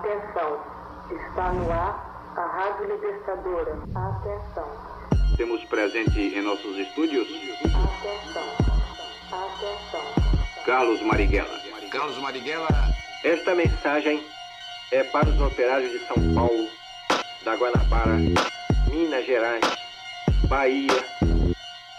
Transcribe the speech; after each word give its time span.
Atenção, 0.00 0.58
está 1.10 1.52
no 1.52 1.70
ar 1.70 2.32
a 2.34 2.46
Rádio 2.46 2.90
Libertadora. 2.90 3.78
Atenção. 3.94 4.66
Temos 5.36 5.62
presente 5.64 6.18
em 6.18 6.40
nossos 6.40 6.78
estúdios. 6.78 7.28
Atenção. 7.66 8.42
Atenção. 9.30 10.00
Carlos 10.64 11.02
Marighella. 11.02 11.60
Carlos 11.90 12.16
Marighella. 12.16 12.68
Esta 13.22 13.54
mensagem 13.54 14.24
é 14.90 15.04
para 15.04 15.28
os 15.28 15.38
operários 15.38 15.92
de 15.92 15.98
São 16.06 16.16
Paulo, 16.34 16.66
da 17.44 17.54
Guanabara, 17.56 18.16
Minas 18.90 19.26
Gerais, 19.26 19.66
Bahia, 20.48 21.04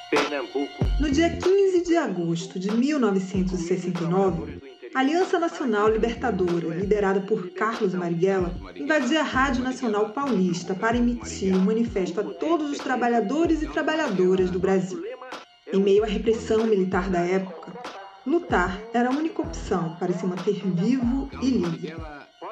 Pernambuco. 0.09 0.83
No 0.99 1.11
dia 1.11 1.38
15 1.38 1.83
de 1.83 1.97
agosto 1.97 2.57
de 2.57 2.71
1969, 2.71 4.70
a 4.94 5.00
Aliança 5.00 5.39
Nacional 5.39 5.89
Libertadora, 5.89 6.76
liderada 6.76 7.21
por 7.21 7.50
Carlos 7.52 7.94
Marighella, 7.94 8.54
invadia 8.76 9.21
a 9.21 9.23
Rádio 9.23 9.63
Nacional 9.63 10.09
Paulista 10.09 10.76
para 10.76 10.98
emitir 10.98 11.55
um 11.55 11.62
manifesto 11.62 12.20
a 12.20 12.23
todos 12.23 12.70
os 12.70 12.77
trabalhadores 12.77 13.62
e 13.62 13.68
trabalhadoras 13.68 14.52
do 14.52 14.59
Brasil. 14.59 15.02
Em 15.72 15.80
meio 15.80 16.04
à 16.04 16.08
repressão 16.08 16.66
militar 16.66 17.09
da 17.09 17.20
época, 17.20 17.72
lutar 18.26 18.82
era 18.94 19.09
a 19.09 19.13
única 19.13 19.41
opção 19.41 19.96
para 19.98 20.12
se 20.12 20.26
manter 20.26 20.62
vivo 20.66 21.30
e 21.41 21.49
livre. 21.49 21.96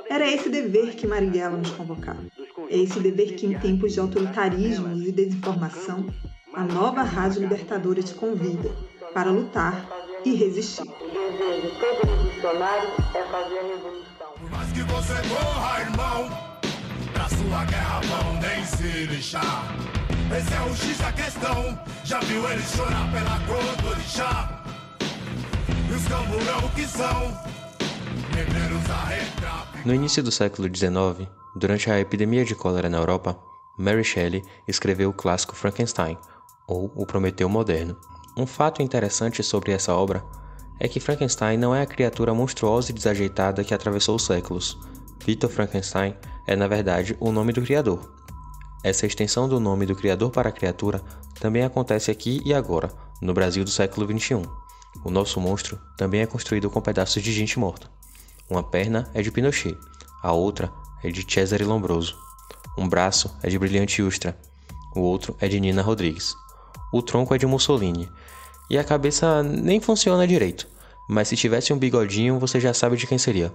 Era 0.10 0.26
esse 0.26 0.50
dever 0.50 0.96
que 0.96 1.06
Marighella 1.06 1.58
nos 1.58 1.72
convocava. 1.72 2.24
É 2.70 2.78
esse 2.78 3.00
dever 3.02 3.36
que, 3.36 3.48
em 3.48 3.60
tempos 3.60 3.94
de 3.94 4.00
autoritarismo 4.00 4.96
e 4.96 5.12
desinformação, 5.12 6.06
a 6.54 6.64
nova 6.64 7.04
Rádio 7.04 7.42
Libertadora 7.42 8.02
te 8.02 8.14
convida 8.14 8.70
para 9.14 9.30
lutar 9.30 9.99
e 10.26 10.36
resistir. 10.36 10.84
O 10.84 11.10
desejo 11.10 11.62
de 11.62 11.80
todo 11.80 12.08
revolucionário 12.08 12.90
é 13.16 13.24
fazer 13.24 13.60
a 13.60 13.64
revolução. 13.64 14.34
Por 14.40 14.50
mais 14.52 14.72
que 14.72 14.82
você 14.84 15.14
morra, 15.28 15.82
irmão, 15.82 16.30
pra 17.14 17.30
sua 17.30 17.66
guerra 17.66 18.02
vão 18.02 18.34
nem 18.42 18.66
se 18.66 19.06
lixar. 19.06 19.76
Esse 20.38 20.54
é 20.54 20.62
o 20.62 20.76
X 20.76 20.98
da 21.00 21.12
questão, 21.12 21.80
já 22.04 22.20
viu 22.20 22.48
ele 22.50 22.62
chorar 22.62 23.12
pela 23.12 23.40
cor 23.48 23.76
do 23.82 23.90
orixá? 23.90 24.64
E 25.90 25.94
os 25.94 26.08
camburão 26.08 26.70
que 26.76 26.86
são. 26.86 27.50
No 29.86 29.94
início 29.94 30.22
do 30.22 30.32
século 30.32 30.68
XIX, 30.68 31.28
durante 31.56 31.90
a 31.90 32.00
epidemia 32.00 32.46
de 32.46 32.54
cólera 32.54 32.90
na 32.90 32.98
Europa, 32.98 33.40
Mary 33.78 34.04
Shelley 34.04 34.44
escreveu 34.68 35.10
o 35.10 35.14
clássico 35.14 35.56
Frankenstein, 35.56 36.18
ou 36.68 36.92
O 36.96 37.06
Prometeu 37.06 37.50
Moderno. 37.50 37.98
Um 38.40 38.46
fato 38.46 38.82
interessante 38.82 39.44
sobre 39.44 39.74
essa 39.74 39.94
obra 39.94 40.24
é 40.80 40.88
que 40.88 41.02
Frankenstein 41.02 41.58
não 41.58 41.76
é 41.76 41.82
a 41.82 41.86
criatura 41.86 42.34
monstruosa 42.34 42.90
e 42.90 42.94
desajeitada 42.94 43.66
que 43.66 43.74
atravessou 43.74 44.16
os 44.16 44.24
séculos. 44.24 44.80
Victor 45.26 45.50
Frankenstein 45.50 46.16
é, 46.48 46.56
na 46.56 46.66
verdade, 46.66 47.18
o 47.20 47.34
nome 47.34 47.52
do 47.52 47.62
criador. 47.62 48.00
Essa 48.82 49.06
extensão 49.06 49.50
do 49.50 49.60
nome 49.60 49.86
do 49.86 49.94
criador 49.94 50.32
para 50.32 50.48
a 50.48 50.54
criatura 50.54 51.02
também 51.38 51.66
acontece 51.66 52.10
aqui 52.10 52.42
e 52.46 52.54
agora, 52.54 52.90
no 53.22 53.34
Brasil 53.34 53.66
do 53.66 53.70
século 53.70 54.08
XXI. 54.08 54.42
O 55.04 55.12
nosso 55.12 55.42
monstro 55.42 55.78
também 55.98 56.22
é 56.22 56.26
construído 56.26 56.70
com 56.70 56.80
pedaços 56.80 57.22
de 57.22 57.34
gente 57.34 57.60
morta. 57.60 57.92
Uma 58.50 58.64
perna 58.64 59.12
é 59.14 59.22
de 59.22 59.30
Pinochet, 59.34 59.78
a 60.24 60.32
outra 60.32 60.72
é 61.04 61.12
de 61.12 61.26
Cesare 61.30 61.66
Lombroso. 61.66 62.18
Um 62.78 62.88
braço 62.88 63.36
é 63.44 63.50
de 63.50 63.60
Brilhante 63.60 64.02
Ustra, 64.02 64.40
o 64.96 65.02
outro 65.02 65.36
é 65.42 65.50
de 65.50 65.60
Nina 65.60 65.82
Rodrigues. 65.82 66.34
O 66.92 67.04
tronco 67.04 67.36
é 67.36 67.38
de 67.38 67.46
Mussolini. 67.46 68.10
E 68.70 68.78
a 68.78 68.84
cabeça 68.84 69.42
nem 69.42 69.80
funciona 69.80 70.28
direito, 70.28 70.68
mas 71.08 71.28
se 71.28 71.36
tivesse 71.36 71.74
um 71.74 71.78
bigodinho 71.78 72.38
você 72.38 72.60
já 72.60 72.74
sabe 72.74 72.96
de 72.98 73.08
quem 73.08 73.18
seria. 73.18 73.52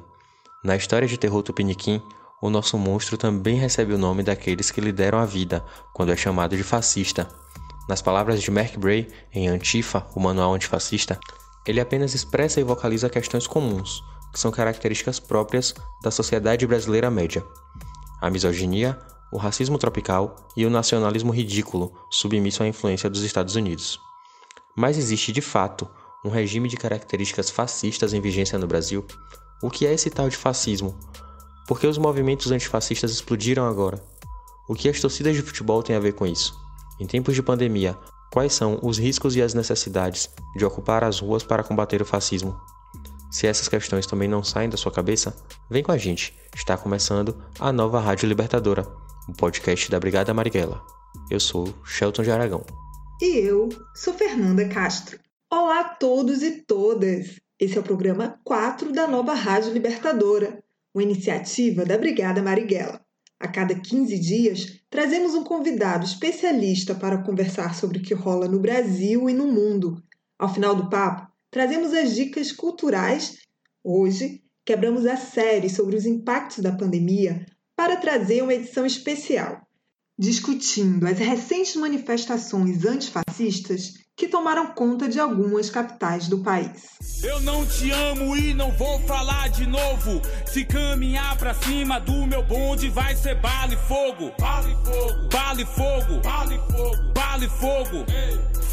Na 0.64 0.74
história 0.74 1.06
de 1.06 1.16
terror 1.16 1.42
tupiniquim, 1.42 2.02
o 2.42 2.50
nosso 2.50 2.76
monstro 2.76 3.16
também 3.16 3.56
recebe 3.56 3.94
o 3.94 3.98
nome 3.98 4.22
daqueles 4.22 4.70
que 4.70 4.80
lhe 4.80 4.92
deram 4.92 5.18
a 5.18 5.24
vida 5.24 5.64
quando 5.92 6.10
é 6.10 6.16
chamado 6.16 6.56
de 6.56 6.62
fascista. 6.62 7.28
Nas 7.88 8.02
palavras 8.02 8.42
de 8.42 8.50
Mark 8.50 8.76
Bray, 8.76 9.08
em 9.32 9.48
Antifa, 9.48 10.06
o 10.14 10.20
manual 10.20 10.54
antifascista, 10.54 11.18
ele 11.66 11.80
apenas 11.80 12.14
expressa 12.14 12.60
e 12.60 12.64
vocaliza 12.64 13.08
questões 13.08 13.46
comuns, 13.46 14.02
que 14.32 14.40
são 14.40 14.50
características 14.50 15.20
próprias 15.20 15.74
da 16.02 16.10
sociedade 16.10 16.66
brasileira 16.66 17.10
média. 17.10 17.44
A 18.20 18.30
misoginia, 18.30 18.98
o 19.32 19.36
racismo 19.36 19.78
tropical 19.78 20.34
e 20.56 20.66
o 20.66 20.70
nacionalismo 20.70 21.32
ridículo, 21.32 21.92
submisso 22.10 22.62
à 22.62 22.66
influência 22.66 23.08
dos 23.08 23.22
Estados 23.22 23.54
Unidos. 23.54 24.00
Mas 24.76 24.98
existe, 24.98 25.32
de 25.32 25.40
fato, 25.40 25.88
um 26.24 26.28
regime 26.28 26.68
de 26.68 26.76
características 26.76 27.50
fascistas 27.50 28.12
em 28.12 28.20
vigência 28.20 28.58
no 28.58 28.66
Brasil? 28.66 29.04
O 29.62 29.70
que 29.70 29.86
é 29.86 29.92
esse 29.92 30.10
tal 30.10 30.28
de 30.28 30.36
fascismo? 30.36 30.94
Por 31.66 31.78
que 31.78 31.86
os 31.86 31.98
movimentos 31.98 32.50
antifascistas 32.50 33.10
explodiram 33.10 33.66
agora? 33.66 34.02
O 34.68 34.74
que 34.74 34.88
as 34.88 35.00
torcidas 35.00 35.36
de 35.36 35.42
futebol 35.42 35.82
têm 35.82 35.96
a 35.96 36.00
ver 36.00 36.14
com 36.14 36.26
isso? 36.26 36.54
Em 37.00 37.06
tempos 37.06 37.34
de 37.34 37.42
pandemia, 37.42 37.96
quais 38.30 38.52
são 38.52 38.78
os 38.82 38.98
riscos 38.98 39.36
e 39.36 39.42
as 39.42 39.54
necessidades 39.54 40.28
de 40.56 40.64
ocupar 40.64 41.04
as 41.04 41.20
ruas 41.20 41.42
para 41.42 41.62
combater 41.62 42.02
o 42.02 42.06
fascismo? 42.06 42.58
Se 43.30 43.46
essas 43.46 43.68
questões 43.68 44.06
também 44.06 44.28
não 44.28 44.44
saem 44.44 44.68
da 44.68 44.76
sua 44.76 44.92
cabeça, 44.92 45.36
vem 45.70 45.82
com 45.82 45.92
a 45.92 45.98
gente. 45.98 46.34
Está 46.54 46.76
começando 46.76 47.36
a 47.58 47.72
nova 47.72 48.00
Rádio 48.00 48.28
Libertadora 48.28 48.86
o 49.28 49.32
podcast 49.32 49.90
da 49.90 49.98
Brigada 49.98 50.34
Marighella. 50.34 50.82
Eu 51.30 51.40
sou 51.40 51.72
Shelton 51.84 52.22
de 52.22 52.30
Aragão. 52.30 52.64
E 53.22 53.38
eu 53.38 53.68
sou 53.94 54.12
Fernanda 54.12 54.68
Castro. 54.68 55.20
Olá 55.48 55.80
a 55.80 55.84
todos 55.84 56.42
e 56.42 56.62
todas! 56.62 57.38
Esse 57.60 57.78
é 57.78 57.80
o 57.80 57.84
programa 57.84 58.40
4 58.42 58.92
da 58.92 59.06
nova 59.06 59.34
Rádio 59.34 59.72
Libertadora, 59.72 60.60
uma 60.92 61.04
iniciativa 61.04 61.84
da 61.84 61.96
Brigada 61.96 62.42
Marighella. 62.42 63.00
A 63.38 63.46
cada 63.46 63.78
15 63.78 64.18
dias, 64.18 64.80
trazemos 64.90 65.32
um 65.32 65.44
convidado 65.44 66.04
especialista 66.04 66.92
para 66.92 67.22
conversar 67.22 67.76
sobre 67.76 67.98
o 67.98 68.02
que 68.02 68.14
rola 68.14 68.48
no 68.48 68.58
Brasil 68.58 69.30
e 69.30 69.32
no 69.32 69.46
mundo. 69.46 70.02
Ao 70.36 70.52
final 70.52 70.74
do 70.74 70.90
papo, 70.90 71.30
trazemos 71.52 71.94
as 71.94 72.16
dicas 72.16 72.50
culturais. 72.50 73.38
Hoje, 73.84 74.42
quebramos 74.64 75.06
a 75.06 75.16
série 75.16 75.70
sobre 75.70 75.94
os 75.96 76.04
impactos 76.04 76.58
da 76.58 76.72
pandemia 76.72 77.46
para 77.76 77.96
trazer 77.96 78.42
uma 78.42 78.54
edição 78.54 78.84
especial, 78.84 79.64
discutindo 80.18 81.06
as 81.06 81.18
recentes 81.18 81.76
manifestações 81.76 82.84
antifascistas 82.84 83.94
que 84.16 84.28
tomaram 84.28 84.72
conta 84.74 85.08
de 85.08 85.18
algumas 85.18 85.68
capitais 85.68 86.28
do 86.28 86.38
país. 86.38 86.84
Eu 87.22 87.40
não 87.40 87.66
te 87.66 87.90
amo 87.90 88.36
e 88.36 88.54
não 88.54 88.70
vou 88.72 89.00
falar 89.00 89.48
de 89.48 89.66
novo. 89.66 90.22
Se 90.46 90.64
caminhar 90.64 91.36
pra 91.36 91.52
cima 91.52 91.98
do 91.98 92.26
meu 92.26 92.44
bonde, 92.44 92.88
vai 92.88 93.16
ser 93.16 93.40
bala 93.40 93.74
e 93.74 93.76
fogo. 93.88 94.32
Bala 94.38 94.70
e 94.70 94.84
fogo. 94.84 95.28
Bala 95.32 95.60
e 95.60 95.66
fogo. 95.66 96.20
Bala 96.22 96.54
e 96.54 96.58
fogo. 96.58 97.12
Bala 97.12 97.44
e 97.44 97.48
fogo. 97.48 98.06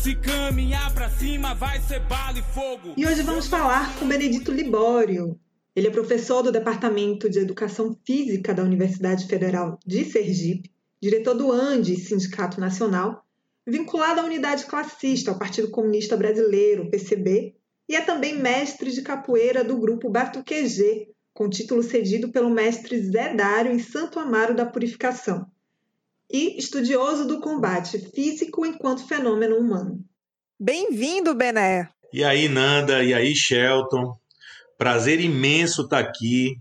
Se 0.01 0.15
caminhar 0.15 0.93
pra 0.93 1.09
cima, 1.09 1.55
vai 1.55 1.81
ser 1.81 2.01
bala 2.01 2.37
e 2.37 2.43
fogo. 2.53 2.93
E 2.95 3.05
hoje 3.05 3.23
vamos 3.23 3.47
falar 3.47 3.95
com 3.97 4.07
Benedito 4.07 4.51
Libório, 4.51 5.39
ele 5.75 5.87
é 5.87 5.91
professor 5.91 6.43
do 6.43 6.51
Departamento 6.51 7.29
de 7.29 7.39
Educação 7.39 7.97
Física 8.05 8.53
da 8.53 8.63
Universidade 8.63 9.25
Federal 9.25 9.79
de 9.85 10.03
Sergipe, 10.03 10.69
diretor 11.01 11.33
do 11.33 11.51
ANDE, 11.51 11.95
Sindicato 11.95 12.59
Nacional, 12.59 13.25
vinculado 13.65 14.21
à 14.21 14.23
unidade 14.23 14.65
classista, 14.65 15.31
ao 15.31 15.39
Partido 15.39 15.69
Comunista 15.71 16.15
Brasileiro, 16.15 16.89
PCB, 16.89 17.55
e 17.89 17.95
é 17.95 18.01
também 18.01 18.37
mestre 18.37 18.91
de 18.91 19.01
capoeira 19.01 19.63
do 19.63 19.77
grupo 19.77 20.09
Batuquejê, 20.09 21.09
com 21.33 21.49
título 21.49 21.81
cedido 21.81 22.31
pelo 22.31 22.49
mestre 22.49 23.01
Zé 23.01 23.33
Dário 23.33 23.71
em 23.71 23.79
Santo 23.79 24.19
Amaro 24.19 24.55
da 24.55 24.65
Purificação, 24.65 25.45
e 26.29 26.57
estudioso 26.57 27.25
do 27.27 27.41
combate 27.41 27.97
físico 28.13 28.65
enquanto 28.65 29.07
fenômeno 29.07 29.57
humano. 29.57 30.03
Bem-vindo, 30.59 31.33
Bené! 31.33 31.89
E 32.13 32.23
aí, 32.23 32.47
Nanda, 32.47 33.03
e 33.03 33.13
aí, 33.13 33.33
Shelton? 33.35 34.15
Prazer 34.77 35.19
imenso 35.19 35.83
estar 35.83 35.99
aqui. 35.99 36.59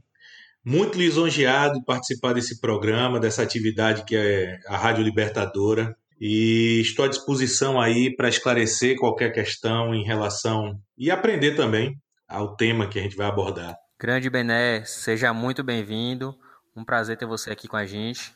Muito 0.71 0.97
lisonjeado 0.97 1.81
de 1.81 1.85
participar 1.85 2.33
desse 2.33 2.61
programa, 2.61 3.19
dessa 3.19 3.43
atividade 3.43 4.05
que 4.05 4.15
é 4.15 4.57
a 4.69 4.77
Rádio 4.77 5.03
Libertadora. 5.03 5.97
E 6.21 6.81
estou 6.81 7.05
à 7.05 7.09
disposição 7.09 7.81
aí 7.81 8.15
para 8.15 8.29
esclarecer 8.29 8.97
qualquer 8.97 9.33
questão 9.33 9.93
em 9.93 10.05
relação 10.05 10.81
e 10.97 11.11
aprender 11.11 11.57
também 11.57 12.01
ao 12.29 12.55
tema 12.55 12.87
que 12.87 13.01
a 13.01 13.03
gente 13.03 13.17
vai 13.17 13.27
abordar. 13.27 13.75
Grande 13.99 14.31
Bené, 14.31 14.85
seja 14.85 15.35
muito 15.35 15.65
bem-vindo. 15.65 16.39
Um 16.77 16.85
prazer 16.85 17.17
ter 17.17 17.27
você 17.27 17.51
aqui 17.51 17.67
com 17.67 17.77
a 17.77 17.85
gente. 17.85 18.33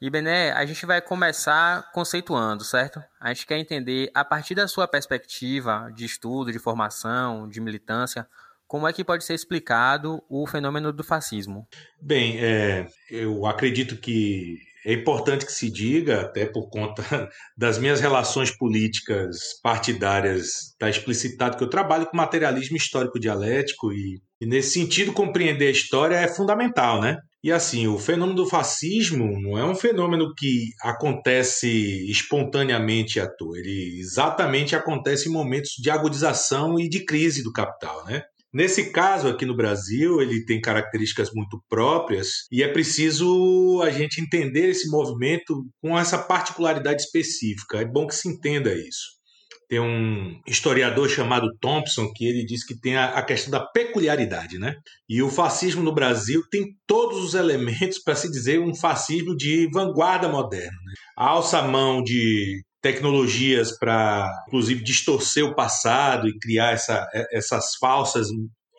E 0.00 0.08
Bené, 0.08 0.52
a 0.52 0.64
gente 0.64 0.86
vai 0.86 1.02
começar 1.02 1.90
conceituando, 1.90 2.62
certo? 2.62 3.02
A 3.18 3.34
gente 3.34 3.44
quer 3.44 3.58
entender, 3.58 4.08
a 4.14 4.24
partir 4.24 4.54
da 4.54 4.68
sua 4.68 4.86
perspectiva 4.86 5.90
de 5.92 6.04
estudo, 6.04 6.52
de 6.52 6.60
formação, 6.60 7.48
de 7.48 7.60
militância, 7.60 8.24
como 8.70 8.86
é 8.86 8.92
que 8.92 9.02
pode 9.02 9.24
ser 9.24 9.34
explicado 9.34 10.22
o 10.30 10.46
fenômeno 10.46 10.92
do 10.92 11.02
fascismo? 11.02 11.66
Bem, 12.00 12.38
é, 12.38 12.86
eu 13.10 13.44
acredito 13.44 13.96
que 13.96 14.58
é 14.86 14.92
importante 14.92 15.44
que 15.44 15.50
se 15.50 15.68
diga, 15.68 16.20
até 16.20 16.46
por 16.46 16.70
conta 16.70 17.02
das 17.58 17.78
minhas 17.78 18.00
relações 18.00 18.56
políticas 18.56 19.60
partidárias, 19.60 20.70
está 20.70 20.88
explicitado 20.88 21.56
que 21.56 21.64
eu 21.64 21.68
trabalho 21.68 22.06
com 22.06 22.16
materialismo 22.16 22.76
histórico 22.76 23.18
dialético 23.18 23.92
e 23.92 24.20
E 24.40 24.46
nesse 24.46 24.78
sentido, 24.78 25.12
compreender 25.12 25.66
a 25.66 25.72
história 25.72 26.14
é 26.14 26.28
fundamental, 26.28 27.00
né? 27.00 27.16
E 27.42 27.50
assim, 27.50 27.88
o 27.88 27.98
fenômeno 27.98 28.36
do 28.36 28.48
fascismo 28.48 29.40
não 29.40 29.58
é 29.58 29.64
um 29.64 29.74
fenômeno 29.74 30.32
que 30.36 30.68
acontece 30.82 32.08
espontaneamente 32.08 33.18
à 33.18 33.26
toa. 33.26 33.58
Ele 33.58 33.98
exatamente 33.98 34.76
acontece 34.76 35.28
em 35.28 35.32
momentos 35.32 35.72
de 35.76 35.90
agudização 35.90 36.78
e 36.78 36.88
de 36.88 37.04
crise 37.04 37.42
do 37.42 37.52
capital, 37.52 38.04
né? 38.04 38.22
Nesse 38.52 38.90
caso 38.90 39.28
aqui 39.28 39.46
no 39.46 39.56
Brasil, 39.56 40.20
ele 40.20 40.44
tem 40.44 40.60
características 40.60 41.30
muito 41.32 41.62
próprias 41.68 42.46
e 42.50 42.62
é 42.62 42.68
preciso 42.68 43.80
a 43.82 43.90
gente 43.90 44.20
entender 44.20 44.70
esse 44.70 44.88
movimento 44.90 45.64
com 45.80 45.96
essa 45.96 46.18
particularidade 46.18 47.02
específica. 47.02 47.78
É 47.78 47.84
bom 47.84 48.08
que 48.08 48.14
se 48.14 48.28
entenda 48.28 48.74
isso. 48.74 49.20
Tem 49.68 49.78
um 49.78 50.40
historiador 50.48 51.08
chamado 51.08 51.46
Thompson 51.60 52.10
que 52.12 52.24
ele 52.26 52.44
diz 52.44 52.66
que 52.66 52.76
tem 52.76 52.96
a, 52.96 53.22
questão 53.22 53.52
da 53.52 53.64
peculiaridade, 53.64 54.58
né? 54.58 54.74
E 55.08 55.22
o 55.22 55.30
fascismo 55.30 55.80
no 55.80 55.94
Brasil 55.94 56.42
tem 56.50 56.74
todos 56.88 57.22
os 57.22 57.34
elementos 57.34 58.00
para 58.02 58.16
se 58.16 58.28
dizer 58.28 58.58
um 58.58 58.74
fascismo 58.74 59.36
de 59.36 59.70
vanguarda 59.72 60.28
moderna. 60.28 60.72
Né? 60.72 60.94
A 61.16 61.62
mão 61.62 62.02
de 62.02 62.60
tecnologias 62.82 63.76
para, 63.78 64.28
inclusive, 64.48 64.82
distorcer 64.82 65.44
o 65.44 65.54
passado 65.54 66.28
e 66.28 66.38
criar 66.38 66.72
essa, 66.72 67.06
essas 67.32 67.74
falsas 67.78 68.28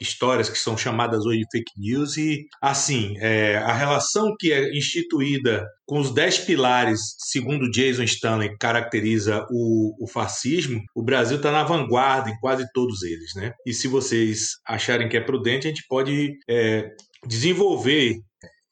histórias 0.02 0.50
que 0.50 0.58
são 0.58 0.76
chamadas 0.76 1.26
hoje 1.26 1.42
de 1.42 1.46
fake 1.52 1.72
news. 1.78 2.18
E 2.18 2.48
assim 2.60 3.16
é, 3.20 3.58
a 3.58 3.72
relação 3.72 4.36
que 4.38 4.52
é 4.52 4.76
instituída 4.76 5.66
com 5.86 6.00
os 6.00 6.12
dez 6.12 6.40
pilares 6.40 7.00
segundo 7.20 7.70
Jason 7.70 8.04
Stanley 8.04 8.58
caracteriza 8.60 9.46
o, 9.52 10.04
o 10.04 10.08
fascismo 10.08 10.82
o 10.96 11.04
Brasil 11.04 11.38
está 11.38 11.52
na 11.52 11.64
vanguarda 11.64 12.32
em 12.32 12.40
quase 12.40 12.66
todos 12.74 13.04
eles 13.04 13.32
né? 13.36 13.52
E 13.66 13.74
se 13.74 13.88
vocês 13.88 14.54
acharem 14.66 15.08
que 15.08 15.18
é 15.18 15.22
prudente 15.22 15.68
a 15.68 15.70
gente 15.70 15.86
pode 15.88 16.34
é, 16.50 16.90
desenvolver 17.28 18.16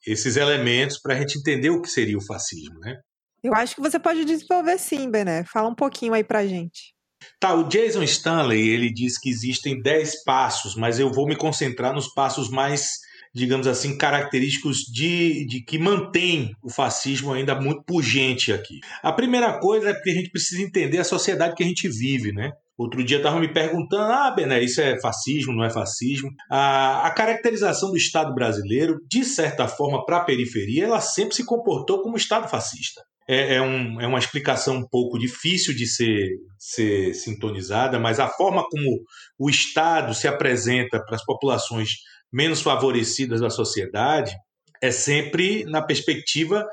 esses 0.07 0.37
elementos 0.37 0.99
para 0.99 1.13
a 1.13 1.17
gente 1.19 1.37
entender 1.37 1.69
o 1.69 1.81
que 1.81 1.89
seria 1.89 2.17
o 2.17 2.25
fascismo 2.25 2.79
né 2.79 2.95
eu 3.43 3.53
acho 3.53 3.75
que 3.75 3.81
você 3.81 3.99
pode 3.99 4.25
desenvolver 4.25 4.77
sim 4.77 5.09
Bené 5.09 5.43
fala 5.43 5.69
um 5.69 5.75
pouquinho 5.75 6.13
aí 6.13 6.23
para 6.23 6.45
gente 6.45 6.93
Tá, 7.39 7.53
o 7.53 7.67
Jason 7.67 8.03
Stanley, 8.03 8.69
ele 8.69 8.91
diz 8.91 9.17
que 9.17 9.29
existem 9.29 9.81
10 9.81 10.23
passos, 10.23 10.75
mas 10.75 10.99
eu 10.99 11.11
vou 11.11 11.27
me 11.27 11.35
concentrar 11.35 11.93
nos 11.93 12.07
passos 12.13 12.49
mais, 12.49 12.97
digamos 13.33 13.67
assim, 13.67 13.97
característicos 13.97 14.79
de, 14.79 15.45
de 15.45 15.63
que 15.63 15.77
mantém 15.77 16.53
o 16.63 16.69
fascismo 16.69 17.33
ainda 17.33 17.59
muito 17.59 17.83
pungente 17.83 18.51
aqui. 18.51 18.79
A 19.01 19.11
primeira 19.11 19.59
coisa 19.59 19.89
é 19.89 19.93
porque 19.93 20.09
a 20.09 20.13
gente 20.13 20.31
precisa 20.31 20.61
entender 20.61 20.97
a 20.97 21.03
sociedade 21.03 21.55
que 21.55 21.63
a 21.63 21.67
gente 21.67 21.87
vive, 21.87 22.31
né? 22.31 22.51
Outro 22.77 23.03
dia 23.03 23.17
estavam 23.17 23.41
me 23.41 23.53
perguntando: 23.53 24.11
ah, 24.11 24.31
Bené, 24.31 24.63
isso 24.63 24.79
é 24.79 24.99
fascismo, 25.01 25.53
não 25.53 25.65
é 25.65 25.69
fascismo? 25.69 26.29
A, 26.49 27.07
a 27.07 27.11
caracterização 27.11 27.91
do 27.91 27.97
Estado 27.97 28.33
brasileiro, 28.33 28.99
de 29.09 29.25
certa 29.25 29.67
forma, 29.67 30.05
para 30.05 30.17
a 30.17 30.23
periferia, 30.23 30.85
ela 30.85 31.01
sempre 31.01 31.35
se 31.35 31.45
comportou 31.45 32.01
como 32.01 32.15
Estado 32.15 32.49
fascista 32.49 33.01
é, 33.31 33.57
é, 33.57 33.61
um, 33.61 34.01
é 34.01 34.07
uma 34.07 34.17
explicação 34.17 34.77
um 34.77 34.87
pouco 34.87 35.19
difícil 35.19 35.75
de 35.75 35.85
ser, 35.85 36.29
ser 36.57 37.13
sintonizada, 37.13 37.99
mas 37.99 38.19
a 38.19 38.27
forma 38.27 38.67
como 38.67 39.03
o 39.37 39.47
Estado 39.47 40.15
se 40.15 40.27
apresenta 40.27 40.99
para 41.05 41.15
as 41.15 41.23
populações 41.23 41.89
menos 42.33 42.59
favorecidas 42.59 43.39
da 43.39 43.51
sociedade 43.51 44.35
é 44.81 44.89
sempre 44.89 45.63
na 45.65 45.79
perspectiva 45.79 46.65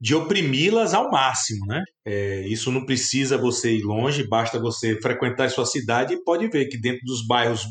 de 0.00 0.14
oprimi-las 0.14 0.94
ao 0.94 1.10
máximo, 1.10 1.66
né? 1.66 1.82
É, 2.06 2.46
isso 2.46 2.72
não 2.72 2.86
precisa 2.86 3.36
você 3.36 3.72
ir 3.72 3.82
longe, 3.82 4.26
basta 4.26 4.58
você 4.58 4.98
frequentar 5.02 5.44
a 5.44 5.50
sua 5.50 5.66
cidade 5.66 6.14
e 6.14 6.24
pode 6.24 6.48
ver 6.48 6.68
que 6.68 6.80
dentro 6.80 7.04
dos 7.04 7.26
bairros 7.26 7.66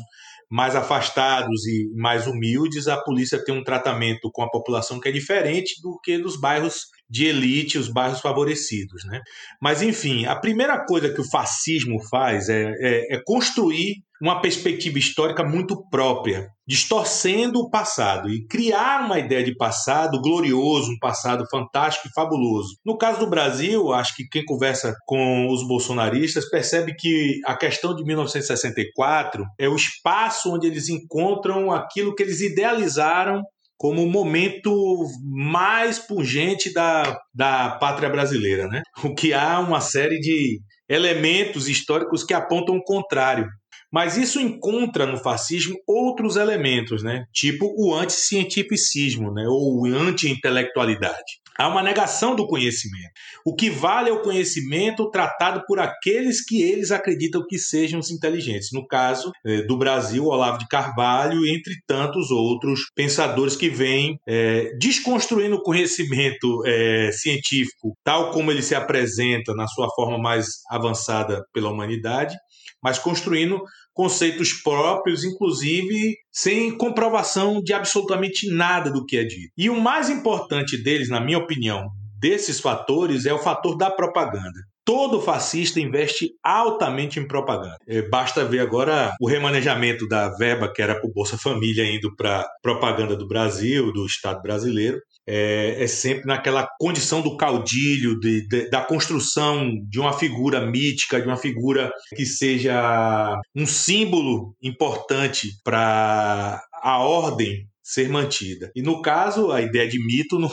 mais 0.48 0.76
afastados 0.76 1.66
e 1.66 1.90
mais 1.96 2.26
humildes, 2.26 2.86
a 2.86 3.02
polícia 3.02 3.42
tem 3.42 3.54
um 3.54 3.64
tratamento 3.64 4.30
com 4.32 4.42
a 4.42 4.50
população 4.50 5.00
que 5.00 5.08
é 5.08 5.12
diferente 5.12 5.80
do 5.82 5.98
que 6.02 6.18
dos 6.18 6.38
bairros 6.40 6.86
de 7.08 7.26
elite, 7.26 7.78
os 7.78 7.88
bairros 7.88 8.20
favorecidos. 8.20 9.04
Né? 9.04 9.20
Mas, 9.60 9.82
enfim, 9.82 10.26
a 10.26 10.36
primeira 10.36 10.84
coisa 10.84 11.12
que 11.12 11.20
o 11.20 11.30
fascismo 11.30 11.98
faz 12.08 12.48
é, 12.48 12.72
é, 12.80 13.16
é 13.16 13.22
construir 13.24 13.96
uma 14.20 14.40
perspectiva 14.40 14.98
histórica 14.98 15.44
muito 15.44 15.80
própria, 15.88 16.48
distorcendo 16.66 17.60
o 17.60 17.70
passado 17.70 18.28
e 18.28 18.44
criar 18.46 19.04
uma 19.04 19.18
ideia 19.18 19.44
de 19.44 19.54
passado 19.56 20.20
glorioso, 20.20 20.90
um 20.90 20.98
passado 20.98 21.44
fantástico 21.48 22.08
e 22.08 22.12
fabuloso. 22.12 22.76
No 22.84 22.98
caso 22.98 23.20
do 23.20 23.30
Brasil, 23.30 23.92
acho 23.92 24.16
que 24.16 24.28
quem 24.28 24.44
conversa 24.44 24.94
com 25.06 25.48
os 25.48 25.66
bolsonaristas 25.66 26.48
percebe 26.50 26.94
que 26.98 27.38
a 27.46 27.56
questão 27.56 27.94
de 27.94 28.04
1964 28.04 29.44
é 29.58 29.68
o 29.68 29.76
espaço 29.76 30.52
onde 30.52 30.66
eles 30.66 30.88
encontram 30.88 31.70
aquilo 31.70 32.14
que 32.14 32.22
eles 32.22 32.40
idealizaram 32.40 33.42
como 33.78 34.02
o 34.02 34.10
momento 34.10 35.06
mais 35.22 35.98
pungente 36.00 36.72
da, 36.72 37.16
da 37.32 37.70
pátria 37.70 38.10
brasileira, 38.10 38.66
né? 38.66 38.82
O 39.04 39.14
que 39.14 39.32
há 39.32 39.60
uma 39.60 39.80
série 39.80 40.18
de 40.18 40.60
elementos 40.88 41.68
históricos 41.68 42.24
que 42.24 42.34
apontam 42.34 42.76
o 42.76 42.82
contrário. 42.82 43.46
Mas 43.90 44.18
isso 44.18 44.40
encontra 44.40 45.06
no 45.06 45.16
fascismo 45.16 45.74
outros 45.86 46.36
elementos, 46.36 47.02
né? 47.02 47.24
tipo 47.32 47.74
o 47.78 47.94
anticientificismo, 47.94 49.32
né? 49.32 49.44
ou 49.48 49.86
anti-intelectualidade. 49.86 51.40
Há 51.58 51.68
uma 51.68 51.82
negação 51.82 52.36
do 52.36 52.46
conhecimento. 52.46 53.10
O 53.44 53.54
que 53.54 53.68
vale 53.68 54.10
é 54.10 54.12
o 54.12 54.22
conhecimento 54.22 55.10
tratado 55.10 55.64
por 55.66 55.80
aqueles 55.80 56.44
que 56.44 56.62
eles 56.62 56.92
acreditam 56.92 57.44
que 57.48 57.58
sejam 57.58 57.98
os 57.98 58.10
inteligentes. 58.10 58.68
No 58.72 58.86
caso 58.86 59.32
é, 59.44 59.62
do 59.62 59.76
Brasil, 59.76 60.24
Olavo 60.26 60.58
de 60.58 60.68
Carvalho, 60.68 61.44
entre 61.46 61.74
tantos 61.86 62.30
outros 62.30 62.82
pensadores 62.94 63.56
que 63.56 63.68
vêm 63.68 64.20
é, 64.26 64.72
desconstruindo 64.78 65.56
o 65.56 65.62
conhecimento 65.62 66.62
é, 66.64 67.10
científico, 67.10 67.96
tal 68.04 68.30
como 68.30 68.52
ele 68.52 68.62
se 68.62 68.76
apresenta 68.76 69.52
na 69.54 69.66
sua 69.66 69.88
forma 69.96 70.16
mais 70.16 70.46
avançada 70.70 71.42
pela 71.52 71.70
humanidade, 71.70 72.36
mas 72.82 72.98
construindo 72.98 73.60
conceitos 73.92 74.52
próprios, 74.52 75.24
inclusive 75.24 76.16
sem 76.32 76.76
comprovação 76.76 77.60
de 77.62 77.72
absolutamente 77.72 78.48
nada 78.50 78.90
do 78.90 79.04
que 79.04 79.16
é 79.16 79.24
dito. 79.24 79.52
E 79.56 79.68
o 79.68 79.80
mais 79.80 80.08
importante 80.08 80.80
deles, 80.82 81.08
na 81.08 81.20
minha 81.20 81.38
opinião, 81.38 81.88
desses 82.20 82.60
fatores 82.60 83.26
é 83.26 83.32
o 83.32 83.38
fator 83.38 83.76
da 83.76 83.90
propaganda. 83.90 84.60
Todo 84.84 85.20
fascista 85.20 85.78
investe 85.78 86.30
altamente 86.42 87.20
em 87.20 87.28
propaganda. 87.28 87.76
É, 87.86 88.00
basta 88.08 88.44
ver 88.44 88.60
agora 88.60 89.12
o 89.20 89.28
remanejamento 89.28 90.08
da 90.08 90.30
verba 90.36 90.72
que 90.72 90.80
era 90.80 90.94
para 90.94 91.06
o 91.06 91.12
Bolsa 91.12 91.36
Família 91.36 91.84
indo 91.84 92.14
para 92.16 92.48
propaganda 92.62 93.14
do 93.14 93.28
Brasil, 93.28 93.92
do 93.92 94.06
Estado 94.06 94.40
brasileiro. 94.40 94.98
É, 95.30 95.84
é, 95.84 95.86
sempre 95.86 96.24
naquela 96.24 96.66
condição 96.80 97.20
do 97.20 97.36
caudilho, 97.36 98.18
de, 98.18 98.48
de, 98.48 98.70
da 98.70 98.80
construção 98.80 99.70
de 99.86 100.00
uma 100.00 100.14
figura 100.14 100.64
mítica, 100.64 101.20
de 101.20 101.26
uma 101.26 101.36
figura 101.36 101.92
que 102.16 102.24
seja 102.24 103.38
um 103.54 103.66
símbolo 103.66 104.56
importante 104.62 105.50
para 105.62 106.62
a 106.82 106.98
ordem 107.00 107.68
ser 107.82 108.08
mantida. 108.08 108.72
E 108.74 108.80
no 108.80 109.02
caso, 109.02 109.52
a 109.52 109.60
ideia 109.60 109.86
de 109.86 110.02
mito 110.02 110.38
não, 110.40 110.50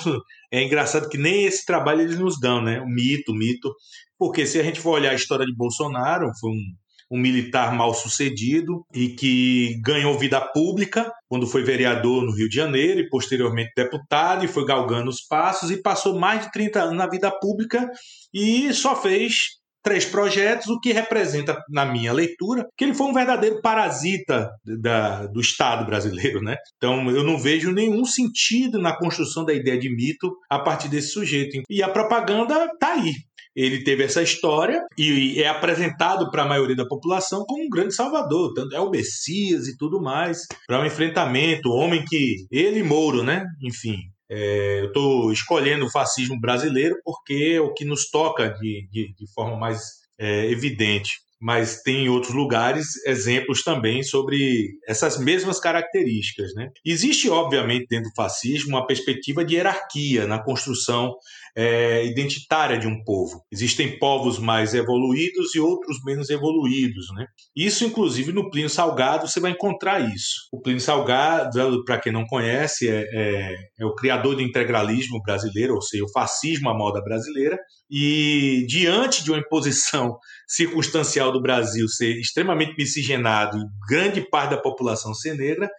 é 0.52 0.62
engraçado 0.62 1.08
que 1.08 1.18
nem 1.18 1.46
esse 1.46 1.66
trabalho 1.66 2.02
eles 2.02 2.20
nos 2.20 2.38
dão, 2.38 2.62
né? 2.62 2.82
O 2.82 2.88
mito, 2.88 3.32
o 3.32 3.36
mito. 3.36 3.74
Porque 4.18 4.46
se 4.46 4.60
a 4.60 4.64
gente 4.64 4.82
for 4.82 4.92
olhar 4.92 5.12
a 5.12 5.16
história 5.16 5.46
de 5.46 5.56
Bolsonaro, 5.56 6.32
foi 6.40 6.52
um, 6.52 6.76
um 7.12 7.20
militar 7.20 7.74
mal 7.74 7.94
sucedido 7.94 8.84
e 8.94 9.10
que 9.10 9.80
ganhou 9.82 10.18
vida 10.18 10.42
pública 10.42 11.12
quando 11.28 11.48
foi 11.48 11.64
vereador 11.64 12.24
no 12.24 12.36
Rio 12.36 12.50
de 12.50 12.56
Janeiro 12.56 13.00
e 13.00 13.10
posteriormente 13.10 13.72
deputado 13.76 14.44
e 14.44 14.48
foi 14.48 14.66
galgando 14.66 15.10
os 15.10 15.22
passos 15.22 15.72
e 15.72 15.82
passou 15.82 16.18
mais 16.18 16.46
de 16.46 16.52
30 16.52 16.82
anos 16.82 16.98
na 16.98 17.08
vida 17.08 17.32
pública 17.32 17.90
e 18.34 18.74
só 18.74 18.96
fez 18.96 19.56
três 19.86 20.04
projetos, 20.04 20.68
o 20.68 20.80
que 20.80 20.92
representa, 20.92 21.62
na 21.70 21.86
minha 21.86 22.12
leitura, 22.12 22.66
que 22.76 22.84
ele 22.84 22.96
foi 22.96 23.06
um 23.06 23.14
verdadeiro 23.14 23.62
parasita 23.62 24.50
da, 24.66 25.28
do 25.28 25.40
Estado 25.40 25.86
brasileiro. 25.86 26.42
Né? 26.42 26.56
Então, 26.76 27.12
eu 27.12 27.24
não 27.24 27.38
vejo 27.38 27.72
nenhum 27.72 28.04
sentido 28.04 28.82
na 28.82 28.98
construção 28.98 29.46
da 29.46 29.54
ideia 29.54 29.78
de 29.78 29.96
mito 29.96 30.36
a 30.50 30.58
partir 30.58 30.90
desse 30.90 31.10
sujeito. 31.10 31.62
E 31.70 31.84
a 31.84 31.90
propaganda 31.90 32.66
está 32.66 32.94
aí. 32.94 33.14
Ele 33.56 33.84
teve 33.84 34.04
essa 34.04 34.22
história 34.22 34.84
e 34.98 35.42
é 35.42 35.48
apresentado 35.48 36.30
para 36.30 36.44
a 36.44 36.48
maioria 36.48 36.76
da 36.76 36.86
população 36.86 37.46
como 37.46 37.64
um 37.64 37.70
grande 37.70 37.96
salvador, 37.96 38.54
tanto 38.54 38.76
é 38.76 38.80
o 38.80 38.90
Messias 38.90 39.68
e 39.68 39.78
tudo 39.78 40.02
mais, 40.02 40.40
para 40.68 40.82
um 40.82 40.86
enfrentamento, 40.86 41.70
o 41.70 41.76
homem 41.76 42.04
que 42.04 42.46
ele 42.52 42.80
e 42.80 42.84
Moro, 42.84 43.24
né? 43.24 43.46
Enfim, 43.64 43.98
é, 44.30 44.82
eu 44.82 44.88
estou 44.88 45.32
escolhendo 45.32 45.86
o 45.86 45.92
fascismo 45.92 46.40
brasileiro 46.40 46.96
porque 47.04 47.54
é 47.56 47.62
o 47.62 47.74
que 47.74 47.86
nos 47.86 48.10
toca 48.10 48.50
de, 48.50 48.88
de, 48.92 49.14
de 49.14 49.34
forma 49.34 49.56
mais 49.56 49.80
é, 50.20 50.50
evidente. 50.52 51.12
mas 51.40 51.82
tem 51.84 52.06
em 52.06 52.10
outros 52.10 52.34
lugares 52.34 53.06
exemplos 53.06 53.62
também 53.62 54.02
sobre 54.02 54.72
essas 54.88 55.20
mesmas 55.20 55.60
características. 55.60 56.54
Né? 56.56 56.70
Existe, 56.84 57.30
obviamente, 57.30 57.86
dentro 57.88 58.10
do 58.10 58.16
fascismo, 58.16 58.70
uma 58.70 58.88
perspectiva 58.88 59.46
de 59.46 59.56
hierarquia 59.56 60.26
na 60.26 60.42
construção 60.44 61.14
é, 61.56 62.06
identitária 62.06 62.78
de 62.78 62.86
um 62.86 63.02
povo. 63.04 63.42
Existem 63.52 63.98
povos 63.98 64.38
mais 64.38 64.74
evoluídos 64.74 65.56
e 65.56 65.60
outros 65.60 65.98
menos 66.04 66.30
evoluídos. 66.30 67.08
Né? 67.16 67.26
Isso, 67.56 67.86
inclusive, 67.86 68.34
no 68.34 68.50
Plínio 68.50 68.70
Salgado 68.70 69.28
você 69.28 69.40
vai 69.40 69.52
encontrar 69.52 70.14
isso. 70.14 70.48
O 70.52 70.62
Plínio 70.62 70.82
Salgado, 70.82 71.84
para 71.86 72.00
quem 72.00 72.12
não 72.12 72.26
conhece, 72.26 72.90
é, 72.90 73.06
é, 73.12 73.56
é, 73.80 73.86
o 73.86 73.96
criador 73.96 74.36
do 74.36 74.42
integralismo 74.42 75.22
brasileiro, 75.24 75.76
ou 75.76 75.82
seja, 75.82 76.04
o 76.04 76.12
fascismo 76.12 76.70
à 76.70 76.78
moda 76.78 77.02
brasileira, 77.02 77.58
e 77.90 78.66
diante 78.68 79.24
de 79.24 79.32
uma 79.32 79.40
imposição 79.40 80.18
circunstancial 80.48 81.32
do 81.32 81.42
Brasil 81.42 81.88
ser 81.88 82.20
extremamente 82.20 82.76
miscigenado 82.78 83.58
e 83.58 83.66
grande 83.88 84.22
parte 84.30 84.52
da 84.52 84.62
população 84.62 85.14
ser 85.14 85.36
negra, 85.36 85.70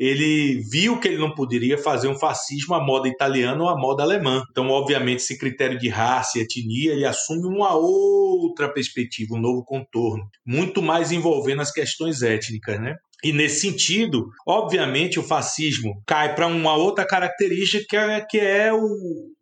ele 0.00 0.62
viu 0.70 0.98
que 0.98 1.06
ele 1.06 1.18
não 1.18 1.34
poderia 1.34 1.76
fazer 1.76 2.08
um 2.08 2.18
fascismo 2.18 2.74
à 2.74 2.82
moda 2.82 3.06
italiana 3.06 3.62
ou 3.62 3.68
à 3.68 3.76
moda 3.76 4.02
alemã. 4.02 4.42
Então, 4.50 4.70
obviamente, 4.70 5.18
esse 5.18 5.36
critério 5.36 5.78
de 5.78 5.90
raça 5.90 6.38
e 6.38 6.40
etnia 6.40 6.92
ele 6.92 7.04
assume 7.04 7.46
uma 7.46 7.74
outra 7.74 8.72
perspectiva, 8.72 9.34
um 9.34 9.40
novo 9.40 9.62
contorno, 9.62 10.24
muito 10.46 10.80
mais 10.80 11.12
envolvendo 11.12 11.60
as 11.60 11.70
questões 11.70 12.22
étnicas, 12.22 12.80
né? 12.80 12.94
E 13.22 13.30
nesse 13.34 13.60
sentido, 13.60 14.30
obviamente, 14.48 15.20
o 15.20 15.22
fascismo 15.22 16.02
cai 16.06 16.34
para 16.34 16.46
uma 16.46 16.74
outra 16.74 17.06
característica 17.06 17.84
que 17.86 17.96
é, 17.96 18.20
que 18.22 18.38
é 18.38 18.72
o, 18.72 18.88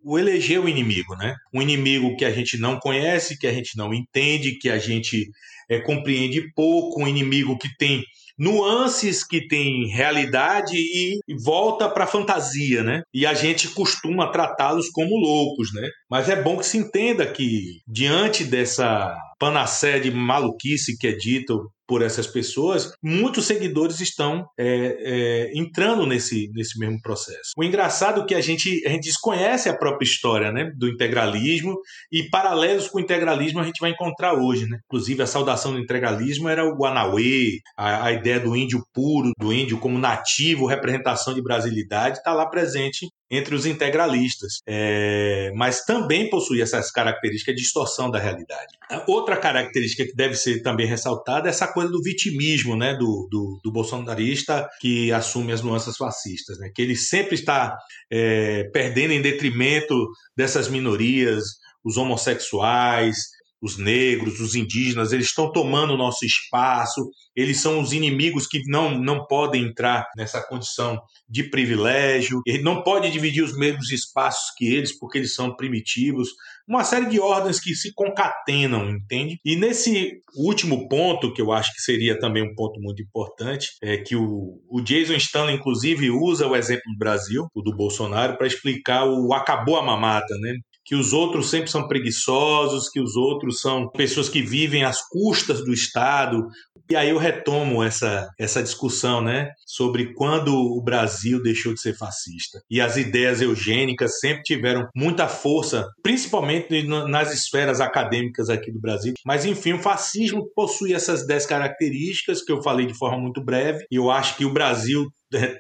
o, 0.03 0.19
eleger 0.19 0.61
o 0.61 0.69
inimigo, 0.69 1.15
né? 1.15 1.37
Um 1.55 1.63
inimigo 1.63 2.17
que 2.17 2.25
a 2.25 2.33
gente 2.33 2.59
não 2.59 2.81
conhece, 2.81 3.39
que 3.39 3.47
a 3.47 3.53
gente 3.53 3.77
não 3.77 3.95
entende, 3.95 4.59
que 4.59 4.69
a 4.69 4.79
gente 4.79 5.31
é, 5.71 5.79
compreende 5.79 6.53
pouco, 6.57 7.01
um 7.01 7.07
inimigo 7.07 7.57
que 7.57 7.69
tem 7.79 8.03
nuances 8.39 9.25
que 9.25 9.47
tem 9.47 9.89
realidade 9.89 10.77
e 10.77 11.21
volta 11.43 11.89
para 11.89 12.05
a 12.05 12.09
fantasia, 12.09 12.83
né? 12.83 13.03
E 13.13 13.27
a 13.27 13.35
gente 13.35 13.69
costuma 13.69 14.31
tratá-los 14.31 14.89
como 14.91 15.17
loucos, 15.17 15.73
né? 15.75 15.89
Mas 16.11 16.29
é 16.29 16.41
bom 16.41 16.57
que 16.57 16.67
se 16.67 16.79
entenda 16.79 17.27
que 17.27 17.81
diante 17.87 18.45
dessa 18.45 19.15
panacéia 19.39 20.01
de 20.01 20.11
maluquice 20.11 20.97
que 20.97 21.09
é 21.09 21.13
dito 21.13 21.71
por 21.89 22.03
essas 22.03 22.27
pessoas, 22.27 22.93
muitos 23.03 23.47
seguidores 23.47 23.99
estão 24.01 24.47
é, 24.59 24.67
é, 25.01 25.59
entrando 25.59 26.05
nesse, 26.07 26.51
nesse 26.53 26.79
mesmo 26.79 27.01
processo. 27.01 27.53
O 27.57 27.65
engraçado 27.65 28.21
é 28.21 28.27
que 28.27 28.35
a 28.35 28.43
gente, 28.43 28.87
a 28.87 28.91
gente 28.91 29.05
desconhece 29.05 29.71
a 29.71 29.77
própria 29.77 30.05
história 30.05 30.53
né, 30.53 30.71
do 30.77 30.87
integralismo 30.87 31.75
e 32.13 32.29
paralelos 32.29 32.89
com 32.89 32.99
o 32.99 33.01
integralismo 33.01 33.61
a 33.61 33.65
gente 33.65 33.81
vai 33.81 33.91
encontrar 33.91 34.35
hoje. 34.35 34.67
Né? 34.67 34.79
Inclusive, 34.85 35.23
a 35.23 35.27
saudação 35.27 35.73
do 35.73 35.81
integralismo 35.81 36.49
era 36.49 36.63
o 36.63 36.77
Guanauê, 36.77 37.59
a, 37.77 38.05
a 38.05 38.13
ideia 38.13 38.39
do 38.39 38.55
índio 38.55 38.85
puro, 38.93 39.33
do 39.39 39.51
índio 39.51 39.79
como 39.79 39.99
nativo, 39.99 40.67
representação 40.67 41.33
de 41.33 41.43
brasilidade, 41.43 42.19
está 42.19 42.35
lá 42.35 42.47
presente 42.47 43.09
entre 43.31 43.55
os 43.55 43.67
integralistas, 43.67 44.61
é, 44.67 45.53
mas 45.55 45.85
também 45.85 46.31
possui 46.31 46.63
essas 46.63 46.91
características 46.91 47.55
de 47.55 47.63
distorção 47.63 48.11
da 48.11 48.19
realidade. 48.19 48.79
Outra 49.07 49.37
característica 49.37 50.05
que 50.05 50.15
deve 50.15 50.35
ser 50.35 50.63
também 50.63 50.87
ressaltada 50.87 51.49
é 51.49 51.51
essa 51.51 51.67
coisa 51.67 51.91
do 51.91 52.03
vitimismo 52.03 52.77
né, 52.77 52.95
do, 52.95 53.29
do, 53.31 53.61
do 53.63 53.71
bolsonarista 53.73 54.69
que 54.81 55.13
assume 55.13 55.53
as 55.53 55.63
nuances 55.63 55.97
fascistas, 55.97 56.59
né, 56.59 56.71
que 56.75 56.81
ele 56.81 56.97
sempre 56.97 57.35
está 57.35 57.77
é, 58.11 58.65
perdendo 58.73 59.13
em 59.13 59.21
detrimento 59.21 60.09
dessas 60.37 60.69
minorias, 60.69 61.45
os 61.85 61.97
homossexuais, 61.97 63.38
os 63.61 63.77
negros, 63.77 64.41
os 64.41 64.55
indígenas, 64.55 65.13
eles 65.13 65.27
estão 65.27 65.51
tomando 65.51 65.97
nosso 65.97 66.25
espaço, 66.25 67.11
eles 67.35 67.61
são 67.61 67.81
os 67.81 67.93
inimigos 67.93 68.47
que 68.47 68.63
não, 68.67 68.99
não 68.99 69.27
podem 69.27 69.65
entrar 69.65 70.07
nessa 70.17 70.41
condição 70.43 71.01
de 71.29 71.45
privilégio, 71.45 72.41
ele 72.47 72.63
não 72.63 72.83
pode 72.83 73.11
dividir 73.11 73.43
os 73.43 73.57
mesmos 73.57 73.91
espaços 73.91 74.53
que 74.57 74.67
eles 74.67 74.97
porque 74.99 75.19
eles 75.19 75.35
são 75.35 75.55
primitivos. 75.55 76.29
Uma 76.67 76.85
série 76.85 77.07
de 77.07 77.19
ordens 77.19 77.61
que 77.61 77.75
se 77.75 77.93
concatenam, 77.95 78.91
entende? 78.91 79.39
E 79.45 79.57
nesse 79.57 80.21
último 80.37 80.89
ponto, 80.89 81.33
que 81.33 81.41
eu 81.41 81.53
acho 81.53 81.73
que 81.73 81.81
seria 81.81 82.19
também 82.19 82.43
um 82.43 82.55
ponto 82.55 82.81
muito 82.81 83.03
importante, 83.03 83.69
é 83.83 83.97
que 83.97 84.15
o, 84.15 84.61
o 84.69 84.81
Jason 84.81 85.15
Stanley, 85.15 85.57
inclusive, 85.57 86.11
usa 86.11 86.47
o 86.47 86.55
exemplo 86.55 86.83
do 86.93 86.99
Brasil, 86.99 87.47
o 87.55 87.63
do 87.63 87.75
Bolsonaro, 87.75 88.37
para 88.37 88.47
explicar 88.47 89.05
o 89.07 89.33
acabou 89.33 89.77
a 89.77 89.83
mamata, 89.83 90.35
né? 90.41 90.55
Que 90.89 90.95
os 90.95 91.13
outros 91.13 91.51
sempre 91.51 91.71
são 91.71 91.87
preguiçosos, 91.87 92.89
que 92.89 92.99
os 92.99 93.15
outros 93.15 93.61
são 93.61 93.91
pessoas 93.91 94.31
que 94.31 94.41
vivem 94.41 94.85
às 94.85 95.07
custas 95.07 95.63
do 95.63 95.71
Estado. 95.71 96.47
E 96.91 96.97
aí 96.97 97.11
eu 97.11 97.19
retomo 97.19 97.83
essa, 97.83 98.27
essa 98.41 98.63
discussão 98.63 99.21
né, 99.21 99.51
sobre 99.67 100.15
quando 100.15 100.55
o 100.57 100.83
Brasil 100.83 101.43
deixou 101.43 101.75
de 101.75 101.81
ser 101.83 101.95
fascista. 101.95 102.63
E 102.71 102.81
as 102.81 102.97
ideias 102.97 103.43
eugênicas 103.43 104.19
sempre 104.19 104.43
tiveram 104.45 104.89
muita 104.97 105.29
força, 105.29 105.87
principalmente 106.03 106.83
nas 106.85 107.35
esferas 107.35 107.83
acadêmicas 107.83 108.49
aqui 108.49 108.73
do 108.73 108.81
Brasil. 108.81 109.13
Mas, 109.27 109.45
enfim, 109.45 109.75
o 109.75 109.83
fascismo 109.83 110.49
possui 110.57 110.95
essas 110.95 111.27
dez 111.27 111.45
características 111.45 112.43
que 112.43 112.51
eu 112.51 112.63
falei 112.63 112.87
de 112.87 112.97
forma 112.97 113.19
muito 113.19 113.45
breve. 113.45 113.85
E 113.91 113.97
eu 113.97 114.11
acho 114.11 114.39
que 114.39 114.47
o 114.47 114.53
Brasil 114.55 115.07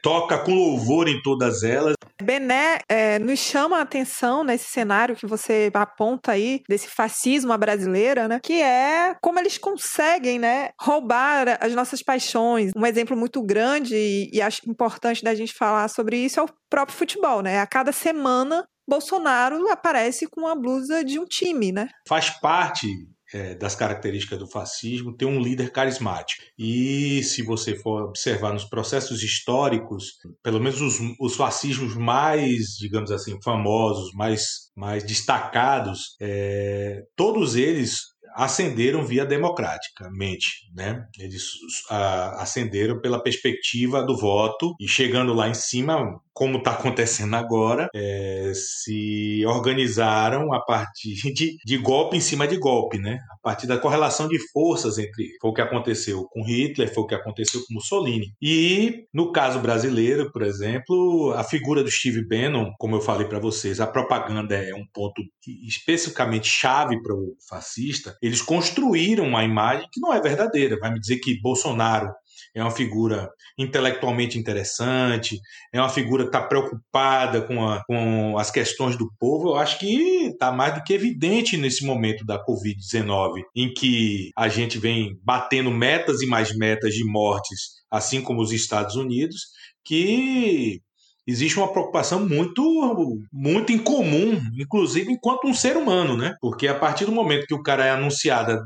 toca 0.03 0.39
com 0.39 0.55
louvor 0.55 1.09
em 1.09 1.21
todas 1.23 1.63
elas. 1.63 1.95
Bené 2.23 2.81
é, 2.89 3.19
nos 3.19 3.39
chama 3.39 3.79
a 3.79 3.83
atenção 3.83 4.43
nesse 4.43 4.65
cenário 4.65 5.15
que 5.15 5.27
você 5.27 5.71
aponta 5.73 6.33
aí, 6.33 6.63
desse 6.69 6.89
fascismo 6.89 7.53
à 7.53 7.57
brasileira, 7.57 8.27
né? 8.27 8.41
Que 8.43 8.61
é 8.61 9.15
como 9.23 9.39
eles 9.39 9.57
conseguem, 9.57 10.39
né, 10.39 10.71
roubar 10.81 11.59
as 11.61 11.75
nossas 11.75 12.03
paixões. 12.03 12.73
Um 12.77 12.85
exemplo 12.85 13.17
muito 13.17 13.43
grande 13.43 13.95
e, 13.95 14.31
e 14.33 14.43
acho 14.43 14.69
importante 14.69 15.23
da 15.23 15.35
gente 15.35 15.55
falar 15.55 15.89
sobre 15.89 16.17
isso 16.17 16.41
é 16.41 16.43
o 16.43 16.49
próprio 16.69 16.97
futebol, 16.97 17.41
né? 17.41 17.61
A 17.61 17.67
cada 17.67 17.93
semana 17.93 18.67
Bolsonaro 18.89 19.69
aparece 19.71 20.27
com 20.27 20.47
a 20.47 20.55
blusa 20.55 21.05
de 21.05 21.19
um 21.19 21.25
time, 21.25 21.71
né? 21.71 21.89
Faz 22.09 22.31
parte 22.31 22.89
é, 23.32 23.54
das 23.54 23.75
características 23.75 24.38
do 24.38 24.47
fascismo, 24.47 25.16
ter 25.16 25.26
um 25.26 25.40
líder 25.40 25.70
carismático. 25.70 26.42
E 26.58 27.23
se 27.23 27.42
você 27.42 27.75
for 27.76 28.04
observar 28.04 28.52
nos 28.52 28.64
processos 28.64 29.23
históricos, 29.23 30.14
pelo 30.42 30.61
menos 30.61 30.80
os, 30.80 30.99
os 31.20 31.37
fascismos 31.37 31.94
mais, 31.97 32.76
digamos 32.78 33.11
assim, 33.11 33.38
famosos, 33.42 34.12
mais, 34.14 34.70
mais 34.76 35.04
destacados, 35.04 36.16
é, 36.20 37.02
todos 37.16 37.56
eles 37.56 38.00
ascenderam 38.35 39.04
via 39.04 39.25
democraticamente, 39.26 40.70
né? 40.75 41.04
Eles 41.18 41.50
a, 41.90 42.42
ascenderam 42.42 43.00
pela 43.00 43.23
perspectiva 43.23 44.02
do 44.02 44.16
voto 44.16 44.75
e 44.80 44.87
chegando 44.87 45.35
lá 45.35 45.49
em 45.49 45.54
cima, 45.54 46.20
como 46.38 46.59
está 46.59 46.71
acontecendo 46.71 47.35
agora, 47.35 47.88
é, 47.92 48.52
se 48.54 49.45
organizaram 49.45 50.52
a 50.54 50.61
partir 50.61 51.16
de, 51.35 51.57
de 51.64 51.76
golpe 51.76 52.16
em 52.16 52.21
cima 52.21 52.47
de 52.47 52.57
golpe, 52.57 52.97
né? 52.97 53.18
A 53.33 53.37
partir 53.42 53.66
da 53.66 53.76
correlação 53.76 54.28
de 54.28 54.38
forças 54.52 54.99
entre 54.99 55.33
foi 55.40 55.50
o 55.50 55.52
que 55.52 55.61
aconteceu 55.61 56.28
com 56.30 56.45
Hitler, 56.45 56.95
foi 56.95 57.02
o 57.02 57.07
que 57.09 57.14
aconteceu 57.16 57.61
com 57.66 57.75
Mussolini. 57.75 58.33
E 58.40 59.07
no 59.12 59.33
caso 59.33 59.59
brasileiro, 59.59 60.30
por 60.30 60.42
exemplo, 60.42 61.33
a 61.37 61.42
figura 61.42 61.83
do 61.83 61.90
Steve 61.90 62.25
Bannon, 62.25 62.71
como 62.78 62.95
eu 62.95 63.00
falei 63.00 63.26
para 63.26 63.40
vocês, 63.40 63.80
a 63.80 63.87
propaganda 63.88 64.54
é 64.54 64.73
um 64.73 64.87
ponto 64.95 65.21
especificamente 65.66 66.47
chave 66.47 67.02
para 67.02 67.14
o 67.14 67.35
fascista. 67.49 68.16
Eles 68.23 68.40
construíram 68.40 69.26
uma 69.26 69.42
imagem 69.42 69.88
que 69.90 70.00
não 70.00 70.14
é 70.14 70.21
verdadeira. 70.21 70.78
Vai 70.78 70.92
me 70.92 71.00
dizer 71.00 71.16
que 71.16 71.40
Bolsonaro 71.40 72.12
é 72.59 72.62
uma 72.62 72.71
figura 72.71 73.31
intelectualmente 73.57 74.38
interessante, 74.38 75.41
é 75.73 75.81
uma 75.81 75.88
figura 75.88 76.25
que 76.25 76.29
está 76.29 76.43
preocupada 76.43 77.43
com, 77.43 77.69
a, 77.69 77.83
com, 77.85 78.37
as 78.37 78.50
questões 78.50 78.97
do 78.97 79.09
povo, 79.19 79.50
eu 79.50 79.57
acho 79.57 79.79
que 79.79 80.27
está 80.27 80.50
mais 80.50 80.75
do 80.75 80.83
que 80.83 80.93
evidente 80.93 81.57
nesse 81.57 81.87
momento 81.87 82.25
da 82.25 82.43
Covid-19, 82.45 83.43
em 83.55 83.73
que 83.73 84.31
a 84.37 84.49
gente 84.49 84.79
vem 84.79 85.17
batendo 85.23 85.71
metas 85.71 86.21
e 86.21 86.27
mais 86.27 86.55
metas 86.57 86.95
de 86.95 87.05
mortes, 87.05 87.79
assim 87.91 88.21
como 88.21 88.41
os 88.41 88.53
Estados 88.53 88.97
Unidos, 88.97 89.41
que 89.85 90.81
existe 91.27 91.59
uma 91.59 91.71
preocupação 91.71 92.27
muito 92.27 93.21
muito 93.33 93.73
incomum, 93.73 94.41
inclusive 94.59 95.12
enquanto 95.12 95.47
um 95.47 95.55
ser 95.55 95.77
humano, 95.77 96.17
né? 96.17 96.35
Porque 96.41 96.67
a 96.67 96.79
partir 96.79 97.05
do 97.05 97.12
momento 97.12 97.47
que 97.47 97.55
o 97.55 97.62
cara 97.62 97.85
é 97.85 97.91
anunciado 97.91 98.59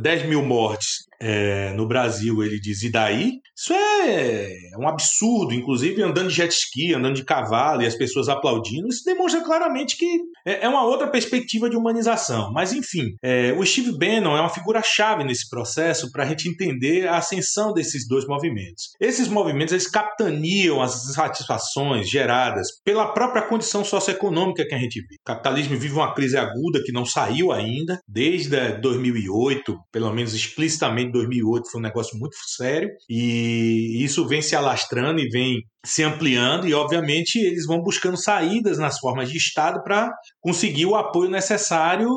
10 0.00 0.26
mil 0.26 0.42
mortes 0.42 1.04
é, 1.20 1.72
no 1.74 1.86
Brasil 1.86 2.42
ele 2.42 2.60
diz 2.60 2.82
e 2.82 2.90
daí? 2.90 3.40
Isso 3.56 3.72
é 3.72 4.54
um 4.78 4.86
absurdo, 4.86 5.54
inclusive 5.54 6.02
andando 6.02 6.28
de 6.28 6.34
jet 6.34 6.52
ski, 6.52 6.94
andando 6.94 7.14
de 7.16 7.24
cavalo 7.24 7.82
e 7.82 7.86
as 7.86 7.94
pessoas 7.94 8.28
aplaudindo, 8.28 8.88
isso 8.88 9.04
demonstra 9.04 9.42
claramente 9.42 9.96
que 9.96 10.06
é, 10.44 10.64
é 10.64 10.68
uma 10.68 10.84
outra 10.84 11.08
perspectiva 11.08 11.70
de 11.70 11.76
humanização. 11.76 12.52
Mas 12.52 12.72
enfim, 12.72 13.16
é, 13.22 13.52
o 13.52 13.64
Steve 13.64 13.96
Bannon 13.96 14.36
é 14.36 14.40
uma 14.40 14.50
figura-chave 14.50 15.24
nesse 15.24 15.48
processo 15.48 16.12
para 16.12 16.24
a 16.24 16.26
gente 16.26 16.48
entender 16.48 17.08
a 17.08 17.16
ascensão 17.16 17.72
desses 17.72 18.06
dois 18.06 18.26
movimentos. 18.26 18.90
Esses 19.00 19.28
movimentos 19.28 19.72
eles 19.72 19.88
capitaneam 19.88 20.82
as 20.82 21.06
insatisfações 21.06 22.08
geradas 22.08 22.68
pela 22.84 23.12
própria 23.12 23.42
condição 23.42 23.84
socioeconômica 23.84 24.66
que 24.66 24.74
a 24.74 24.78
gente 24.78 25.00
vive. 25.00 25.16
O 25.20 25.24
capitalismo 25.24 25.78
vive 25.78 25.94
uma 25.94 26.14
crise 26.14 26.36
aguda 26.36 26.82
que 26.84 26.92
não 26.92 27.04
saiu 27.04 27.52
ainda, 27.52 28.00
desde 28.06 28.72
2008, 28.78 29.76
pelo 29.90 30.12
menos 30.12 30.34
explicitamente 30.34 31.05
2008, 31.10 31.70
foi 31.70 31.80
um 31.80 31.84
negócio 31.84 32.18
muito 32.18 32.36
sério, 32.56 32.88
e 33.08 34.02
isso 34.02 34.26
vem 34.26 34.42
se 34.42 34.56
alastrando 34.56 35.20
e 35.20 35.28
vem 35.28 35.62
se 35.84 36.02
ampliando, 36.02 36.66
e 36.66 36.74
obviamente 36.74 37.38
eles 37.38 37.66
vão 37.66 37.80
buscando 37.80 38.16
saídas 38.16 38.78
nas 38.78 38.98
formas 38.98 39.30
de 39.30 39.36
Estado 39.36 39.82
para 39.82 40.10
conseguir 40.40 40.86
o 40.86 40.96
apoio 40.96 41.30
necessário 41.30 42.08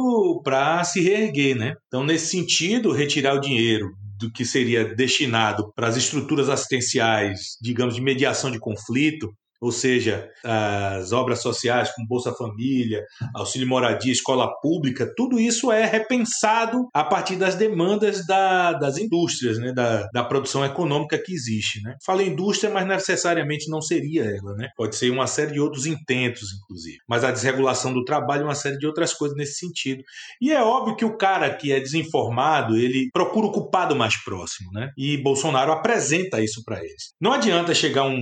para 0.43 0.83
se 0.83 1.01
reerguer. 1.01 1.55
Né? 1.55 1.73
Então, 1.87 2.03
nesse 2.03 2.27
sentido, 2.27 2.91
retirar 2.91 3.35
o 3.35 3.41
dinheiro 3.41 3.85
do 4.19 4.31
que 4.31 4.43
seria 4.43 4.83
destinado 4.95 5.71
para 5.73 5.87
as 5.87 5.95
estruturas 5.95 6.49
assistenciais, 6.49 7.57
digamos, 7.61 7.95
de 7.95 8.01
mediação 8.01 8.51
de 8.51 8.59
conflito, 8.59 9.29
ou 9.61 9.71
seja, 9.71 10.29
as 10.43 11.11
obras 11.11 11.41
sociais 11.41 11.93
como 11.93 12.07
Bolsa 12.07 12.33
Família, 12.33 13.03
auxílio 13.35 13.67
moradia, 13.67 14.11
escola 14.11 14.49
pública, 14.61 15.11
tudo 15.15 15.39
isso 15.39 15.71
é 15.71 15.85
repensado 15.85 16.87
a 16.93 17.03
partir 17.03 17.35
das 17.35 17.55
demandas 17.55 18.25
da, 18.25 18.73
das 18.73 18.97
indústrias, 18.97 19.57
né, 19.57 19.73
da, 19.73 20.07
da 20.13 20.23
produção 20.23 20.63
econômica 20.63 21.17
que 21.17 21.33
existe. 21.33 21.81
Né? 21.83 21.95
Fala 22.05 22.23
indústria, 22.23 22.71
mas 22.71 22.87
necessariamente 22.87 23.69
não 23.69 23.81
seria 23.81 24.23
ela. 24.23 24.55
Né? 24.55 24.69
Pode 24.77 24.95
ser 24.95 25.09
uma 25.11 25.27
série 25.27 25.51
de 25.51 25.59
outros 25.59 25.85
intentos, 25.85 26.49
inclusive. 26.53 26.97
Mas 27.07 27.23
a 27.23 27.31
desregulação 27.31 27.93
do 27.93 28.05
trabalho 28.05 28.41
e 28.41 28.45
uma 28.45 28.55
série 28.55 28.77
de 28.77 28.87
outras 28.87 29.13
coisas 29.13 29.37
nesse 29.37 29.55
sentido. 29.55 30.03
E 30.41 30.51
é 30.51 30.61
óbvio 30.61 30.95
que 30.95 31.05
o 31.05 31.17
cara 31.17 31.53
que 31.53 31.71
é 31.71 31.79
desinformado, 31.79 32.77
ele 32.77 33.09
procura 33.11 33.47
o 33.47 33.51
culpado 33.51 33.95
mais 33.95 34.15
próximo. 34.23 34.71
Né? 34.71 34.91
E 34.97 35.17
Bolsonaro 35.17 35.71
apresenta 35.71 36.41
isso 36.41 36.63
para 36.63 36.79
eles. 36.79 37.13
Não 37.19 37.33
adianta 37.33 37.73
chegar 37.73 38.05
um, 38.05 38.21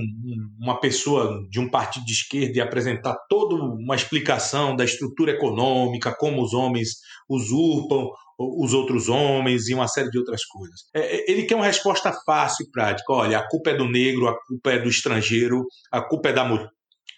uma 0.58 0.80
pessoa 0.80 1.27
de 1.50 1.60
um 1.60 1.70
partido 1.70 2.04
de 2.04 2.12
esquerda 2.12 2.58
e 2.58 2.60
apresentar 2.60 3.16
toda 3.28 3.54
uma 3.54 3.94
explicação 3.94 4.74
da 4.74 4.84
estrutura 4.84 5.32
econômica, 5.32 6.14
como 6.14 6.42
os 6.42 6.52
homens 6.52 6.96
usurpam 7.28 8.08
os 8.38 8.72
outros 8.72 9.08
homens 9.08 9.68
e 9.68 9.74
uma 9.74 9.88
série 9.88 10.10
de 10.10 10.18
outras 10.18 10.44
coisas. 10.44 10.82
É, 10.94 11.16
é, 11.16 11.30
ele 11.30 11.42
quer 11.42 11.56
uma 11.56 11.64
resposta 11.64 12.12
fácil 12.24 12.64
e 12.64 12.70
prática. 12.70 13.12
Olha, 13.12 13.38
a 13.38 13.48
culpa 13.48 13.70
é 13.70 13.74
do 13.74 13.90
negro, 13.90 14.28
a 14.28 14.34
culpa 14.46 14.70
é 14.70 14.78
do 14.78 14.88
estrangeiro, 14.88 15.66
a 15.90 16.00
culpa 16.00 16.28
é 16.28 16.32
da, 16.32 16.44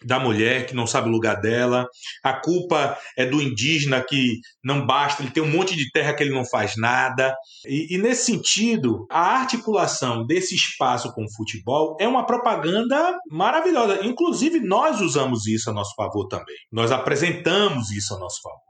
da 0.04 0.18
mulher 0.18 0.66
que 0.66 0.74
não 0.74 0.86
sabe 0.86 1.08
o 1.08 1.12
lugar 1.12 1.40
dela, 1.40 1.86
a 2.22 2.32
culpa 2.32 2.96
é 3.16 3.26
do 3.26 3.40
indígena 3.40 4.02
que 4.02 4.38
não 4.64 4.86
basta, 4.86 5.22
ele 5.22 5.32
tem 5.32 5.42
um 5.42 5.50
monte 5.50 5.76
de 5.76 5.90
terra 5.90 6.14
que 6.14 6.22
ele 6.22 6.34
não 6.34 6.44
faz 6.44 6.76
nada. 6.76 7.34
E, 7.66 7.94
e, 7.94 7.98
nesse 7.98 8.24
sentido, 8.24 9.06
a 9.10 9.40
articulação 9.40 10.24
desse 10.26 10.54
espaço 10.54 11.12
com 11.12 11.24
o 11.24 11.32
futebol 11.34 11.96
é 12.00 12.08
uma 12.08 12.26
propaganda 12.26 13.18
maravilhosa. 13.30 14.04
Inclusive, 14.04 14.60
nós 14.60 15.00
usamos 15.00 15.46
isso 15.46 15.70
a 15.70 15.72
nosso 15.72 15.94
favor 15.94 16.26
também. 16.28 16.56
Nós 16.72 16.90
apresentamos 16.90 17.90
isso 17.90 18.14
a 18.14 18.18
nosso 18.18 18.40
favor. 18.42 18.69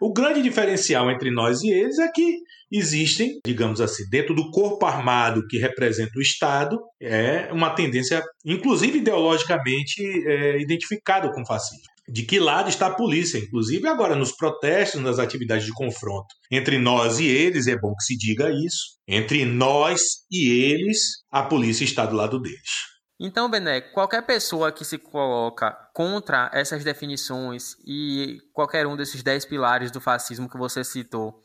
O 0.00 0.12
grande 0.14 0.42
diferencial 0.42 1.10
entre 1.10 1.30
nós 1.30 1.60
e 1.62 1.68
eles 1.68 1.98
é 1.98 2.10
que 2.10 2.38
existem, 2.72 3.38
digamos 3.44 3.82
assim, 3.82 4.08
dentro 4.08 4.34
do 4.34 4.50
corpo 4.50 4.86
armado 4.86 5.46
que 5.46 5.58
representa 5.58 6.12
o 6.16 6.22
Estado, 6.22 6.80
é 6.98 7.52
uma 7.52 7.70
tendência, 7.70 8.22
inclusive 8.42 8.98
ideologicamente, 8.98 10.02
é, 10.26 10.58
identificada 10.58 11.30
com 11.30 11.42
o 11.42 11.46
fascismo. 11.46 11.84
De 12.08 12.22
que 12.22 12.40
lado 12.40 12.70
está 12.70 12.86
a 12.86 12.94
polícia, 12.94 13.38
inclusive 13.38 13.86
agora 13.86 14.16
nos 14.16 14.32
protestos, 14.32 15.02
nas 15.02 15.18
atividades 15.18 15.66
de 15.66 15.72
confronto 15.72 16.34
entre 16.50 16.78
nós 16.78 17.20
e 17.20 17.26
eles, 17.26 17.66
é 17.66 17.78
bom 17.78 17.94
que 17.94 18.04
se 18.04 18.16
diga 18.16 18.50
isso, 18.50 18.98
entre 19.06 19.44
nós 19.44 20.00
e 20.30 20.48
eles, 20.50 20.98
a 21.30 21.42
polícia 21.42 21.84
está 21.84 22.06
do 22.06 22.16
lado 22.16 22.40
deles. 22.40 22.90
Então, 23.22 23.50
Bené, 23.50 23.82
qualquer 23.82 24.22
pessoa 24.22 24.72
que 24.72 24.82
se 24.82 24.96
coloca 24.96 25.72
contra 25.92 26.50
essas 26.54 26.82
definições 26.82 27.76
e 27.84 28.38
qualquer 28.50 28.86
um 28.86 28.96
desses 28.96 29.22
dez 29.22 29.44
pilares 29.44 29.90
do 29.90 30.00
fascismo 30.00 30.48
que 30.48 30.56
você 30.56 30.82
citou 30.82 31.42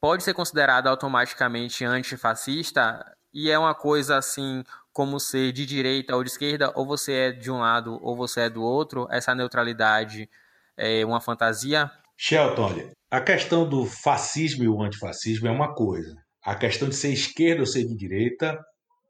pode 0.00 0.22
ser 0.22 0.34
considerado 0.34 0.86
automaticamente 0.86 1.84
antifascista? 1.84 3.04
E 3.34 3.50
é 3.50 3.58
uma 3.58 3.74
coisa 3.74 4.16
assim 4.16 4.62
como 4.92 5.18
ser 5.18 5.50
de 5.50 5.66
direita 5.66 6.14
ou 6.14 6.22
de 6.22 6.30
esquerda, 6.30 6.70
ou 6.76 6.86
você 6.86 7.12
é 7.12 7.32
de 7.32 7.50
um 7.50 7.58
lado 7.58 7.98
ou 8.00 8.16
você 8.16 8.42
é 8.42 8.48
do 8.48 8.62
outro? 8.62 9.08
Essa 9.10 9.34
neutralidade 9.34 10.30
é 10.76 11.04
uma 11.04 11.20
fantasia? 11.20 11.90
Shelton, 12.16 12.62
olha, 12.62 12.90
a 13.10 13.20
questão 13.20 13.68
do 13.68 13.84
fascismo 13.84 14.62
e 14.62 14.68
o 14.68 14.80
antifascismo 14.80 15.48
é 15.48 15.50
uma 15.50 15.74
coisa. 15.74 16.16
A 16.40 16.54
questão 16.54 16.88
de 16.88 16.94
ser 16.94 17.12
esquerda 17.12 17.62
ou 17.62 17.66
ser 17.66 17.84
de 17.84 17.96
direita 17.96 18.64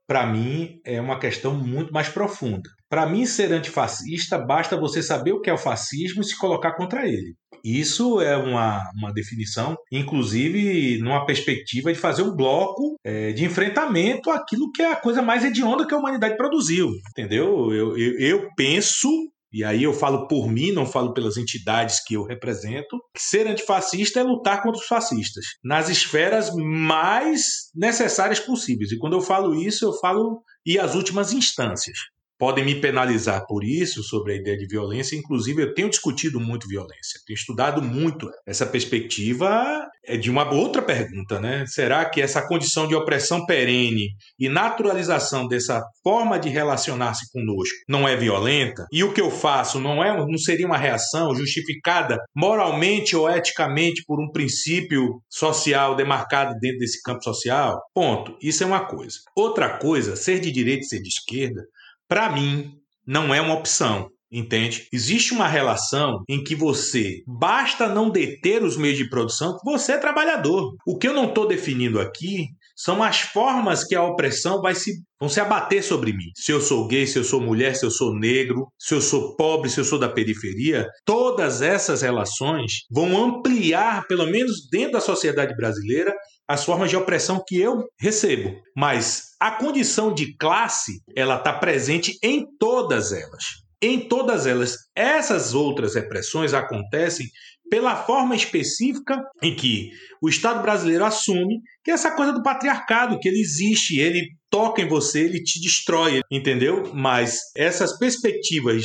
para 0.06 0.26
mim, 0.26 0.80
é 0.84 1.00
uma 1.00 1.18
questão 1.18 1.54
muito 1.54 1.92
mais 1.92 2.08
profunda. 2.08 2.70
Para 2.88 3.06
mim, 3.06 3.26
ser 3.26 3.52
antifascista, 3.52 4.38
basta 4.38 4.76
você 4.76 5.02
saber 5.02 5.32
o 5.32 5.40
que 5.40 5.50
é 5.50 5.52
o 5.52 5.58
fascismo 5.58 6.22
e 6.22 6.24
se 6.24 6.38
colocar 6.38 6.76
contra 6.76 7.08
ele. 7.08 7.34
Isso 7.64 8.20
é 8.20 8.36
uma, 8.36 8.80
uma 8.94 9.12
definição, 9.12 9.76
inclusive 9.90 10.98
numa 10.98 11.26
perspectiva 11.26 11.92
de 11.92 11.98
fazer 11.98 12.22
um 12.22 12.36
bloco 12.36 12.94
é, 13.02 13.32
de 13.32 13.44
enfrentamento 13.44 14.30
àquilo 14.30 14.70
que 14.70 14.82
é 14.82 14.92
a 14.92 14.96
coisa 14.96 15.20
mais 15.20 15.44
hedionda 15.44 15.84
que 15.84 15.92
a 15.92 15.98
humanidade 15.98 16.36
produziu. 16.36 16.88
Entendeu? 17.10 17.72
Eu, 17.72 17.98
eu, 17.98 18.18
eu 18.20 18.48
penso 18.56 19.08
e 19.52 19.64
aí 19.64 19.84
eu 19.84 19.92
falo 19.92 20.26
por 20.26 20.48
mim, 20.48 20.72
não 20.72 20.86
falo 20.86 21.14
pelas 21.14 21.36
entidades 21.36 22.02
que 22.04 22.14
eu 22.14 22.24
represento, 22.24 22.98
que 23.14 23.22
ser 23.22 23.46
antifascista 23.46 24.20
é 24.20 24.22
lutar 24.22 24.62
contra 24.62 24.80
os 24.80 24.86
fascistas, 24.86 25.44
nas 25.64 25.88
esferas 25.88 26.50
mais 26.54 27.70
necessárias 27.74 28.40
possíveis. 28.40 28.92
E 28.92 28.98
quando 28.98 29.14
eu 29.14 29.20
falo 29.20 29.54
isso, 29.54 29.84
eu 29.84 29.92
falo 29.94 30.42
e 30.64 30.78
as 30.78 30.94
últimas 30.94 31.32
instâncias 31.32 31.96
podem 32.38 32.64
me 32.64 32.74
penalizar 32.80 33.44
por 33.46 33.64
isso, 33.64 34.02
sobre 34.02 34.32
a 34.32 34.36
ideia 34.36 34.56
de 34.56 34.66
violência. 34.66 35.16
Inclusive, 35.16 35.62
eu 35.62 35.74
tenho 35.74 35.90
discutido 35.90 36.38
muito 36.40 36.68
violência, 36.68 37.20
tenho 37.26 37.36
estudado 37.36 37.82
muito 37.82 38.30
essa 38.46 38.66
perspectiva 38.66 39.86
é 40.06 40.16
de 40.16 40.30
uma 40.30 40.52
outra 40.52 40.80
pergunta, 40.80 41.40
né? 41.40 41.64
Será 41.66 42.04
que 42.04 42.22
essa 42.22 42.46
condição 42.46 42.86
de 42.86 42.94
opressão 42.94 43.44
perene 43.44 44.10
e 44.38 44.48
naturalização 44.48 45.48
dessa 45.48 45.82
forma 46.02 46.38
de 46.38 46.48
relacionar-se 46.48 47.30
conosco 47.32 47.76
não 47.88 48.06
é 48.06 48.16
violenta? 48.16 48.86
E 48.92 49.02
o 49.02 49.12
que 49.12 49.20
eu 49.20 49.30
faço 49.30 49.80
não 49.80 50.02
é, 50.02 50.16
não 50.16 50.38
seria 50.38 50.66
uma 50.66 50.78
reação 50.78 51.34
justificada 51.34 52.18
moralmente 52.34 53.16
ou 53.16 53.28
eticamente 53.28 54.04
por 54.06 54.20
um 54.20 54.30
princípio 54.30 55.20
social 55.28 55.96
demarcado 55.96 56.54
dentro 56.60 56.78
desse 56.78 57.02
campo 57.02 57.24
social? 57.24 57.80
Ponto. 57.92 58.36
Isso 58.40 58.62
é 58.62 58.66
uma 58.66 58.86
coisa. 58.86 59.16
Outra 59.34 59.78
coisa, 59.78 60.14
ser 60.14 60.38
de 60.38 60.52
direita 60.52 60.82
e 60.82 60.88
ser 60.88 61.02
de 61.02 61.08
esquerda, 61.08 61.62
para 62.08 62.30
mim, 62.30 62.72
não 63.06 63.34
é 63.34 63.40
uma 63.40 63.54
opção. 63.54 64.10
Entende? 64.30 64.88
Existe 64.92 65.32
uma 65.32 65.46
relação 65.46 66.24
em 66.28 66.42
que 66.42 66.56
você 66.56 67.22
basta 67.26 67.88
não 67.88 68.10
deter 68.10 68.62
os 68.64 68.76
meios 68.76 68.98
de 68.98 69.08
produção, 69.08 69.56
você 69.64 69.92
é 69.92 69.98
trabalhador. 69.98 70.74
O 70.84 70.98
que 70.98 71.06
eu 71.06 71.14
não 71.14 71.28
estou 71.28 71.46
definindo 71.46 72.00
aqui 72.00 72.48
são 72.74 73.02
as 73.02 73.20
formas 73.20 73.84
que 73.84 73.94
a 73.94 74.02
opressão 74.02 74.60
vai 74.60 74.74
se 74.74 75.00
vão 75.18 75.30
se 75.30 75.40
abater 75.40 75.82
sobre 75.82 76.12
mim. 76.12 76.30
Se 76.36 76.52
eu 76.52 76.60
sou 76.60 76.86
gay, 76.86 77.06
se 77.06 77.18
eu 77.18 77.24
sou 77.24 77.40
mulher, 77.40 77.74
se 77.74 77.86
eu 77.86 77.90
sou 77.90 78.14
negro, 78.14 78.66
se 78.78 78.94
eu 78.94 79.00
sou 79.00 79.34
pobre, 79.34 79.70
se 79.70 79.80
eu 79.80 79.84
sou 79.84 79.98
da 79.98 80.10
periferia, 80.10 80.86
todas 81.06 81.62
essas 81.62 82.02
relações 82.02 82.82
vão 82.90 83.16
ampliar, 83.16 84.06
pelo 84.06 84.26
menos 84.26 84.68
dentro 84.70 84.92
da 84.92 85.00
sociedade 85.00 85.56
brasileira, 85.56 86.14
as 86.48 86.64
formas 86.64 86.90
de 86.90 86.96
opressão 86.96 87.42
que 87.46 87.60
eu 87.60 87.84
recebo. 88.00 88.56
Mas 88.76 89.34
a 89.40 89.50
condição 89.50 90.12
de 90.12 90.36
classe, 90.36 91.00
ela 91.16 91.36
está 91.36 91.52
presente 91.52 92.18
em 92.22 92.44
todas 92.58 93.12
elas. 93.12 93.44
Em 93.82 94.08
todas 94.08 94.46
elas, 94.46 94.76
essas 94.94 95.52
outras 95.54 95.94
repressões 95.94 96.54
acontecem 96.54 97.26
pela 97.68 97.96
forma 97.96 98.34
específica 98.34 99.20
em 99.42 99.54
que 99.54 99.90
o 100.22 100.28
Estado 100.28 100.62
brasileiro 100.62 101.04
assume 101.04 101.60
que 101.84 101.90
é 101.90 101.94
essa 101.94 102.14
coisa 102.14 102.32
do 102.32 102.42
patriarcado, 102.42 103.18
que 103.18 103.28
ele 103.28 103.40
existe, 103.40 103.98
ele 103.98 104.28
toca 104.50 104.80
em 104.80 104.88
você, 104.88 105.24
ele 105.24 105.42
te 105.42 105.60
destrói, 105.60 106.20
entendeu? 106.30 106.92
Mas 106.94 107.38
essas 107.56 107.98
perspectivas 107.98 108.84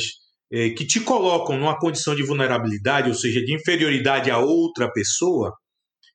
eh, 0.52 0.70
que 0.70 0.84
te 0.84 1.00
colocam 1.00 1.56
numa 1.56 1.78
condição 1.78 2.14
de 2.14 2.22
vulnerabilidade, 2.22 3.08
ou 3.08 3.14
seja, 3.14 3.40
de 3.40 3.54
inferioridade 3.54 4.30
a 4.30 4.38
outra 4.38 4.92
pessoa, 4.92 5.52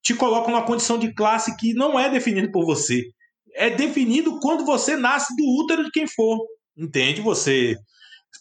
te 0.07 0.15
colocam 0.15 0.51
numa 0.51 0.65
condição 0.65 0.97
de 0.97 1.13
classe 1.13 1.53
que 1.57 1.73
não 1.73 1.99
é 1.99 2.09
definida 2.09 2.49
por 2.49 2.65
você. 2.65 3.03
É 3.53 3.69
definido 3.69 4.39
quando 4.39 4.63
você 4.65 4.95
nasce 4.95 5.35
do 5.35 5.43
útero 5.61 5.83
de 5.83 5.91
quem 5.91 6.07
for. 6.07 6.39
Entende? 6.77 7.19
Você, 7.19 7.75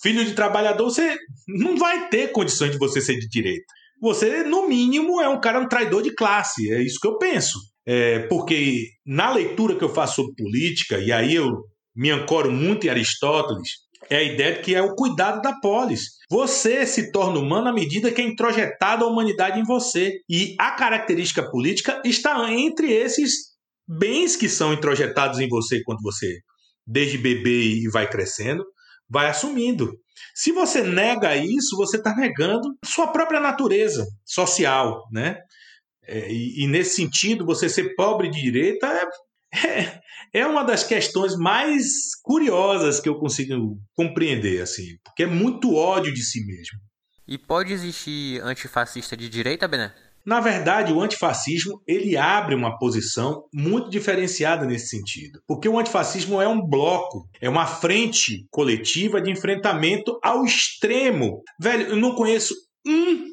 filho 0.01 0.25
de 0.25 0.33
trabalhador, 0.33 0.85
você 0.85 1.17
não 1.49 1.77
vai 1.77 2.09
ter 2.09 2.31
condições 2.31 2.71
de 2.71 2.79
você 2.79 3.01
ser 3.01 3.19
de 3.19 3.29
direita. 3.29 3.67
Você, 4.01 4.45
no 4.45 4.69
mínimo, 4.69 5.21
é 5.21 5.29
um 5.29 5.41
cara 5.41 5.59
um 5.59 5.67
traidor 5.67 6.05
de 6.05 6.15
classe. 6.15 6.71
É 6.71 6.81
isso 6.81 7.01
que 7.01 7.09
eu 7.09 7.19
penso. 7.19 7.59
é, 7.85 8.21
porque 8.29 8.89
na 9.05 9.33
leitura 9.33 9.77
que 9.77 9.83
eu 9.85 9.93
faço 9.93 10.17
sobre 10.17 10.35
política, 10.35 10.99
e 10.99 11.11
aí 11.11 11.35
eu 11.35 11.65
me 11.95 12.11
ancoro 12.11 12.53
muito 12.53 12.87
em 12.87 12.91
Aristóteles, 12.91 13.71
é 14.11 14.17
a 14.17 14.23
ideia 14.23 14.55
de 14.55 14.61
que 14.61 14.75
é 14.75 14.83
o 14.83 14.95
cuidado 14.95 15.41
da 15.43 15.59
polis. 15.61 16.17
Você 16.31 16.87
se 16.87 17.11
torna 17.13 17.39
humano 17.39 17.69
à 17.69 17.73
medida 17.73 18.11
que 18.11 18.21
é 18.21 18.25
introjetada 18.25 19.05
a 19.05 19.09
humanidade 19.09 19.61
em 19.61 19.65
você. 19.65 20.21
E 20.29 20.55
a 20.59 20.73
característica 20.73 21.49
política 21.51 22.01
está 22.05 22.51
entre 22.53 22.93
esses 22.93 23.57
bens 23.87 24.37
que 24.37 24.49
são 24.49 24.73
introjetados 24.73 25.39
em 25.39 25.49
você 25.49 25.83
quando 25.85 26.03
você, 26.03 26.41
desde 26.87 27.19
bebê 27.19 27.63
e 27.63 27.89
vai 27.89 28.09
crescendo, 28.09 28.65
vai 29.09 29.29
assumindo. 29.29 29.93
Se 30.35 30.53
você 30.53 30.83
nega 30.83 31.37
isso, 31.37 31.77
você 31.77 31.97
está 31.97 32.15
negando 32.15 32.77
sua 32.85 33.07
própria 33.09 33.41
natureza 33.41 34.07
social, 34.25 35.05
né? 35.13 35.39
É, 36.09 36.31
e, 36.31 36.65
e, 36.65 36.67
nesse 36.69 36.97
sentido, 36.97 37.45
você 37.45 37.69
ser 37.69 37.95
pobre 37.97 38.31
de 38.31 38.41
direita 38.41 38.87
é, 38.87 39.67
é, 39.67 40.01
é, 40.33 40.47
uma 40.47 40.63
das 40.63 40.85
questões 40.85 41.37
mais 41.37 41.85
curiosas 42.23 43.01
que 43.01 43.09
eu 43.09 43.19
consigo 43.19 43.79
compreender, 43.95 44.63
assim, 44.63 44.97
porque 45.05 45.25
é 45.25 45.27
muito 45.27 45.75
ódio 45.75 46.13
de 46.13 46.23
si 46.23 46.45
mesmo. 46.47 46.79
E 47.27 47.37
pode 47.37 47.73
existir 47.73 48.41
antifascista 48.43 49.17
de 49.17 49.29
direita, 49.29 49.67
Bené? 49.67 49.93
Na 50.27 50.41
verdade, 50.41 50.93
o 50.93 51.01
antifascismo 51.01 51.81
ele 51.87 52.17
abre 52.17 52.53
uma 52.55 52.77
posição 52.79 53.45
muito 53.55 53.89
diferenciada 53.89 54.67
nesse 54.67 54.89
sentido, 54.89 55.41
porque 55.47 55.69
o 55.69 55.79
antifascismo 55.79 56.43
é 56.43 56.49
um 56.49 56.61
bloco, 56.61 57.29
é 57.41 57.49
uma 57.49 57.65
frente 57.65 58.45
coletiva 58.51 59.21
de 59.21 59.31
enfrentamento 59.31 60.19
ao 60.21 60.45
extremo. 60.45 61.43
Velho, 61.61 61.91
eu 61.91 61.97
não 61.97 62.17
conheço 62.17 62.55
um 62.85 63.26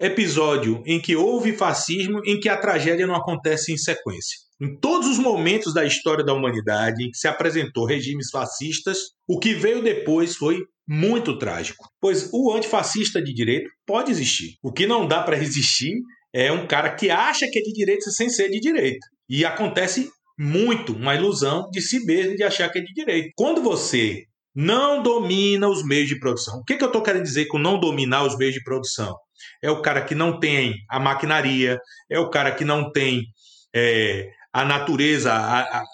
episódio 0.00 0.82
em 0.86 0.98
que 0.98 1.14
houve 1.14 1.52
fascismo 1.52 2.20
em 2.24 2.40
que 2.40 2.48
a 2.48 2.56
tragédia 2.56 3.06
não 3.06 3.14
acontece 3.14 3.72
em 3.72 3.76
sequência. 3.76 4.38
Em 4.60 4.76
todos 4.78 5.08
os 5.08 5.18
momentos 5.18 5.74
da 5.74 5.84
história 5.84 6.24
da 6.24 6.32
humanidade 6.32 7.04
em 7.04 7.10
que 7.10 7.18
se 7.18 7.28
apresentou 7.28 7.84
regimes 7.84 8.30
fascistas, 8.30 8.98
o 9.28 9.38
que 9.38 9.54
veio 9.54 9.82
depois 9.82 10.36
foi 10.36 10.58
muito 10.88 11.38
trágico. 11.38 11.88
Pois 12.00 12.30
o 12.32 12.52
antifascista 12.52 13.22
de 13.22 13.32
direito 13.32 13.70
pode 13.86 14.10
existir. 14.10 14.56
O 14.62 14.72
que 14.72 14.86
não 14.86 15.06
dá 15.06 15.22
para 15.22 15.36
resistir 15.36 15.94
é 16.32 16.50
um 16.50 16.66
cara 16.66 16.94
que 16.94 17.10
acha 17.10 17.48
que 17.48 17.58
é 17.58 17.62
de 17.62 17.72
direita 17.72 18.10
sem 18.10 18.28
ser 18.28 18.48
de 18.48 18.60
direita. 18.60 19.06
E 19.28 19.44
acontece 19.44 20.10
muito 20.38 20.94
uma 20.94 21.14
ilusão 21.14 21.68
de 21.70 21.80
si 21.80 22.04
mesmo 22.04 22.34
de 22.34 22.42
achar 22.42 22.70
que 22.70 22.78
é 22.78 22.82
de 22.82 22.92
direita. 22.92 23.30
Quando 23.36 23.62
você 23.62 24.24
não 24.54 25.02
domina 25.02 25.68
os 25.68 25.84
meios 25.84 26.08
de 26.08 26.18
produção, 26.18 26.58
o 26.58 26.64
que, 26.64 26.76
que 26.76 26.82
eu 26.84 26.88
estou 26.88 27.02
querendo 27.02 27.22
dizer 27.22 27.46
com 27.46 27.58
não 27.58 27.78
dominar 27.78 28.24
os 28.24 28.36
meios 28.36 28.54
de 28.54 28.62
produção? 28.62 29.16
É 29.62 29.70
o 29.70 29.80
cara 29.80 30.02
que 30.02 30.14
não 30.14 30.38
tem 30.38 30.74
a 30.88 30.98
maquinaria, 30.98 31.78
é 32.10 32.18
o 32.18 32.28
cara 32.28 32.52
que 32.52 32.64
não 32.64 32.90
tem 32.90 33.24
é, 33.74 34.30
a 34.52 34.64
natureza, 34.64 35.32
a, 35.32 35.60
a, 35.60 35.84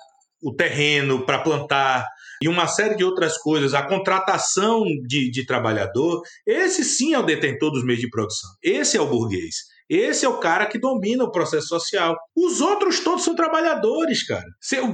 o 0.43 0.55
terreno 0.55 1.25
para 1.25 1.41
plantar 1.41 2.07
e 2.43 2.49
uma 2.49 2.67
série 2.67 2.97
de 2.97 3.05
outras 3.05 3.39
coisas, 3.39 3.75
a 3.75 3.83
contratação 3.83 4.85
de, 5.07 5.31
de 5.31 5.47
trabalhador. 5.47 6.21
Esse 6.47 6.85
sim 6.85 7.15
é 7.15 7.19
o 7.19 7.25
detentor 7.25 7.71
dos 7.71 7.85
meios 7.85 8.01
de 8.01 8.11
produção. 8.11 8.51
Esse 8.63 8.97
é 8.97 9.01
o 9.01 9.07
burguês. 9.09 9.55
Esse 9.89 10.25
é 10.25 10.29
o 10.29 10.41
cara 10.41 10.67
que 10.67 10.79
domina 10.79 11.25
o 11.25 11.31
processo 11.31 11.69
social. 11.69 12.17
Os 12.35 12.61
outros 12.61 13.01
todos 13.01 13.25
são 13.25 13.35
trabalhadores, 13.35 14.27
cara. 14.27 14.45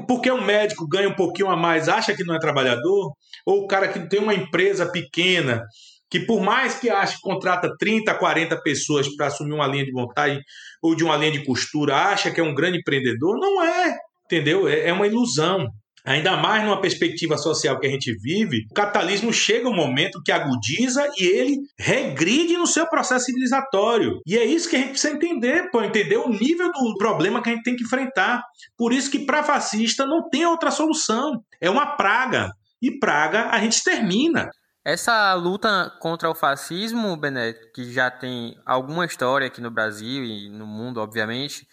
Porque 0.07 0.31
um 0.31 0.45
médico 0.45 0.87
ganha 0.87 1.09
um 1.09 1.15
pouquinho 1.15 1.49
a 1.49 1.57
mais, 1.57 1.89
acha 1.89 2.15
que 2.15 2.25
não 2.25 2.35
é 2.35 2.39
trabalhador? 2.39 3.13
Ou 3.47 3.65
o 3.65 3.67
cara 3.67 3.89
que 3.89 4.09
tem 4.09 4.21
uma 4.21 4.35
empresa 4.35 4.85
pequena, 4.87 5.63
que 6.11 6.21
por 6.21 6.43
mais 6.43 6.79
que 6.79 6.91
ache 6.91 7.17
que 7.17 7.23
contrata 7.23 7.75
30, 7.79 8.15
40 8.15 8.61
pessoas 8.61 9.09
para 9.17 9.29
assumir 9.29 9.55
uma 9.55 9.67
linha 9.67 9.87
de 9.87 9.93
montagem 9.93 10.43
ou 10.83 10.95
de 10.95 11.03
uma 11.03 11.17
linha 11.17 11.33
de 11.33 11.45
costura, 11.45 11.97
acha 11.97 12.31
que 12.31 12.39
é 12.39 12.45
um 12.45 12.55
grande 12.55 12.79
empreendedor? 12.79 13.39
Não 13.39 13.65
é, 13.65 13.97
entendeu? 14.27 14.69
É, 14.69 14.89
é 14.89 14.93
uma 14.93 15.07
ilusão. 15.07 15.67
Ainda 16.05 16.37
mais 16.37 16.65
numa 16.65 16.81
perspectiva 16.81 17.39
social 17.39 17.79
que 17.79 17.87
a 17.87 17.91
gente 17.91 18.13
vive, 18.19 18.67
o 18.71 18.75
capitalismo 18.75 19.33
chega 19.33 19.69
um 19.69 19.75
momento 19.75 20.21
que 20.25 20.33
agudiza 20.33 21.09
e 21.17 21.25
ele 21.25 21.57
regride 21.79 22.57
no 22.57 22.67
seu 22.67 22.87
processo 22.89 23.27
civilizatório. 23.27 24.21
E 24.27 24.37
é 24.37 24.45
isso 24.45 24.69
que 24.69 24.75
a 24.75 24.81
gente 24.81 24.91
precisa 24.91 25.15
entender, 25.15 25.71
para 25.71 25.87
entender 25.87 26.17
o 26.17 26.29
nível 26.29 26.73
do 26.73 26.97
problema 26.99 27.41
que 27.41 27.51
a 27.51 27.53
gente 27.53 27.63
tem 27.63 27.77
que 27.77 27.85
enfrentar. 27.85 28.43
Por 28.77 28.93
isso 28.93 29.11
que 29.11 29.21
para 29.21 29.45
fascista 29.45 30.05
não 30.05 30.29
tem 30.29 30.45
outra 30.45 30.73
solução. 30.73 31.41
É 31.61 31.71
uma 31.71 31.97
praga. 31.97 32.51
E 32.81 32.99
praga 32.99 33.51
a 33.51 33.61
gente 33.61 33.85
termina. 33.85 34.51
Essa 34.85 35.33
luta 35.35 35.93
contra 36.01 36.29
o 36.29 36.35
fascismo, 36.35 37.17
Bené, 37.17 37.53
que 37.73 37.93
já 37.93 38.11
tem 38.11 38.57
alguma 38.67 39.07
história 39.07 39.47
aqui 39.47 39.61
no 39.61 39.71
Brasil 39.71 40.25
e 40.25 40.51
no 40.51 40.67
mundo, 40.67 41.01
obviamente, 41.01 41.65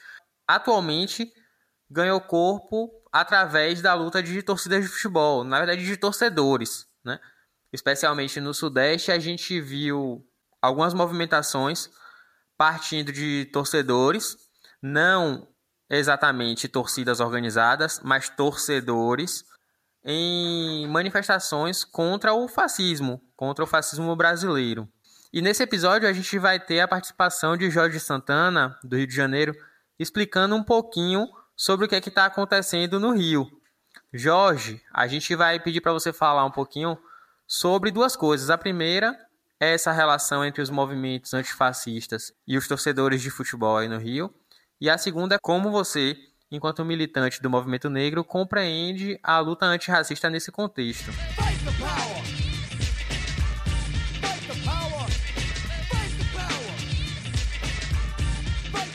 atualmente 0.47 1.27
ganhou 1.89 2.21
corpo 2.21 2.91
através 3.11 3.81
da 3.81 3.93
luta 3.93 4.21
de 4.21 4.41
torcidas 4.43 4.83
de 4.83 4.89
futebol, 4.89 5.43
na 5.43 5.57
verdade 5.57 5.85
de 5.85 5.97
torcedores, 5.97 6.87
né? 7.03 7.19
Especialmente 7.71 8.39
no 8.39 8.53
Sudeste, 8.53 9.11
a 9.11 9.19
gente 9.19 9.59
viu 9.61 10.25
algumas 10.61 10.93
movimentações 10.93 11.89
partindo 12.57 13.11
de 13.11 13.45
torcedores, 13.53 14.37
não 14.81 15.47
exatamente 15.89 16.67
torcidas 16.67 17.19
organizadas, 17.19 17.99
mas 18.03 18.29
torcedores 18.29 19.45
em 20.03 20.87
manifestações 20.87 21.83
contra 21.83 22.33
o 22.33 22.47
fascismo, 22.47 23.21
contra 23.35 23.63
o 23.63 23.67
fascismo 23.67 24.15
brasileiro. 24.15 24.87
E 25.31 25.41
nesse 25.41 25.63
episódio 25.63 26.07
a 26.07 26.13
gente 26.13 26.37
vai 26.39 26.59
ter 26.59 26.79
a 26.79 26.87
participação 26.87 27.55
de 27.55 27.69
Jorge 27.69 27.99
Santana, 27.99 28.77
do 28.83 28.97
Rio 28.97 29.07
de 29.07 29.15
Janeiro, 29.15 29.55
explicando 29.97 30.55
um 30.55 30.63
pouquinho 30.63 31.27
sobre 31.59 31.85
o 31.85 31.89
que 31.89 31.95
é 31.95 31.99
está 31.99 32.25
acontecendo 32.25 33.01
no 33.01 33.11
Rio. 33.11 33.51
Jorge, 34.13 34.81
a 34.93 35.07
gente 35.07 35.35
vai 35.35 35.59
pedir 35.59 35.81
para 35.81 35.91
você 35.91 36.13
falar 36.13 36.45
um 36.45 36.51
pouquinho 36.51 36.97
sobre 37.45 37.91
duas 37.91 38.15
coisas. 38.15 38.49
A 38.49 38.57
primeira 38.57 39.19
é 39.59 39.73
essa 39.73 39.91
relação 39.91 40.45
entre 40.45 40.61
os 40.61 40.69
movimentos 40.69 41.33
antifascistas 41.33 42.31
e 42.47 42.57
os 42.57 42.65
torcedores 42.65 43.21
de 43.21 43.29
futebol 43.29 43.75
aí 43.75 43.89
no 43.89 43.97
Rio. 43.97 44.33
E 44.79 44.89
a 44.89 44.97
segunda 44.97 45.35
é 45.35 45.37
como 45.37 45.69
você, 45.69 46.15
enquanto 46.49 46.85
militante 46.85 47.41
do 47.41 47.49
movimento 47.49 47.89
negro, 47.89 48.23
compreende 48.23 49.19
a 49.21 49.37
luta 49.39 49.65
antirracista 49.65 50.29
nesse 50.29 50.53
contexto. 50.53 51.11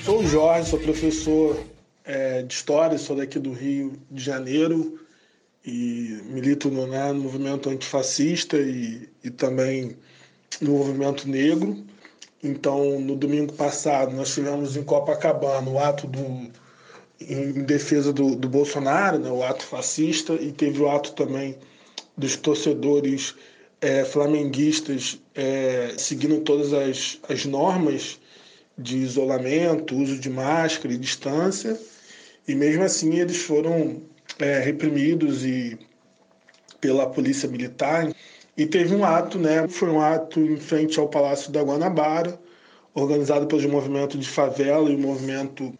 Sou 0.02 0.20
o 0.20 0.26
Jorge, 0.26 0.70
sou 0.70 0.80
professor 0.80 1.73
é, 2.04 2.42
de 2.42 2.52
história, 2.52 2.98
sou 2.98 3.16
daqui 3.16 3.38
do 3.38 3.52
Rio 3.52 3.98
de 4.10 4.22
Janeiro 4.22 5.00
e 5.64 6.20
milito 6.26 6.70
no, 6.70 6.86
né, 6.86 7.12
no 7.12 7.20
movimento 7.20 7.70
antifascista 7.70 8.58
e, 8.58 9.08
e 9.22 9.30
também 9.30 9.96
no 10.60 10.72
movimento 10.72 11.28
negro. 11.28 11.84
Então, 12.42 13.00
no 13.00 13.16
domingo 13.16 13.54
passado, 13.54 14.14
nós 14.14 14.34
tivemos 14.34 14.76
em 14.76 14.82
Copacabana 14.82 15.68
o 15.70 15.78
ato 15.78 16.06
do, 16.06 16.50
em 17.18 17.64
defesa 17.64 18.12
do, 18.12 18.36
do 18.36 18.48
Bolsonaro, 18.48 19.18
né, 19.18 19.30
o 19.30 19.42
ato 19.42 19.64
fascista, 19.64 20.34
e 20.34 20.52
teve 20.52 20.82
o 20.82 20.90
ato 20.90 21.12
também 21.12 21.56
dos 22.16 22.36
torcedores 22.36 23.34
é, 23.80 24.04
flamenguistas 24.04 25.18
é, 25.34 25.94
seguindo 25.96 26.40
todas 26.42 26.72
as, 26.72 27.18
as 27.28 27.46
normas 27.46 28.20
de 28.76 28.98
isolamento, 28.98 29.96
uso 29.96 30.18
de 30.18 30.28
máscara 30.28 30.92
e 30.92 30.98
distância. 30.98 31.78
E 32.46 32.54
mesmo 32.54 32.82
assim 32.82 33.18
eles 33.18 33.38
foram 33.38 34.02
é, 34.38 34.58
reprimidos 34.58 35.44
e 35.44 35.78
pela 36.80 37.08
polícia 37.08 37.48
militar. 37.48 38.12
E 38.56 38.66
teve 38.66 38.94
um 38.94 39.04
ato, 39.04 39.38
né? 39.38 39.66
Foi 39.68 39.88
um 39.88 40.00
ato 40.00 40.38
em 40.40 40.58
frente 40.58 41.00
ao 41.00 41.08
Palácio 41.08 41.50
da 41.50 41.62
Guanabara, 41.62 42.38
organizado 42.92 43.46
pelo 43.46 43.68
movimento 43.68 44.18
de 44.18 44.28
favela 44.28 44.90
e 44.90 44.94
o 44.94 44.98
movimento 44.98 45.72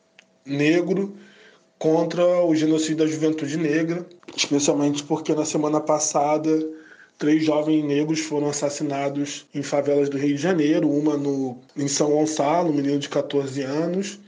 negro 0.44 1.14
contra 1.78 2.24
o 2.44 2.54
genocídio 2.54 2.96
da 2.96 3.06
juventude 3.06 3.56
negra, 3.56 4.06
especialmente 4.34 5.02
porque 5.04 5.34
na 5.34 5.44
semana 5.44 5.80
passada 5.80 6.50
três 7.18 7.44
jovens 7.44 7.84
negros 7.84 8.20
foram 8.20 8.48
assassinados 8.48 9.46
em 9.54 9.62
favelas 9.62 10.08
do 10.08 10.18
Rio 10.18 10.34
de 10.34 10.42
Janeiro, 10.42 10.90
uma 10.90 11.16
no, 11.16 11.58
em 11.76 11.86
São 11.86 12.10
Gonçalo, 12.10 12.70
um 12.70 12.74
menino 12.74 12.98
de 12.98 13.08
14 13.08 13.62
anos, 13.62 14.18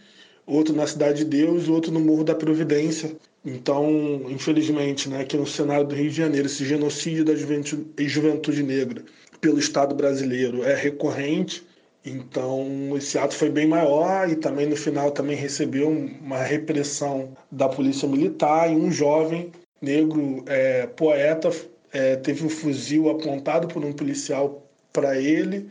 outro 0.46 0.74
na 0.74 0.86
Cidade 0.86 1.24
de 1.24 1.24
Deus 1.24 1.68
outro 1.68 1.90
no 1.90 2.00
Morro 2.00 2.24
da 2.24 2.34
Providência. 2.34 3.16
Então, 3.44 4.22
infelizmente, 4.28 5.08
né, 5.08 5.20
aqui 5.20 5.36
no 5.36 5.46
cenário 5.46 5.86
do 5.86 5.94
Rio 5.94 6.10
de 6.10 6.16
Janeiro, 6.16 6.46
esse 6.46 6.64
genocídio 6.64 7.24
da 7.24 7.34
juventude, 7.34 8.08
juventude 8.08 8.62
negra 8.62 9.04
pelo 9.40 9.58
Estado 9.58 9.94
brasileiro 9.94 10.64
é 10.64 10.74
recorrente. 10.74 11.64
Então, 12.04 12.96
esse 12.96 13.18
ato 13.18 13.34
foi 13.34 13.50
bem 13.50 13.66
maior 13.66 14.28
e 14.30 14.36
também 14.36 14.66
no 14.66 14.76
final 14.76 15.10
também 15.10 15.36
recebeu 15.36 15.88
uma 15.88 16.38
repressão 16.38 17.36
da 17.50 17.68
polícia 17.68 18.08
militar 18.08 18.70
e 18.70 18.76
um 18.76 18.90
jovem 18.90 19.50
negro 19.82 20.44
é, 20.46 20.86
poeta 20.86 21.50
é, 21.92 22.16
teve 22.16 22.44
um 22.44 22.48
fuzil 22.48 23.08
apontado 23.10 23.68
por 23.68 23.84
um 23.84 23.92
policial 23.92 24.66
para 24.92 25.20
ele 25.20 25.68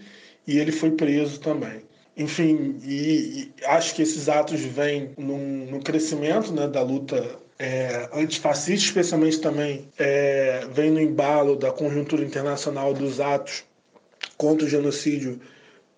e 0.48 0.58
ele 0.58 0.72
foi 0.72 0.92
preso 0.92 1.40
também. 1.40 1.82
Enfim, 2.18 2.78
e, 2.84 3.52
e, 3.60 3.66
acho 3.66 3.94
que 3.94 4.02
esses 4.02 4.30
atos 4.30 4.62
vêm 4.62 5.12
num, 5.18 5.68
num 5.70 5.80
crescimento 5.82 6.54
né, 6.54 6.68
da 6.68 6.82
luta 6.82 7.38
é, 7.60 8.10
antifascista, 8.14 8.86
especialmente 8.88 9.40
também 9.40 9.88
é, 9.98 10.66
vem 10.72 10.92
no 10.92 11.02
embalo 11.02 11.56
da 11.56 11.72
conjuntura 11.72 12.24
internacional 12.24 12.94
dos 12.94 13.20
atos 13.20 13.64
contra 14.38 14.66
o 14.66 14.70
genocídio 14.70 15.40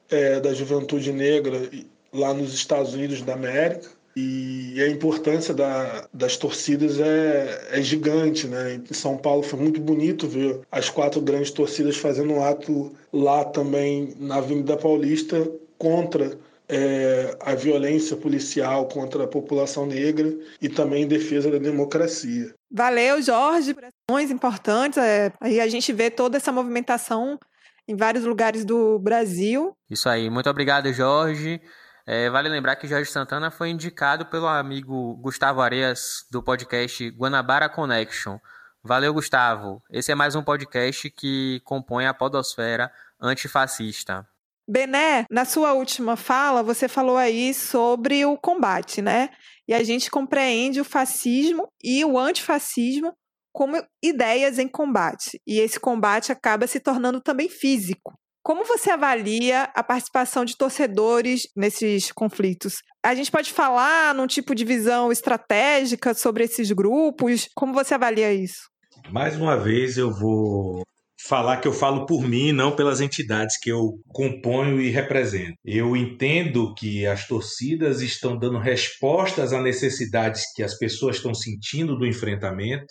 é, 0.09 0.39
da 0.39 0.53
juventude 0.53 1.11
negra 1.11 1.69
lá 2.13 2.33
nos 2.33 2.53
Estados 2.53 2.93
Unidos 2.93 3.21
da 3.21 3.33
América. 3.33 3.89
E 4.19 4.81
a 4.81 4.87
importância 4.87 5.53
da, 5.53 6.07
das 6.11 6.37
torcidas 6.37 6.99
é, 6.99 7.67
é 7.73 7.81
gigante, 7.83 8.47
né? 8.47 8.81
Em 8.89 8.93
São 8.93 9.15
Paulo 9.15 9.43
foi 9.43 9.59
muito 9.59 9.79
bonito 9.79 10.27
ver 10.27 10.61
as 10.71 10.89
quatro 10.89 11.21
grandes 11.21 11.51
torcidas 11.51 11.97
fazendo 11.97 12.33
um 12.33 12.43
ato 12.43 12.91
lá 13.13 13.45
também 13.45 14.15
na 14.19 14.37
Avenida 14.37 14.75
Paulista 14.75 15.47
contra 15.77 16.37
é, 16.69 17.37
a 17.41 17.55
violência 17.55 18.17
policial 18.17 18.87
contra 18.87 19.23
a 19.23 19.27
população 19.27 19.85
negra 19.85 20.33
e 20.61 20.67
também 20.67 21.03
em 21.03 21.07
defesa 21.07 21.49
da 21.49 21.57
democracia. 21.57 22.53
Valeu, 22.69 23.21
Jorge, 23.21 23.73
por 23.73 23.85
ações 23.85 24.29
importantes. 24.29 24.97
É, 24.97 25.31
aí 25.39 25.59
a 25.59 25.67
gente 25.67 25.93
vê 25.93 26.09
toda 26.11 26.37
essa 26.37 26.51
movimentação 26.51 27.39
em 27.87 27.95
vários 27.95 28.25
lugares 28.25 28.65
do 28.65 28.99
Brasil. 28.99 29.73
Isso 29.89 30.09
aí, 30.09 30.29
muito 30.29 30.49
obrigado, 30.49 30.91
Jorge. 30.91 31.61
É, 32.05 32.29
vale 32.29 32.49
lembrar 32.49 32.75
que 32.75 32.87
Jorge 32.87 33.11
Santana 33.11 33.51
foi 33.51 33.69
indicado 33.69 34.25
pelo 34.25 34.47
amigo 34.47 35.15
Gustavo 35.17 35.61
Areas 35.61 36.25
do 36.31 36.43
podcast 36.43 37.09
Guanabara 37.11 37.69
Connection. 37.69 38.37
Valeu, 38.83 39.13
Gustavo. 39.13 39.81
Esse 39.89 40.11
é 40.11 40.15
mais 40.15 40.35
um 40.35 40.43
podcast 40.43 41.09
que 41.09 41.61
compõe 41.65 42.05
a 42.05 42.13
podosfera 42.13 42.91
antifascista. 43.21 44.25
Bené, 44.67 45.25
na 45.31 45.45
sua 45.45 45.73
última 45.73 46.17
fala, 46.17 46.61
você 46.61 46.87
falou 46.87 47.15
aí 47.15 47.53
sobre 47.53 48.25
o 48.25 48.37
combate, 48.37 49.01
né? 49.01 49.29
E 49.67 49.73
a 49.73 49.81
gente 49.83 50.11
compreende 50.11 50.81
o 50.81 50.85
fascismo 50.85 51.67
e 51.81 52.03
o 52.03 52.19
antifascismo 52.19 53.13
como 53.53 53.81
ideias 54.03 54.59
em 54.59 54.67
combate. 54.67 55.41
E 55.47 55.59
esse 55.59 55.79
combate 55.79 56.31
acaba 56.31 56.67
se 56.67 56.79
tornando 56.79 57.21
também 57.21 57.49
físico. 57.49 58.13
Como 58.43 58.63
você 58.63 58.91
avalia 58.91 59.63
a 59.73 59.83
participação 59.83 60.45
de 60.45 60.55
torcedores 60.55 61.49
nesses 61.55 62.11
conflitos? 62.11 62.75
A 63.03 63.15
gente 63.15 63.31
pode 63.31 63.51
falar 63.51 64.13
num 64.13 64.27
tipo 64.27 64.53
de 64.53 64.63
visão 64.63 65.11
estratégica 65.11 66.13
sobre 66.13 66.43
esses 66.43 66.71
grupos? 66.71 67.49
Como 67.55 67.73
você 67.73 67.93
avalia 67.93 68.33
isso? 68.33 68.69
Mais 69.11 69.35
uma 69.35 69.57
vez 69.57 69.97
eu 69.97 70.13
vou 70.13 70.83
falar 71.25 71.57
que 71.57 71.67
eu 71.67 71.73
falo 71.73 72.05
por 72.05 72.21
mim, 72.21 72.51
não 72.51 72.75
pelas 72.75 73.01
entidades 73.01 73.57
que 73.59 73.71
eu 73.71 73.99
componho 74.07 74.79
e 74.79 74.89
represento. 74.89 75.55
Eu 75.65 75.95
entendo 75.95 76.73
que 76.75 77.05
as 77.05 77.27
torcidas 77.27 78.01
estão 78.01 78.37
dando 78.37 78.59
respostas 78.59 79.53
a 79.53 79.61
necessidades 79.61 80.43
que 80.53 80.63
as 80.63 80.77
pessoas 80.77 81.17
estão 81.17 81.33
sentindo 81.33 81.97
do 81.97 82.05
enfrentamento. 82.05 82.85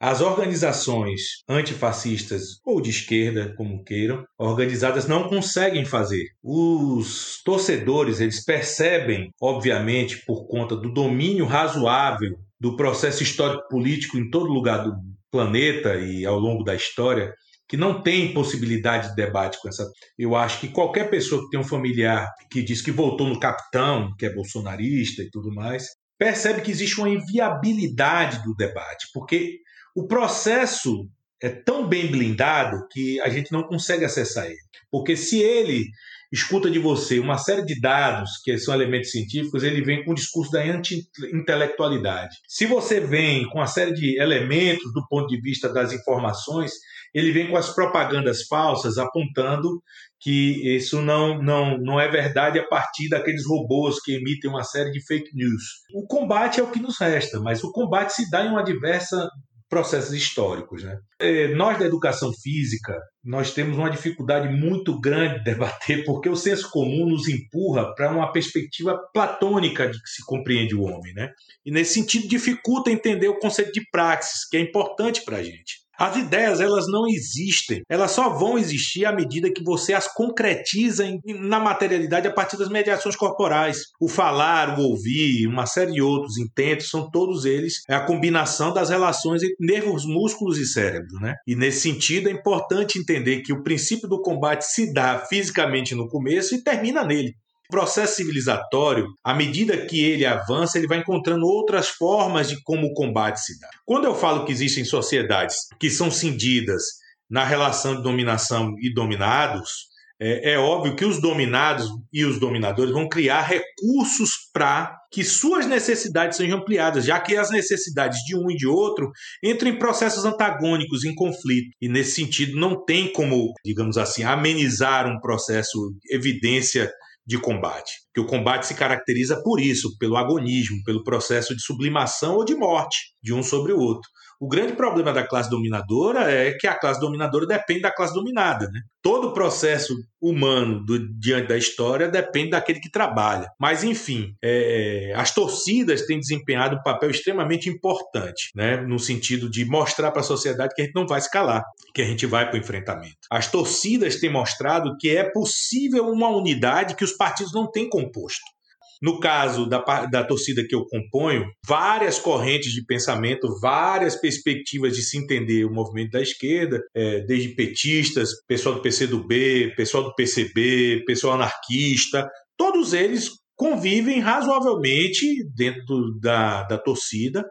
As 0.00 0.20
organizações 0.20 1.42
antifascistas 1.48 2.60
ou 2.64 2.80
de 2.80 2.90
esquerda, 2.90 3.52
como 3.56 3.82
queiram, 3.82 4.24
organizadas 4.38 5.08
não 5.08 5.28
conseguem 5.28 5.84
fazer. 5.84 6.24
Os 6.40 7.42
torcedores, 7.44 8.20
eles 8.20 8.44
percebem, 8.44 9.30
obviamente, 9.40 10.24
por 10.24 10.46
conta 10.46 10.76
do 10.76 10.92
domínio 10.92 11.46
razoável 11.46 12.38
do 12.60 12.76
processo 12.76 13.24
histórico 13.24 13.66
político 13.68 14.16
em 14.18 14.30
todo 14.30 14.52
lugar 14.52 14.84
do 14.84 14.92
planeta 15.30 15.96
e 15.96 16.24
ao 16.24 16.38
longo 16.38 16.62
da 16.62 16.74
história, 16.74 17.32
que 17.68 17.76
não 17.76 18.02
tem 18.02 18.32
possibilidade 18.32 19.10
de 19.10 19.14
debate 19.14 19.58
com 19.60 19.68
essa. 19.68 19.86
Eu 20.18 20.34
acho 20.34 20.60
que 20.60 20.68
qualquer 20.68 21.10
pessoa 21.10 21.42
que 21.42 21.50
tem 21.50 21.60
um 21.60 21.64
familiar 21.64 22.26
que 22.50 22.62
diz 22.62 22.80
que 22.80 22.90
votou 22.90 23.26
no 23.26 23.38
capitão, 23.38 24.14
que 24.18 24.26
é 24.26 24.34
bolsonarista 24.34 25.22
e 25.22 25.30
tudo 25.30 25.54
mais, 25.54 25.88
percebe 26.18 26.62
que 26.62 26.70
existe 26.70 26.98
uma 26.98 27.10
inviabilidade 27.10 28.42
do 28.42 28.54
debate, 28.54 29.08
porque 29.12 29.58
o 29.94 30.06
processo 30.06 31.08
é 31.40 31.48
tão 31.48 31.86
bem 31.86 32.10
blindado 32.10 32.86
que 32.90 33.20
a 33.20 33.28
gente 33.28 33.52
não 33.52 33.62
consegue 33.62 34.04
acessar 34.04 34.46
ele. 34.46 34.56
Porque 34.90 35.16
se 35.16 35.40
ele 35.40 35.86
escuta 36.32 36.70
de 36.70 36.78
você 36.78 37.18
uma 37.18 37.38
série 37.38 37.64
de 37.64 37.80
dados 37.80 38.38
que 38.44 38.58
são 38.58 38.74
elementos 38.74 39.10
científicos, 39.10 39.62
ele 39.62 39.82
vem 39.82 40.04
com 40.04 40.12
o 40.12 40.14
discurso 40.14 40.52
da 40.52 40.62
anti-intelectualidade. 40.62 42.36
Se 42.46 42.66
você 42.66 43.00
vem 43.00 43.48
com 43.48 43.58
uma 43.58 43.66
série 43.66 43.94
de 43.94 44.20
elementos 44.20 44.92
do 44.92 45.06
ponto 45.08 45.28
de 45.28 45.40
vista 45.40 45.68
das 45.72 45.92
informações, 45.92 46.72
ele 47.14 47.32
vem 47.32 47.50
com 47.50 47.56
as 47.56 47.74
propagandas 47.74 48.46
falsas 48.46 48.98
apontando 48.98 49.82
que 50.20 50.76
isso 50.76 51.00
não, 51.00 51.40
não, 51.40 51.78
não 51.78 52.00
é 52.00 52.08
verdade 52.08 52.58
a 52.58 52.66
partir 52.66 53.08
daqueles 53.08 53.46
robôs 53.46 54.00
que 54.00 54.16
emitem 54.16 54.50
uma 54.50 54.64
série 54.64 54.90
de 54.90 55.04
fake 55.06 55.30
news. 55.34 55.62
O 55.94 56.06
combate 56.06 56.60
é 56.60 56.62
o 56.62 56.70
que 56.70 56.80
nos 56.80 56.98
resta, 56.98 57.40
mas 57.40 57.62
o 57.62 57.70
combate 57.70 58.12
se 58.12 58.30
dá 58.30 58.44
em 58.44 58.50
uma 58.50 58.64
diversa 58.64 59.28
processos 59.68 60.12
históricos. 60.12 60.82
Né? 60.82 60.98
É, 61.20 61.48
nós 61.48 61.78
da 61.78 61.84
educação 61.84 62.32
física, 62.42 62.98
nós 63.22 63.52
temos 63.52 63.76
uma 63.76 63.90
dificuldade 63.90 64.48
muito 64.48 64.98
grande 64.98 65.38
de 65.38 65.44
debater, 65.44 66.04
porque 66.04 66.28
o 66.28 66.36
senso 66.36 66.70
comum 66.70 67.06
nos 67.06 67.28
empurra 67.28 67.94
para 67.94 68.10
uma 68.10 68.32
perspectiva 68.32 68.98
platônica 69.12 69.86
de 69.88 70.00
que 70.00 70.08
se 70.08 70.24
compreende 70.24 70.74
o 70.74 70.82
homem. 70.82 71.12
Né? 71.14 71.30
E 71.64 71.70
nesse 71.70 71.94
sentido 71.94 72.28
dificulta 72.28 72.90
entender 72.90 73.28
o 73.28 73.38
conceito 73.38 73.72
de 73.72 73.82
praxis, 73.90 74.48
que 74.48 74.56
é 74.56 74.60
importante 74.60 75.22
para 75.24 75.36
a 75.38 75.42
gente. 75.42 75.86
As 75.98 76.16
ideias, 76.16 76.60
elas 76.60 76.86
não 76.86 77.08
existem. 77.08 77.82
Elas 77.88 78.12
só 78.12 78.28
vão 78.28 78.56
existir 78.56 79.04
à 79.04 79.12
medida 79.12 79.52
que 79.52 79.64
você 79.64 79.92
as 79.92 80.06
concretiza 80.06 81.04
em, 81.04 81.20
na 81.26 81.58
materialidade 81.58 82.28
a 82.28 82.32
partir 82.32 82.56
das 82.56 82.68
mediações 82.68 83.16
corporais. 83.16 83.78
O 84.00 84.08
falar, 84.08 84.78
o 84.78 84.82
ouvir, 84.82 85.46
uma 85.48 85.66
série 85.66 85.92
de 85.92 86.00
outros 86.00 86.38
intentos, 86.38 86.88
são 86.88 87.10
todos 87.10 87.44
eles 87.44 87.82
é 87.88 87.94
a 87.94 88.04
combinação 88.04 88.72
das 88.72 88.90
relações 88.90 89.42
entre 89.42 89.56
nervos, 89.58 90.04
músculos 90.04 90.58
e 90.58 90.66
cérebro, 90.66 91.18
né? 91.20 91.34
E 91.46 91.56
nesse 91.56 91.80
sentido 91.80 92.28
é 92.28 92.32
importante 92.32 92.98
entender 92.98 93.42
que 93.42 93.52
o 93.52 93.62
princípio 93.62 94.08
do 94.08 94.22
combate 94.22 94.62
se 94.62 94.92
dá 94.92 95.18
fisicamente 95.18 95.94
no 95.94 96.08
começo 96.08 96.54
e 96.54 96.62
termina 96.62 97.04
nele. 97.04 97.34
O 97.70 97.76
processo 97.76 98.16
civilizatório, 98.16 99.08
à 99.22 99.34
medida 99.34 99.76
que 99.76 100.02
ele 100.02 100.24
avança, 100.24 100.78
ele 100.78 100.86
vai 100.86 101.00
encontrando 101.00 101.44
outras 101.44 101.88
formas 101.88 102.48
de 102.48 102.56
como 102.62 102.86
o 102.86 102.94
combate 102.94 103.40
se 103.40 103.60
dá. 103.60 103.68
Quando 103.84 104.06
eu 104.06 104.14
falo 104.14 104.46
que 104.46 104.52
existem 104.52 104.86
sociedades 104.86 105.54
que 105.78 105.90
são 105.90 106.10
cindidas 106.10 106.82
na 107.28 107.44
relação 107.44 107.96
de 107.96 108.02
dominação 108.02 108.72
e 108.80 108.90
dominados, 108.90 109.88
é, 110.18 110.54
é, 110.54 110.58
óbvio 110.58 110.96
que 110.96 111.04
os 111.04 111.20
dominados 111.20 111.86
e 112.10 112.24
os 112.24 112.40
dominadores 112.40 112.90
vão 112.90 113.06
criar 113.06 113.42
recursos 113.42 114.48
para 114.52 114.96
que 115.12 115.22
suas 115.22 115.66
necessidades 115.66 116.38
sejam 116.38 116.58
ampliadas, 116.58 117.04
já 117.04 117.20
que 117.20 117.36
as 117.36 117.50
necessidades 117.50 118.18
de 118.24 118.34
um 118.34 118.50
e 118.50 118.56
de 118.56 118.66
outro 118.66 119.10
entram 119.44 119.68
em 119.68 119.78
processos 119.78 120.24
antagônicos, 120.24 121.04
em 121.04 121.14
conflito. 121.14 121.68
E 121.82 121.88
nesse 121.88 122.12
sentido, 122.12 122.58
não 122.58 122.82
tem 122.82 123.12
como, 123.12 123.52
digamos 123.62 123.98
assim, 123.98 124.24
amenizar 124.24 125.06
um 125.06 125.20
processo 125.20 125.94
evidência 126.10 126.90
de 127.28 127.38
combate. 127.38 127.92
Que 128.14 128.20
o 128.20 128.26
combate 128.26 128.66
se 128.66 128.74
caracteriza 128.74 129.42
por 129.44 129.60
isso, 129.60 129.98
pelo 129.98 130.16
agonismo, 130.16 130.82
pelo 130.82 131.04
processo 131.04 131.54
de 131.54 131.62
sublimação 131.62 132.36
ou 132.36 132.44
de 132.44 132.54
morte 132.54 132.96
de 133.22 133.34
um 133.34 133.42
sobre 133.42 133.70
o 133.70 133.78
outro. 133.78 134.08
O 134.40 134.46
grande 134.46 134.74
problema 134.74 135.12
da 135.12 135.26
classe 135.26 135.50
dominadora 135.50 136.30
é 136.30 136.52
que 136.52 136.68
a 136.68 136.78
classe 136.78 137.00
dominadora 137.00 137.44
depende 137.44 137.80
da 137.80 137.90
classe 137.92 138.14
dominada. 138.14 138.68
Né? 138.70 138.80
Todo 139.02 139.28
o 139.28 139.32
processo 139.32 139.94
humano 140.20 140.84
do, 140.84 141.12
diante 141.18 141.48
da 141.48 141.58
história 141.58 142.08
depende 142.08 142.50
daquele 142.50 142.78
que 142.78 142.90
trabalha. 142.90 143.50
Mas, 143.58 143.82
enfim, 143.82 144.34
é, 144.42 145.12
as 145.16 145.34
torcidas 145.34 146.06
têm 146.06 146.20
desempenhado 146.20 146.76
um 146.76 146.82
papel 146.84 147.10
extremamente 147.10 147.68
importante, 147.68 148.50
né? 148.54 148.76
no 148.76 148.98
sentido 148.98 149.50
de 149.50 149.64
mostrar 149.64 150.12
para 150.12 150.20
a 150.20 150.24
sociedade 150.24 150.72
que 150.72 150.82
a 150.82 150.84
gente 150.84 150.94
não 150.94 151.06
vai 151.06 151.20
se 151.20 151.30
calar, 151.30 151.64
que 151.92 152.00
a 152.00 152.06
gente 152.06 152.24
vai 152.24 152.48
para 152.48 152.56
o 152.56 152.60
enfrentamento. 152.60 153.16
As 153.28 153.50
torcidas 153.50 154.20
têm 154.20 154.30
mostrado 154.30 154.96
que 155.00 155.16
é 155.16 155.28
possível 155.28 156.08
uma 156.08 156.28
unidade 156.28 156.94
que 156.94 157.04
os 157.04 157.12
partidos 157.12 157.52
não 157.52 157.68
têm 157.68 157.88
composto. 157.88 158.57
No 159.00 159.20
caso 159.20 159.68
da, 159.68 159.80
da 160.06 160.24
torcida 160.24 160.64
que 160.66 160.74
eu 160.74 160.84
componho, 160.86 161.46
várias 161.66 162.18
correntes 162.18 162.72
de 162.72 162.84
pensamento, 162.84 163.48
várias 163.60 164.16
perspectivas 164.16 164.96
de 164.96 165.02
se 165.02 165.18
entender 165.18 165.64
o 165.64 165.72
movimento 165.72 166.12
da 166.12 166.20
esquerda, 166.20 166.82
é, 166.94 167.20
desde 167.20 167.54
petistas, 167.54 168.30
pessoal 168.46 168.74
do 168.74 168.82
PCdoB, 168.82 169.74
pessoal 169.76 170.04
do 170.04 170.14
PCB, 170.14 171.04
pessoal 171.06 171.34
anarquista, 171.34 172.28
todos 172.56 172.92
eles 172.92 173.30
convivem 173.54 174.20
razoavelmente 174.20 175.44
dentro 175.54 176.18
da, 176.20 176.64
da 176.64 176.78
torcida 176.78 177.44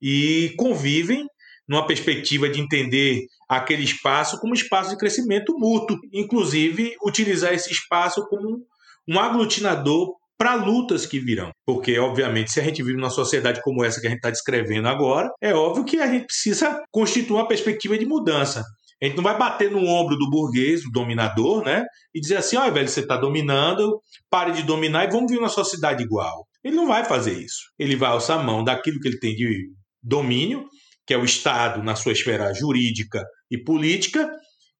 e 0.00 0.54
convivem 0.56 1.26
numa 1.68 1.86
perspectiva 1.86 2.48
de 2.48 2.60
entender 2.60 3.26
aquele 3.48 3.84
espaço 3.84 4.40
como 4.40 4.54
espaço 4.54 4.90
de 4.90 4.96
crescimento 4.96 5.56
mútuo, 5.58 5.98
inclusive 6.12 6.96
utilizar 7.04 7.52
esse 7.52 7.70
espaço 7.70 8.26
como 8.28 8.64
um 9.08 9.18
aglutinador 9.18 10.14
para 10.40 10.54
lutas 10.54 11.04
que 11.04 11.20
virão. 11.20 11.50
Porque, 11.66 11.98
obviamente, 11.98 12.50
se 12.50 12.58
a 12.58 12.64
gente 12.64 12.82
vive 12.82 12.96
numa 12.96 13.10
sociedade 13.10 13.60
como 13.60 13.84
essa 13.84 14.00
que 14.00 14.06
a 14.06 14.08
gente 14.10 14.20
está 14.20 14.30
descrevendo 14.30 14.88
agora, 14.88 15.28
é 15.38 15.52
óbvio 15.52 15.84
que 15.84 15.98
a 15.98 16.06
gente 16.06 16.24
precisa 16.24 16.80
constituir 16.90 17.36
uma 17.36 17.46
perspectiva 17.46 17.98
de 17.98 18.06
mudança. 18.06 18.64
A 19.02 19.04
gente 19.04 19.16
não 19.16 19.22
vai 19.22 19.36
bater 19.36 19.70
no 19.70 19.84
ombro 19.84 20.16
do 20.16 20.30
burguês, 20.30 20.82
do 20.82 20.90
dominador, 20.90 21.62
né? 21.62 21.84
E 22.14 22.20
dizer 22.20 22.38
assim: 22.38 22.56
olha, 22.56 22.72
velho, 22.72 22.88
você 22.88 23.00
está 23.00 23.18
dominando, 23.18 24.00
pare 24.30 24.52
de 24.52 24.62
dominar 24.62 25.04
e 25.04 25.10
vamos 25.10 25.30
viver 25.30 25.42
uma 25.42 25.50
sociedade 25.50 26.02
igual. 26.02 26.46
Ele 26.64 26.74
não 26.74 26.88
vai 26.88 27.04
fazer 27.04 27.38
isso. 27.38 27.60
Ele 27.78 27.94
vai 27.94 28.08
alçar 28.08 28.40
a 28.40 28.42
mão 28.42 28.64
daquilo 28.64 28.98
que 28.98 29.08
ele 29.08 29.18
tem 29.18 29.34
de 29.34 29.68
domínio, 30.02 30.64
que 31.06 31.12
é 31.12 31.18
o 31.18 31.24
Estado 31.24 31.82
na 31.82 31.94
sua 31.94 32.12
esfera 32.12 32.54
jurídica 32.54 33.22
e 33.50 33.62
política, 33.62 34.30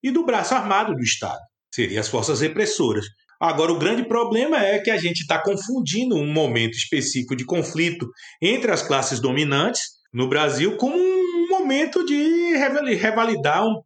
e 0.03 0.11
do 0.11 0.25
braço 0.25 0.55
armado 0.55 0.94
do 0.94 1.03
Estado, 1.03 1.40
seriam 1.70 2.01
as 2.01 2.09
forças 2.09 2.40
repressoras. 2.40 3.05
Agora, 3.40 3.72
o 3.72 3.79
grande 3.79 4.07
problema 4.07 4.62
é 4.62 4.79
que 4.79 4.90
a 4.90 4.98
gente 4.98 5.20
está 5.20 5.42
confundindo 5.42 6.14
um 6.14 6.31
momento 6.31 6.74
específico 6.74 7.35
de 7.35 7.46
conflito 7.46 8.07
entre 8.42 8.70
as 8.70 8.83
classes 8.83 9.18
dominantes 9.18 9.81
no 10.12 10.29
Brasil 10.29 10.76
com 10.76 10.90
um 10.90 11.48
momento 11.48 12.05
de 12.05 12.55
revalidar 12.96 13.64
um, 13.64 13.81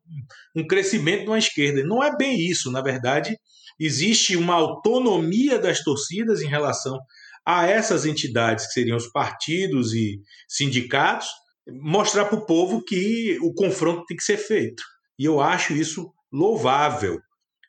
um 0.57 0.67
crescimento 0.67 1.23
de 1.23 1.29
uma 1.29 1.39
esquerda. 1.39 1.85
Não 1.85 2.03
é 2.03 2.17
bem 2.17 2.37
isso, 2.37 2.71
na 2.73 2.83
verdade, 2.83 3.39
existe 3.79 4.37
uma 4.37 4.55
autonomia 4.55 5.59
das 5.59 5.85
torcidas 5.85 6.43
em 6.43 6.49
relação 6.49 6.99
a 7.47 7.67
essas 7.67 8.07
entidades, 8.07 8.67
que 8.67 8.73
seriam 8.73 8.97
os 8.97 9.07
partidos 9.07 9.93
e 9.93 10.19
sindicatos, 10.49 11.29
mostrar 11.81 12.25
para 12.25 12.39
o 12.39 12.47
povo 12.47 12.83
que 12.83 13.39
o 13.41 13.53
confronto 13.53 14.05
tem 14.07 14.17
que 14.17 14.25
ser 14.25 14.39
feito. 14.39 14.83
E 15.19 15.25
eu 15.25 15.41
acho 15.41 15.75
isso 15.75 16.11
louvável. 16.33 17.21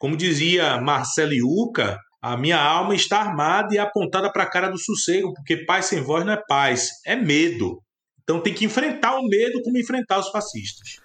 Como 0.05 0.15
dizia 0.15 0.79
Marcelo 0.79 1.33
Iuca, 1.33 1.99
a 2.21 2.37
minha 2.37 2.61
alma 2.61 2.93
está 2.93 3.21
armada 3.21 3.73
e 3.73 3.79
apontada 3.79 4.31
para 4.31 4.43
a 4.43 4.47
cara 4.47 4.69
do 4.69 4.77
sossego, 4.77 5.33
porque 5.33 5.65
paz 5.65 5.85
sem 5.85 5.99
voz 5.99 6.23
não 6.23 6.33
é 6.33 6.43
paz, 6.47 6.91
é 7.07 7.15
medo. 7.15 7.81
Então 8.21 8.39
tem 8.39 8.53
que 8.53 8.65
enfrentar 8.65 9.17
o 9.17 9.27
medo 9.27 9.63
como 9.63 9.79
enfrentar 9.79 10.19
os 10.19 10.29
fascistas. 10.29 10.97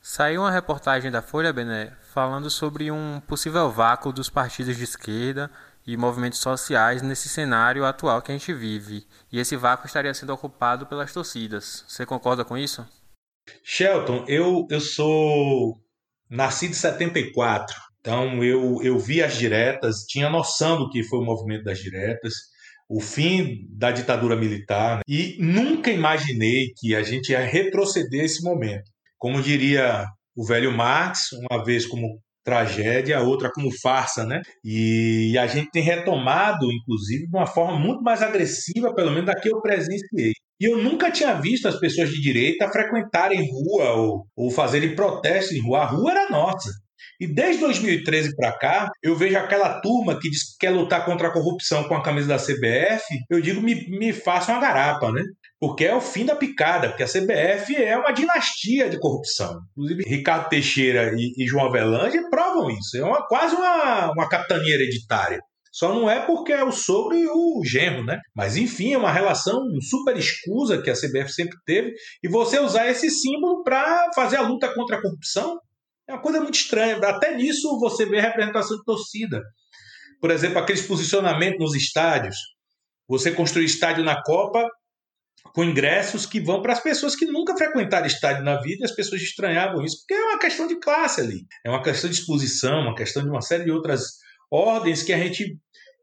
Saiu 0.00 0.42
uma 0.42 0.52
reportagem 0.52 1.10
da 1.10 1.20
Folha, 1.20 1.52
Bené, 1.52 1.92
falando 2.14 2.48
sobre 2.48 2.88
um 2.88 3.20
possível 3.26 3.68
vácuo 3.68 4.12
dos 4.12 4.30
partidos 4.30 4.76
de 4.76 4.84
esquerda 4.84 5.50
e 5.84 5.96
movimentos 5.96 6.38
sociais 6.38 7.02
nesse 7.02 7.28
cenário 7.28 7.84
atual 7.84 8.22
que 8.22 8.30
a 8.30 8.38
gente 8.38 8.54
vive. 8.54 9.08
E 9.32 9.40
esse 9.40 9.56
vácuo 9.56 9.88
estaria 9.88 10.14
sendo 10.14 10.32
ocupado 10.32 10.86
pelas 10.86 11.12
torcidas. 11.12 11.84
Você 11.88 12.06
concorda 12.06 12.44
com 12.44 12.56
isso? 12.56 12.86
Shelton, 13.64 14.24
eu, 14.28 14.68
eu 14.70 14.80
sou 14.80 15.80
nascido 16.30 16.70
em 16.70 16.74
74. 16.74 17.86
Então 18.06 18.44
eu, 18.44 18.80
eu 18.84 18.96
vi 19.00 19.20
as 19.20 19.36
diretas, 19.36 20.04
tinha 20.08 20.30
noção 20.30 20.78
do 20.78 20.88
que 20.88 21.02
foi 21.02 21.18
o 21.18 21.24
movimento 21.24 21.64
das 21.64 21.80
diretas, 21.80 22.34
o 22.88 23.00
fim 23.00 23.66
da 23.68 23.90
ditadura 23.90 24.36
militar, 24.36 24.98
né? 24.98 25.02
e 25.08 25.36
nunca 25.40 25.90
imaginei 25.90 26.68
que 26.76 26.94
a 26.94 27.02
gente 27.02 27.32
ia 27.32 27.40
retroceder 27.40 28.24
esse 28.24 28.44
momento. 28.44 28.84
Como 29.18 29.42
diria 29.42 30.06
o 30.36 30.46
velho 30.46 30.70
Marx, 30.70 31.32
uma 31.50 31.64
vez 31.64 31.84
como 31.84 32.20
tragédia, 32.44 33.18
a 33.18 33.22
outra 33.22 33.50
como 33.52 33.72
farsa, 33.72 34.24
né? 34.24 34.40
E 34.62 35.36
a 35.36 35.48
gente 35.48 35.68
tem 35.72 35.82
retomado, 35.82 36.70
inclusive, 36.70 37.26
de 37.26 37.36
uma 37.36 37.46
forma 37.46 37.76
muito 37.76 38.04
mais 38.04 38.22
agressiva, 38.22 38.94
pelo 38.94 39.10
menos 39.10 39.26
da 39.26 39.34
que 39.34 39.52
eu 39.52 39.60
presenciei. 39.60 40.30
E 40.60 40.64
eu 40.64 40.80
nunca 40.80 41.10
tinha 41.10 41.34
visto 41.34 41.66
as 41.66 41.80
pessoas 41.80 42.08
de 42.08 42.22
direita 42.22 42.70
frequentarem 42.70 43.50
rua 43.50 43.94
ou, 43.94 44.26
ou 44.36 44.48
fazerem 44.48 44.94
protestos 44.94 45.56
em 45.56 45.60
rua. 45.60 45.80
A 45.80 45.86
rua 45.86 46.12
era 46.12 46.30
nossa. 46.30 46.70
E 47.20 47.26
desde 47.26 47.60
2013 47.60 48.34
para 48.36 48.52
cá, 48.52 48.90
eu 49.02 49.16
vejo 49.16 49.36
aquela 49.36 49.80
turma 49.80 50.18
que 50.18 50.30
diz 50.30 50.52
que 50.52 50.66
quer 50.66 50.70
lutar 50.70 51.04
contra 51.04 51.28
a 51.28 51.32
corrupção 51.32 51.84
com 51.84 51.94
a 51.94 52.02
camisa 52.02 52.28
da 52.28 52.38
CBF. 52.38 53.02
Eu 53.30 53.40
digo, 53.40 53.60
me, 53.60 53.74
me 53.88 54.12
faça 54.12 54.52
uma 54.52 54.60
garapa, 54.60 55.10
né? 55.10 55.22
Porque 55.58 55.84
é 55.84 55.94
o 55.94 56.00
fim 56.00 56.26
da 56.26 56.36
picada, 56.36 56.88
porque 56.88 57.02
a 57.02 57.08
CBF 57.08 57.74
é 57.76 57.96
uma 57.96 58.12
dinastia 58.12 58.90
de 58.90 58.98
corrupção. 58.98 59.58
Inclusive, 59.72 60.04
Ricardo 60.06 60.48
Teixeira 60.48 61.12
e, 61.16 61.32
e 61.36 61.46
João 61.46 61.66
Avelange 61.66 62.28
provam 62.28 62.70
isso. 62.70 62.96
É 62.96 63.04
uma, 63.04 63.26
quase 63.26 63.54
uma, 63.54 64.12
uma 64.12 64.28
capitania 64.28 64.74
hereditária. 64.74 65.40
Só 65.76 65.94
não 65.94 66.08
é 66.08 66.24
porque 66.24 66.54
é 66.54 66.64
o 66.64 66.72
sogro 66.72 67.14
e 67.14 67.26
o 67.26 67.62
genro, 67.62 68.02
né? 68.02 68.18
Mas 68.34 68.56
enfim, 68.56 68.94
é 68.94 68.98
uma 68.98 69.12
relação 69.12 69.60
super 69.82 70.16
escusa 70.16 70.80
que 70.80 70.88
a 70.88 70.94
CBF 70.94 71.30
sempre 71.30 71.54
teve. 71.66 71.92
E 72.22 72.28
você 72.28 72.58
usar 72.58 72.88
esse 72.88 73.10
símbolo 73.10 73.62
para 73.62 74.10
fazer 74.14 74.36
a 74.36 74.48
luta 74.48 74.72
contra 74.72 74.96
a 74.96 75.02
corrupção 75.02 75.58
é 76.08 76.12
uma 76.12 76.22
coisa 76.22 76.40
muito 76.40 76.54
estranha. 76.54 76.96
Até 76.96 77.36
nisso 77.36 77.78
você 77.78 78.06
vê 78.06 78.20
representação 78.20 78.76
de 78.76 78.84
torcida. 78.84 79.42
Por 80.20 80.30
exemplo, 80.30 80.58
aqueles 80.58 80.82
posicionamentos 80.82 81.58
nos 81.58 81.74
estádios. 81.74 82.36
Você 83.08 83.30
construir 83.30 83.64
estádio 83.64 84.04
na 84.04 84.22
Copa 84.22 84.66
com 85.54 85.64
ingressos 85.64 86.26
que 86.26 86.40
vão 86.40 86.60
para 86.60 86.72
as 86.72 86.82
pessoas 86.82 87.14
que 87.14 87.26
nunca 87.26 87.56
frequentaram 87.56 88.06
estádio 88.06 88.44
na 88.44 88.60
vida 88.60 88.78
e 88.82 88.84
as 88.84 88.94
pessoas 88.94 89.22
estranhavam 89.22 89.84
isso, 89.84 89.98
porque 90.00 90.14
é 90.14 90.24
uma 90.24 90.38
questão 90.38 90.66
de 90.66 90.78
classe 90.78 91.20
ali. 91.20 91.46
É 91.64 91.70
uma 91.70 91.82
questão 91.82 92.10
de 92.10 92.16
exposição, 92.16 92.80
uma 92.80 92.94
questão 92.94 93.22
de 93.22 93.28
uma 93.28 93.40
série 93.40 93.64
de 93.64 93.70
outras 93.70 94.02
ordens 94.50 95.02
que 95.02 95.12
a 95.12 95.18
gente 95.18 95.56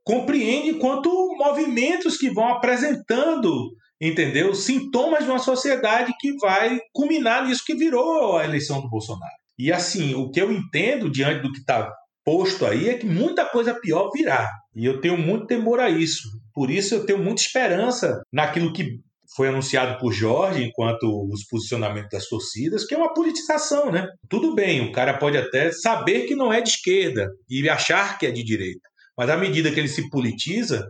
compreende 0.03 0.69
enquanto 0.69 1.09
movimentos 1.37 2.17
que 2.17 2.29
vão 2.29 2.49
apresentando, 2.49 3.71
entendeu? 4.01 4.53
Sintomas 4.53 5.23
de 5.23 5.29
uma 5.29 5.39
sociedade 5.39 6.13
que 6.19 6.35
vai 6.37 6.79
culminar 6.93 7.45
nisso 7.45 7.63
que 7.65 7.75
virou 7.75 8.37
a 8.37 8.45
eleição 8.45 8.81
do 8.81 8.89
Bolsonaro. 8.89 9.42
E 9.57 9.71
assim, 9.71 10.15
o 10.15 10.29
que 10.29 10.41
eu 10.41 10.51
entendo 10.51 11.09
diante 11.09 11.41
do 11.41 11.51
que 11.51 11.59
está 11.59 11.91
posto 12.25 12.65
aí 12.65 12.89
é 12.89 12.97
que 12.97 13.05
muita 13.05 13.45
coisa 13.45 13.73
pior 13.73 14.09
virá. 14.13 14.49
E 14.75 14.85
eu 14.85 14.99
tenho 15.01 15.17
muito 15.17 15.45
temor 15.45 15.79
a 15.79 15.89
isso. 15.89 16.23
Por 16.53 16.71
isso 16.71 16.95
eu 16.95 17.05
tenho 17.05 17.19
muita 17.19 17.41
esperança 17.41 18.21
naquilo 18.31 18.73
que 18.73 18.99
foi 19.35 19.47
anunciado 19.47 19.99
por 19.99 20.11
Jorge 20.11 20.63
enquanto 20.63 21.27
os 21.31 21.43
posicionamentos 21.45 22.09
das 22.11 22.27
torcidas, 22.27 22.85
que 22.85 22.93
é 22.93 22.97
uma 22.97 23.13
politização, 23.13 23.91
né? 23.91 24.07
Tudo 24.29 24.53
bem, 24.53 24.87
o 24.87 24.91
cara 24.91 25.17
pode 25.17 25.37
até 25.37 25.71
saber 25.71 26.25
que 26.27 26.35
não 26.35 26.53
é 26.53 26.61
de 26.61 26.69
esquerda 26.69 27.29
e 27.49 27.67
achar 27.67 28.17
que 28.17 28.27
é 28.27 28.31
de 28.31 28.43
direita, 28.43 28.87
mas 29.17 29.29
à 29.29 29.37
medida 29.37 29.71
que 29.71 29.79
ele 29.79 29.87
se 29.87 30.07
politiza, 30.09 30.87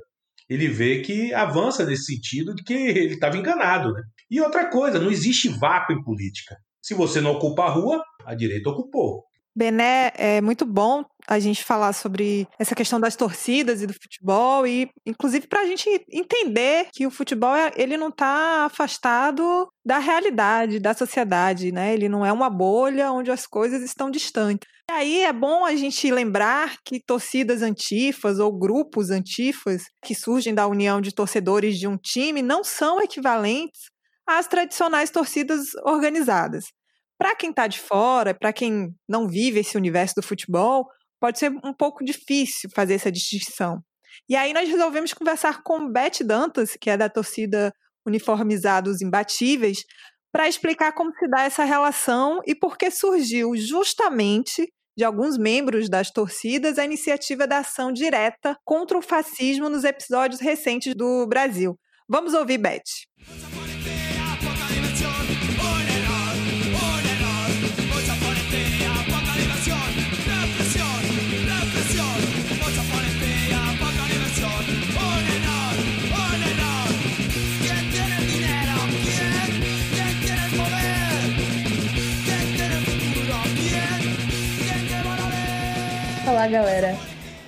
ele 0.50 0.68
vê 0.68 1.00
que 1.02 1.34
avança 1.34 1.86
nesse 1.86 2.06
sentido 2.06 2.54
de 2.54 2.64
que 2.64 2.74
ele 2.74 3.14
estava 3.14 3.38
enganado, 3.38 3.94
né? 3.94 4.02
E 4.30 4.42
outra 4.42 4.70
coisa, 4.70 5.00
não 5.00 5.10
existe 5.10 5.48
vácuo 5.48 5.94
em 5.94 6.04
política. 6.04 6.56
Se 6.82 6.94
você 6.94 7.22
não 7.22 7.32
ocupa 7.32 7.64
a 7.64 7.70
rua, 7.70 8.04
a 8.26 8.36
direita 8.36 8.70
ocupou. 8.70 9.26
Bené, 9.56 10.12
é 10.16 10.42
muito 10.42 10.66
bom 10.66 11.06
a 11.28 11.38
gente 11.38 11.64
falar 11.64 11.94
sobre 11.94 12.48
essa 12.58 12.74
questão 12.74 13.00
das 13.00 13.16
torcidas 13.16 13.82
e 13.82 13.88
do 13.88 13.94
futebol 13.94 14.66
e, 14.66 14.90
inclusive, 15.06 15.48
para 15.48 15.62
a 15.62 15.66
gente 15.66 15.88
entender 16.12 16.88
que 16.92 17.06
o 17.06 17.12
futebol 17.12 17.56
é, 17.56 17.72
ele 17.76 17.96
não 17.96 18.10
está 18.10 18.66
afastado 18.66 19.68
da 19.86 20.00
realidade, 20.00 20.80
da 20.80 20.94
sociedade, 20.94 21.72
né? 21.72 21.94
Ele 21.94 22.10
não 22.10 22.26
é 22.26 22.32
uma 22.32 22.50
bolha 22.50 23.12
onde 23.12 23.30
as 23.30 23.46
coisas 23.46 23.84
estão 23.84 24.10
distantes. 24.10 24.68
E 24.90 24.94
aí 24.94 25.22
é 25.22 25.32
bom 25.32 25.64
a 25.64 25.76
gente 25.76 26.12
lembrar 26.12 26.78
que 26.84 27.00
torcidas 27.00 27.62
antifas 27.62 28.40
ou 28.40 28.52
grupos 28.52 29.12
antifas 29.12 29.84
que 30.04 30.16
surgem 30.16 30.54
da 30.54 30.68
união 30.68 31.00
de 31.00 31.14
torcedores 31.14 31.78
de 31.78 31.88
um 31.88 31.96
time 31.96 32.42
não 32.42 32.64
são 32.64 33.00
equivalentes 33.00 33.92
às 34.28 34.48
tradicionais 34.48 35.10
torcidas 35.10 35.76
organizadas. 35.86 36.66
Para 37.24 37.38
quem 37.38 37.52
está 37.52 37.68
de 37.68 37.80
fora, 37.80 38.34
para 38.34 38.52
quem 38.52 38.94
não 39.08 39.30
vive 39.30 39.62
esse 39.62 39.78
universo 39.78 40.16
do 40.16 40.22
futebol, 40.22 40.90
pode 41.22 41.40
ser 41.40 41.54
um 41.64 41.74
pouco 41.74 42.04
difícil 42.04 42.70
fazer 42.76 42.96
essa 42.96 43.10
distinção. 43.10 43.82
E 44.28 44.36
aí 44.36 44.52
nós 44.52 44.68
resolvemos 44.68 45.14
conversar 45.14 45.64
com 45.64 45.90
Beth 45.90 46.22
Dantas, 46.26 46.76
que 46.76 46.90
é 46.90 46.98
da 46.98 47.08
torcida 47.08 47.72
Uniformizados 48.06 49.02
Imbatíveis, 49.02 49.86
para 50.34 50.50
explicar 50.50 50.92
como 50.92 51.14
se 51.18 51.26
dá 51.30 51.44
essa 51.44 51.64
relação 51.64 52.42
e 52.46 52.54
por 52.54 52.78
que 52.78 52.92
surgiu 52.92 53.56
justamente 53.56 54.68
de 54.98 55.06
alguns 55.06 55.38
membros 55.38 55.88
das 55.88 56.12
torcidas 56.12 56.78
a 56.78 56.84
iniciativa 56.84 57.48
da 57.48 57.60
ação 57.60 57.94
direta 57.94 58.58
contra 58.66 58.98
o 58.98 59.02
fascismo 59.02 59.70
nos 59.70 59.86
episódios 59.86 60.42
recentes 60.42 60.94
do 60.94 61.26
Brasil. 61.26 61.80
Vamos 62.06 62.34
ouvir 62.34 62.58
Beth. 62.58 62.84
Olá, 86.44 86.52
galera. 86.52 86.98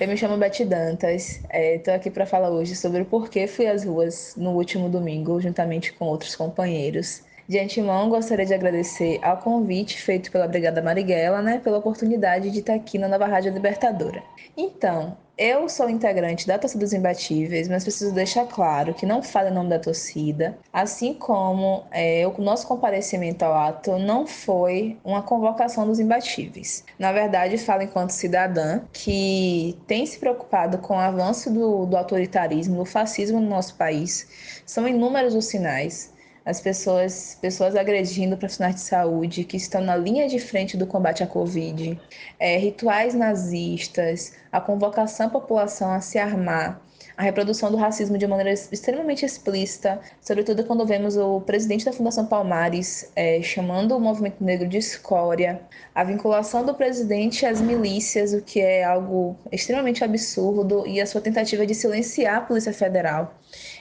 Eu 0.00 0.08
me 0.08 0.16
chamo 0.16 0.38
Beth 0.38 0.64
Dantas. 0.66 1.42
Estou 1.52 1.92
é, 1.92 1.96
aqui 1.98 2.10
para 2.10 2.24
falar 2.24 2.48
hoje 2.48 2.74
sobre 2.74 3.02
o 3.02 3.04
porquê 3.04 3.46
fui 3.46 3.66
às 3.66 3.84
ruas 3.84 4.32
no 4.38 4.52
último 4.52 4.88
domingo, 4.88 5.38
juntamente 5.38 5.92
com 5.92 6.06
outros 6.06 6.34
companheiros. 6.34 7.20
De 7.48 7.60
antemão, 7.60 8.08
gostaria 8.08 8.44
de 8.44 8.52
agradecer 8.52 9.20
ao 9.22 9.36
convite 9.36 10.02
feito 10.02 10.32
pela 10.32 10.48
Brigada 10.48 10.82
Marighella, 10.82 11.40
né, 11.40 11.60
pela 11.62 11.78
oportunidade 11.78 12.50
de 12.50 12.58
estar 12.58 12.74
aqui 12.74 12.98
na 12.98 13.06
Nova 13.06 13.26
Rádio 13.26 13.52
Libertadora. 13.52 14.20
Então, 14.56 15.16
eu 15.38 15.68
sou 15.68 15.88
integrante 15.88 16.46
da 16.46 16.58
Torcida 16.58 16.82
dos 16.82 16.92
Imbatíveis, 16.92 17.68
mas 17.68 17.84
preciso 17.84 18.12
deixar 18.12 18.46
claro 18.46 18.94
que 18.94 19.06
não 19.06 19.22
falo 19.22 19.48
em 19.48 19.52
nome 19.52 19.68
da 19.68 19.78
torcida, 19.78 20.58
assim 20.72 21.14
como 21.14 21.84
é, 21.92 22.26
o 22.26 22.40
nosso 22.40 22.66
comparecimento 22.66 23.44
ao 23.44 23.52
ato 23.52 23.98
não 23.98 24.26
foi 24.26 24.98
uma 25.04 25.22
convocação 25.22 25.86
dos 25.86 26.00
imbatíveis. 26.00 26.84
Na 26.98 27.12
verdade, 27.12 27.58
falo 27.58 27.82
enquanto 27.82 28.10
cidadã 28.10 28.80
que 28.92 29.78
tem 29.86 30.04
se 30.06 30.18
preocupado 30.18 30.78
com 30.78 30.96
o 30.96 30.98
avanço 30.98 31.52
do, 31.52 31.84
do 31.84 31.96
autoritarismo, 31.96 32.78
do 32.78 32.84
fascismo 32.86 33.38
no 33.38 33.48
nosso 33.48 33.76
país. 33.76 34.26
São 34.64 34.88
inúmeros 34.88 35.34
os 35.34 35.44
sinais 35.44 36.15
as 36.46 36.60
pessoas, 36.60 37.36
pessoas 37.42 37.74
agredindo 37.74 38.36
profissionais 38.36 38.76
de 38.76 38.82
saúde 38.82 39.42
que 39.42 39.56
estão 39.56 39.80
na 39.80 39.96
linha 39.96 40.28
de 40.28 40.38
frente 40.38 40.76
do 40.76 40.86
combate 40.86 41.24
à 41.24 41.26
Covid, 41.26 42.00
é, 42.38 42.56
rituais 42.56 43.14
nazistas, 43.14 44.32
a 44.52 44.60
convocação 44.60 45.26
à 45.26 45.28
população 45.30 45.90
a 45.90 46.00
se 46.00 46.18
armar, 46.18 46.80
a 47.16 47.22
reprodução 47.22 47.70
do 47.70 47.76
racismo 47.76 48.16
de 48.16 48.26
maneira 48.28 48.52
extremamente 48.52 49.24
explícita, 49.24 50.00
sobretudo 50.20 50.62
quando 50.64 50.86
vemos 50.86 51.16
o 51.16 51.40
presidente 51.40 51.84
da 51.84 51.92
Fundação 51.92 52.26
Palmares 52.26 53.10
é, 53.16 53.42
chamando 53.42 53.96
o 53.96 54.00
movimento 54.00 54.44
negro 54.44 54.68
de 54.68 54.76
escória, 54.76 55.60
a 55.94 56.04
vinculação 56.04 56.64
do 56.64 56.74
presidente 56.74 57.44
às 57.44 57.60
milícias, 57.60 58.32
o 58.32 58.40
que 58.40 58.60
é 58.60 58.84
algo 58.84 59.36
extremamente 59.50 60.04
absurdo, 60.04 60.86
e 60.86 61.00
a 61.00 61.06
sua 61.06 61.20
tentativa 61.20 61.66
de 61.66 61.74
silenciar 61.74 62.36
a 62.36 62.40
Polícia 62.42 62.72
Federal. 62.72 63.34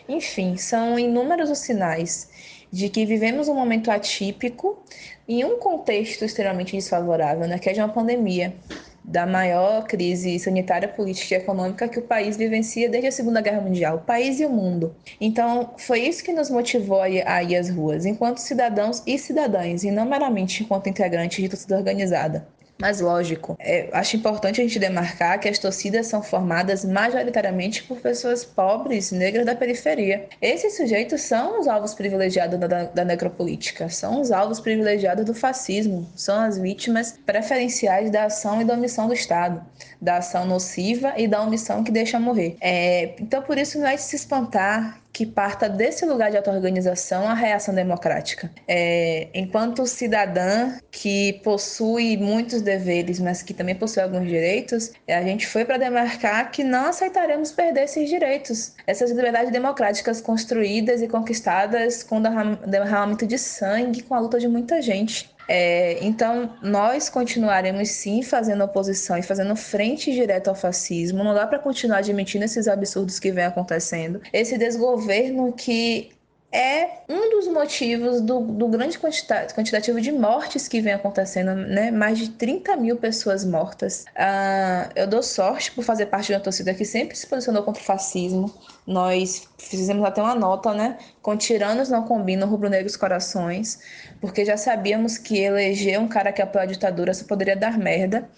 Enfim, 0.07 0.55
são 0.55 0.97
inúmeros 0.97 1.49
os 1.49 1.59
sinais 1.59 2.29
de 2.75 2.89
que 2.89 3.05
vivemos 3.05 3.47
um 3.47 3.55
momento 3.55 3.89
atípico 3.89 4.77
em 5.25 5.45
um 5.45 5.57
contexto 5.57 6.25
extremamente 6.25 6.75
desfavorável, 6.75 7.47
né, 7.47 7.57
que 7.57 7.69
é 7.69 7.73
de 7.73 7.79
uma 7.79 7.87
pandemia, 7.87 8.53
da 9.01 9.25
maior 9.25 9.85
crise 9.85 10.37
sanitária, 10.39 10.85
política 10.89 11.35
e 11.35 11.37
econômica 11.37 11.87
que 11.87 11.99
o 11.99 12.01
país 12.01 12.35
vivencia 12.35 12.89
desde 12.89 13.07
a 13.07 13.11
Segunda 13.13 13.39
Guerra 13.39 13.61
Mundial, 13.61 13.97
o 13.97 14.01
país 14.01 14.41
e 14.41 14.45
o 14.45 14.49
mundo. 14.49 14.93
Então, 15.21 15.73
foi 15.77 16.01
isso 16.01 16.21
que 16.21 16.33
nos 16.33 16.49
motivou 16.49 16.99
a 16.99 17.09
ir 17.09 17.55
às 17.55 17.69
ruas, 17.69 18.05
enquanto 18.05 18.39
cidadãos 18.39 19.01
e 19.07 19.17
cidadãs, 19.17 19.85
e 19.85 19.91
não 19.91 20.05
meramente 20.05 20.61
enquanto 20.61 20.89
integrantes 20.89 21.41
de 21.41 21.47
torcida 21.47 21.77
organizada. 21.77 22.45
Mas 22.77 22.99
lógico, 22.99 23.55
é, 23.59 23.89
acho 23.93 24.17
importante 24.17 24.59
a 24.59 24.63
gente 24.63 24.77
demarcar 24.77 25.39
que 25.39 25.47
as 25.47 25.57
torcidas 25.57 26.07
são 26.07 26.21
formadas 26.21 26.83
majoritariamente 26.83 27.83
por 27.83 27.99
pessoas 27.99 28.43
pobres, 28.43 29.11
negras 29.11 29.45
da 29.45 29.55
periferia. 29.55 30.27
Esses 30.41 30.75
sujeitos 30.75 31.21
são 31.21 31.59
os 31.59 31.67
alvos 31.67 31.93
privilegiados 31.93 32.59
da, 32.59 32.83
da 32.83 33.05
necropolítica, 33.05 33.89
são 33.89 34.19
os 34.19 34.31
alvos 34.31 34.59
privilegiados 34.59 35.23
do 35.25 35.33
fascismo, 35.33 36.07
são 36.15 36.41
as 36.41 36.57
vítimas 36.57 37.17
preferenciais 37.25 38.11
da 38.11 38.25
ação 38.25 38.61
e 38.61 38.65
da 38.65 38.73
omissão 38.73 39.07
do 39.07 39.13
Estado, 39.13 39.63
da 40.01 40.17
ação 40.17 40.45
nociva 40.45 41.13
e 41.17 41.27
da 41.27 41.41
omissão 41.41 41.83
que 41.83 41.91
deixa 41.91 42.19
morrer. 42.19 42.57
É, 42.59 43.15
então, 43.21 43.41
por 43.41 43.57
isso, 43.57 43.79
não 43.79 43.87
é 43.87 43.95
de 43.95 44.01
se 44.01 44.17
espantar 44.17 45.04
que 45.15 45.25
parta 45.25 45.69
desse 45.69 46.05
lugar 46.05 46.29
de 46.29 46.35
auto-organização 46.35 47.25
a 47.25 47.33
reação 47.33 47.73
democrática. 47.73 48.51
É, 48.67 49.29
enquanto 49.33 49.87
cidadã 49.87 50.73
que 50.91 51.39
possui 51.41 52.17
muitos 52.17 52.61
deveres, 52.61 53.17
mas 53.21 53.41
que 53.41 53.53
também 53.53 53.75
possui 53.75 54.03
alguns 54.03 54.27
direitos, 54.27 54.91
a 55.07 55.21
gente 55.21 55.47
foi 55.47 55.63
para 55.63 55.77
demarcar 55.77 56.51
que 56.51 56.65
não 56.65 56.87
aceitaremos 56.87 57.53
perder 57.53 57.85
esses 57.85 58.09
direitos, 58.09 58.73
essas 58.85 59.09
liberdades 59.09 59.53
democráticas 59.53 60.19
construídas 60.19 61.01
e 61.01 61.07
conquistadas 61.07 62.03
com 62.03 62.21
derramamento 62.67 63.25
de 63.25 63.37
sangue, 63.37 64.03
com 64.03 64.15
a 64.15 64.19
luta 64.19 64.37
de 64.37 64.49
muita 64.49 64.81
gente. 64.81 65.33
É, 65.47 66.03
então, 66.03 66.57
nós 66.61 67.09
continuaremos 67.09 67.89
sim 67.89 68.23
fazendo 68.23 68.63
oposição 68.63 69.17
e 69.17 69.23
fazendo 69.23 69.55
frente 69.55 70.11
direta 70.11 70.49
ao 70.49 70.55
fascismo. 70.55 71.23
Não 71.23 71.33
dá 71.33 71.45
para 71.45 71.59
continuar 71.59 71.99
admitindo 71.99 72.45
esses 72.45 72.67
absurdos 72.67 73.19
que 73.19 73.31
vem 73.31 73.45
acontecendo. 73.45 74.21
Esse 74.33 74.57
desgoverno 74.57 75.53
que 75.53 76.14
é 76.55 77.03
um 77.09 77.29
dos 77.31 77.47
motivos 77.49 78.21
do, 78.21 78.39
do 78.39 78.69
grande 78.69 78.97
quantitativo 78.97 79.99
de 79.99 80.09
mortes 80.09 80.69
que 80.69 80.79
vem 80.79 80.93
acontecendo, 80.93 81.53
né? 81.53 81.91
Mais 81.91 82.17
de 82.17 82.29
30 82.29 82.77
mil 82.77 82.95
pessoas 82.95 83.43
mortas. 83.43 84.05
Uh, 84.15 84.89
eu 84.95 85.05
dou 85.05 85.21
sorte 85.21 85.73
por 85.73 85.83
fazer 85.83 86.05
parte 86.05 86.27
de 86.27 86.33
uma 86.33 86.39
torcida 86.39 86.73
que 86.73 86.85
sempre 86.85 87.17
se 87.17 87.27
posicionou 87.27 87.61
contra 87.61 87.81
o 87.81 87.85
fascismo. 87.85 88.53
Nós 88.87 89.49
fizemos 89.57 90.05
até 90.05 90.21
uma 90.21 90.33
nota, 90.33 90.73
né? 90.73 90.97
Com 91.21 91.35
tiranos 91.35 91.89
não 91.89 92.03
combinam 92.03 92.47
rubro-negros 92.47 92.95
corações, 92.95 93.79
porque 94.21 94.45
já 94.45 94.55
sabíamos 94.55 95.17
que 95.17 95.37
eleger 95.37 95.99
um 95.99 96.07
cara 96.07 96.31
que 96.31 96.41
apoia 96.41 96.63
a 96.63 96.67
ditadura 96.67 97.13
só 97.13 97.25
poderia 97.25 97.57
dar 97.57 97.77
merda. 97.77 98.29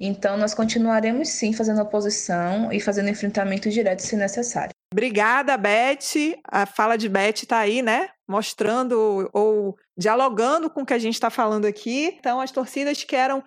Então, 0.00 0.38
nós 0.38 0.54
continuaremos 0.54 1.28
sim 1.28 1.52
fazendo 1.52 1.82
oposição 1.82 2.72
e 2.72 2.80
fazendo 2.80 3.10
enfrentamento 3.10 3.68
direto 3.68 4.00
se 4.00 4.16
necessário. 4.16 4.70
Obrigada, 4.96 5.58
Beth. 5.58 6.40
A 6.48 6.64
fala 6.64 6.96
de 6.96 7.06
Beth 7.06 7.42
está 7.42 7.58
aí, 7.58 7.82
né? 7.82 8.08
Mostrando 8.26 9.28
ou 9.30 9.76
dialogando 9.94 10.70
com 10.70 10.80
o 10.80 10.86
que 10.86 10.94
a 10.94 10.98
gente 10.98 11.12
está 11.12 11.28
falando 11.28 11.66
aqui. 11.66 12.16
Então, 12.18 12.40
as 12.40 12.50
torcidas 12.50 13.04
que 13.04 13.14
eram 13.14 13.44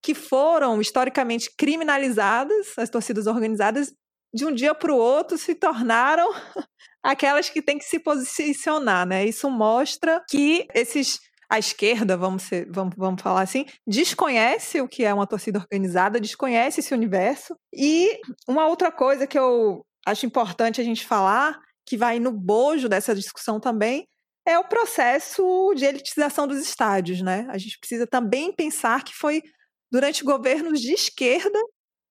que 0.00 0.14
foram 0.14 0.80
historicamente 0.80 1.50
criminalizadas, 1.58 2.78
as 2.78 2.88
torcidas 2.88 3.26
organizadas, 3.26 3.92
de 4.32 4.46
um 4.46 4.54
dia 4.54 4.76
para 4.76 4.92
o 4.92 4.96
outro 4.96 5.36
se 5.36 5.56
tornaram 5.56 6.28
aquelas 7.02 7.50
que 7.50 7.60
têm 7.60 7.78
que 7.78 7.84
se 7.84 7.98
posicionar, 7.98 9.04
né? 9.04 9.26
Isso 9.26 9.50
mostra 9.50 10.22
que 10.30 10.68
esses 10.72 11.18
a 11.50 11.58
esquerda, 11.58 12.16
vamos, 12.16 12.44
ser, 12.44 12.70
vamos, 12.70 12.94
vamos 12.96 13.20
falar 13.20 13.42
assim, 13.42 13.66
desconhece 13.84 14.80
o 14.80 14.88
que 14.88 15.04
é 15.04 15.12
uma 15.12 15.26
torcida 15.26 15.58
organizada, 15.58 16.20
desconhece 16.20 16.78
esse 16.78 16.94
universo. 16.94 17.56
E 17.74 18.20
uma 18.46 18.68
outra 18.68 18.92
coisa 18.92 19.26
que 19.26 19.38
eu 19.38 19.84
acho 20.06 20.26
importante 20.26 20.80
a 20.80 20.84
gente 20.84 21.06
falar, 21.06 21.58
que 21.86 21.96
vai 21.96 22.18
no 22.18 22.32
bojo 22.32 22.88
dessa 22.88 23.14
discussão 23.14 23.60
também, 23.60 24.06
é 24.46 24.58
o 24.58 24.64
processo 24.64 25.72
de 25.74 25.84
elitização 25.84 26.46
dos 26.46 26.58
estádios, 26.58 27.22
né? 27.22 27.46
A 27.50 27.58
gente 27.58 27.78
precisa 27.78 28.06
também 28.06 28.52
pensar 28.52 29.04
que 29.04 29.14
foi 29.14 29.42
durante 29.90 30.24
governos 30.24 30.80
de 30.80 30.92
esquerda 30.92 31.58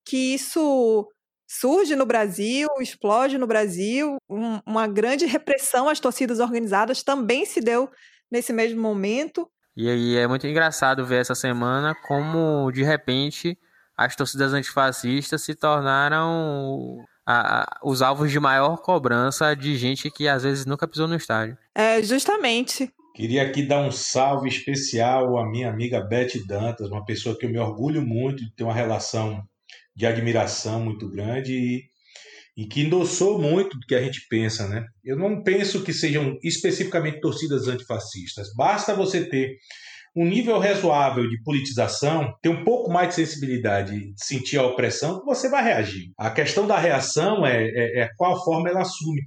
que 0.06 0.34
isso 0.34 1.08
surge 1.48 1.96
no 1.96 2.06
Brasil, 2.06 2.68
explode 2.80 3.38
no 3.38 3.46
Brasil, 3.46 4.16
um, 4.30 4.60
uma 4.66 4.88
grande 4.88 5.26
repressão 5.26 5.89
às 5.89 6.00
torcidas 6.00 6.39
organizadas 6.39 7.04
também 7.04 7.46
se 7.46 7.60
deu 7.60 7.89
nesse 8.32 8.54
mesmo 8.54 8.82
momento. 8.82 9.50
E 9.76 9.89
aí 9.89 10.16
é 10.16 10.28
muito 10.28 10.48
engraçado 10.48 11.06
ver 11.06 11.22
essa 11.22 11.36
semana 11.36 11.94
como 12.08 12.72
de 12.72 12.84
repente 12.84 13.58
as 13.98 14.16
torcidas 14.16 14.54
antifascistas 14.54 15.42
se 15.44 15.54
tornaram 15.54 16.98
a, 17.32 17.79
os 17.84 18.01
alvos 18.01 18.32
de 18.32 18.39
maior 18.39 18.77
cobrança 18.77 19.55
de 19.55 19.77
gente 19.77 20.11
que 20.11 20.27
às 20.27 20.43
vezes 20.43 20.65
nunca 20.65 20.88
pisou 20.88 21.07
no 21.07 21.15
estádio. 21.15 21.57
É, 21.73 22.01
justamente. 22.03 22.91
Queria 23.15 23.43
aqui 23.43 23.63
dar 23.63 23.82
um 23.82 23.91
salve 23.91 24.49
especial 24.49 25.38
à 25.38 25.49
minha 25.49 25.69
amiga 25.69 26.01
Beth 26.01 26.45
Dantas, 26.47 26.89
uma 26.89 27.05
pessoa 27.05 27.38
que 27.38 27.45
eu 27.45 27.49
me 27.49 27.59
orgulho 27.59 28.01
muito 28.01 28.43
de 28.43 28.55
ter 28.55 28.63
uma 28.63 28.73
relação 28.73 29.43
de 29.95 30.05
admiração 30.05 30.84
muito 30.84 31.09
grande 31.09 31.53
e, 31.53 31.84
e 32.55 32.65
que 32.65 32.82
endossou 32.82 33.39
muito 33.39 33.77
do 33.77 33.86
que 33.86 33.95
a 33.95 34.01
gente 34.01 34.25
pensa, 34.29 34.67
né? 34.67 34.86
Eu 35.03 35.17
não 35.17 35.43
penso 35.43 35.84
que 35.84 35.91
sejam 35.91 36.38
especificamente 36.41 37.19
torcidas 37.19 37.67
antifascistas. 37.67 38.47
Basta 38.55 38.95
você 38.95 39.25
ter 39.25 39.57
um 40.16 40.26
nível 40.26 40.59
razoável 40.59 41.28
de 41.28 41.41
politização, 41.43 42.34
ter 42.41 42.49
um 42.49 42.64
pouco 42.64 42.91
mais 42.91 43.09
de 43.09 43.16
sensibilidade, 43.16 43.97
de 43.97 44.14
sentir 44.18 44.57
a 44.57 44.66
opressão, 44.66 45.22
você 45.26 45.49
vai 45.49 45.64
reagir. 45.64 46.12
A 46.18 46.30
questão 46.30 46.68
da 46.68 46.78
reação 46.78 47.45
é, 47.45 47.64
é, 47.64 48.01
é 48.01 48.09
qual 48.18 48.43
forma 48.43 48.70
ela 48.70 48.82
assume. 48.82 49.22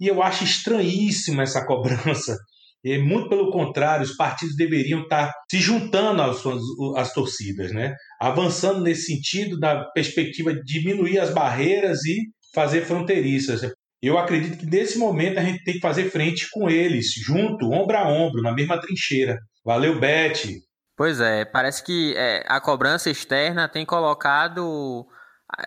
E 0.00 0.06
eu 0.06 0.22
acho 0.22 0.44
estranhíssima 0.44 1.42
essa 1.42 1.66
cobrança. 1.66 2.36
E 2.84 2.96
muito 2.96 3.28
pelo 3.28 3.50
contrário, 3.50 4.04
os 4.04 4.14
partidos 4.14 4.54
deveriam 4.54 5.02
estar 5.02 5.32
se 5.50 5.58
juntando 5.58 6.22
às, 6.22 6.38
suas, 6.38 6.62
às 6.96 7.12
torcidas, 7.12 7.72
né? 7.72 7.94
avançando 8.20 8.80
nesse 8.80 9.06
sentido 9.06 9.58
da 9.58 9.84
perspectiva 9.92 10.54
de 10.54 10.62
diminuir 10.62 11.18
as 11.18 11.30
barreiras 11.30 12.04
e 12.04 12.16
fazer 12.54 12.82
fronteiriças. 12.82 13.62
Eu 14.00 14.16
acredito 14.16 14.58
que 14.58 14.66
nesse 14.66 14.96
momento 14.96 15.38
a 15.38 15.42
gente 15.42 15.62
tem 15.64 15.74
que 15.74 15.80
fazer 15.80 16.08
frente 16.08 16.46
com 16.52 16.70
eles, 16.70 17.06
junto, 17.20 17.72
ombro 17.72 17.96
a 17.96 18.08
ombro, 18.08 18.42
na 18.42 18.54
mesma 18.54 18.80
trincheira. 18.80 19.36
Valeu, 19.68 20.00
Beth. 20.00 20.62
Pois 20.96 21.20
é, 21.20 21.44
parece 21.44 21.82
que 21.84 22.14
é, 22.16 22.42
a 22.48 22.58
cobrança 22.58 23.10
externa 23.10 23.68
tem 23.68 23.84
colocado 23.84 25.06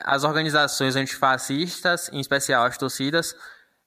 as 0.04 0.24
organizações 0.24 0.95
antifascistas, 0.95 2.10
em 2.12 2.20
especial 2.20 2.64
as 2.66 2.80
torcidas, 2.80 3.36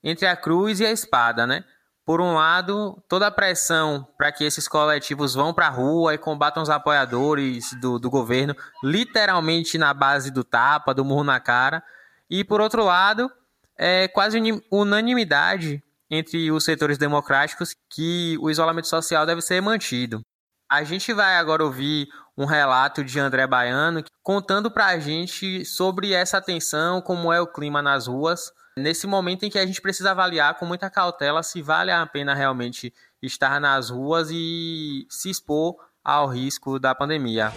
entre 0.01 0.25
a 0.25 0.33
cruz 0.33 0.79
e 0.79 0.85
a 0.85 0.91
espada, 0.93 1.45
né? 1.45 1.65
Por 2.05 2.21
um 2.21 2.35
lado, 2.35 2.97
toda 3.09 3.27
a 3.27 3.31
pressão 3.31 4.07
para 4.17 4.31
que 4.31 4.45
esses 4.45 4.69
coletivos 4.69 5.33
vão 5.33 5.53
para 5.53 5.67
a 5.67 5.69
rua 5.69 6.13
e 6.13 6.17
combatam 6.17 6.63
os 6.63 6.69
apoiadores 6.69 7.73
do, 7.81 7.99
do 7.99 8.09
governo, 8.09 8.55
literalmente 8.81 9.77
na 9.77 9.93
base 9.93 10.31
do 10.31 10.45
tapa, 10.45 10.93
do 10.93 11.03
murro 11.03 11.25
na 11.25 11.41
cara. 11.41 11.83
E 12.29 12.41
por 12.45 12.61
outro 12.61 12.85
lado, 12.85 13.29
é 13.77 14.07
quase 14.07 14.39
unanimidade 14.71 15.83
entre 16.09 16.51
os 16.51 16.63
setores 16.63 16.97
democráticos 16.97 17.75
que 17.89 18.37
o 18.39 18.49
isolamento 18.49 18.87
social 18.87 19.25
deve 19.25 19.41
ser 19.41 19.61
mantido. 19.61 20.21
A 20.69 20.83
gente 20.83 21.13
vai 21.13 21.37
agora 21.37 21.63
ouvir 21.63 22.07
um 22.37 22.45
relato 22.45 23.03
de 23.03 23.19
André 23.19 23.45
Baiano 23.47 24.03
contando 24.23 24.69
para 24.71 24.87
a 24.87 24.99
gente 24.99 25.63
sobre 25.63 26.11
essa 26.11 26.41
tensão, 26.41 27.01
como 27.01 27.31
é 27.31 27.39
o 27.39 27.47
clima 27.47 27.81
nas 27.81 28.07
ruas, 28.07 28.51
nesse 28.77 29.07
momento 29.07 29.43
em 29.43 29.49
que 29.49 29.59
a 29.59 29.65
gente 29.65 29.81
precisa 29.81 30.11
avaliar 30.11 30.55
com 30.55 30.65
muita 30.65 30.89
cautela 30.89 31.43
se 31.43 31.61
vale 31.61 31.91
a 31.91 32.05
pena 32.05 32.33
realmente 32.33 32.93
estar 33.21 33.59
nas 33.61 33.89
ruas 33.89 34.29
e 34.31 35.05
se 35.09 35.29
expor 35.29 35.75
ao 36.03 36.27
risco 36.27 36.79
da 36.79 36.93
pandemia. 36.93 37.51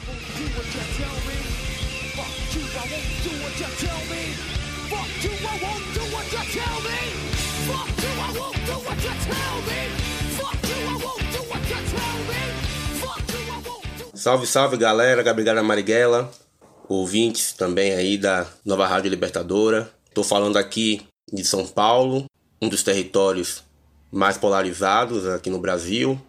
Salve, 14.19 14.49
salve 14.49 14.77
galera, 14.77 15.23
Gabriela 15.23 15.62
Marighella, 15.62 16.29
ouvintes 16.89 17.53
também 17.53 17.93
aí 17.93 18.19
da 18.19 18.49
Nova 18.64 18.85
Rádio 18.85 19.09
Libertadora. 19.09 19.89
Estou 20.09 20.25
falando 20.25 20.57
aqui 20.57 21.07
de 21.33 21.45
São 21.45 21.64
Paulo, 21.64 22.25
um 22.61 22.69
dos 22.69 22.83
territórios 22.83 23.62
mais 24.11 24.37
polarizados 24.37 25.25
aqui 25.25 25.49
no 25.49 25.61
Brasil, 25.61 26.21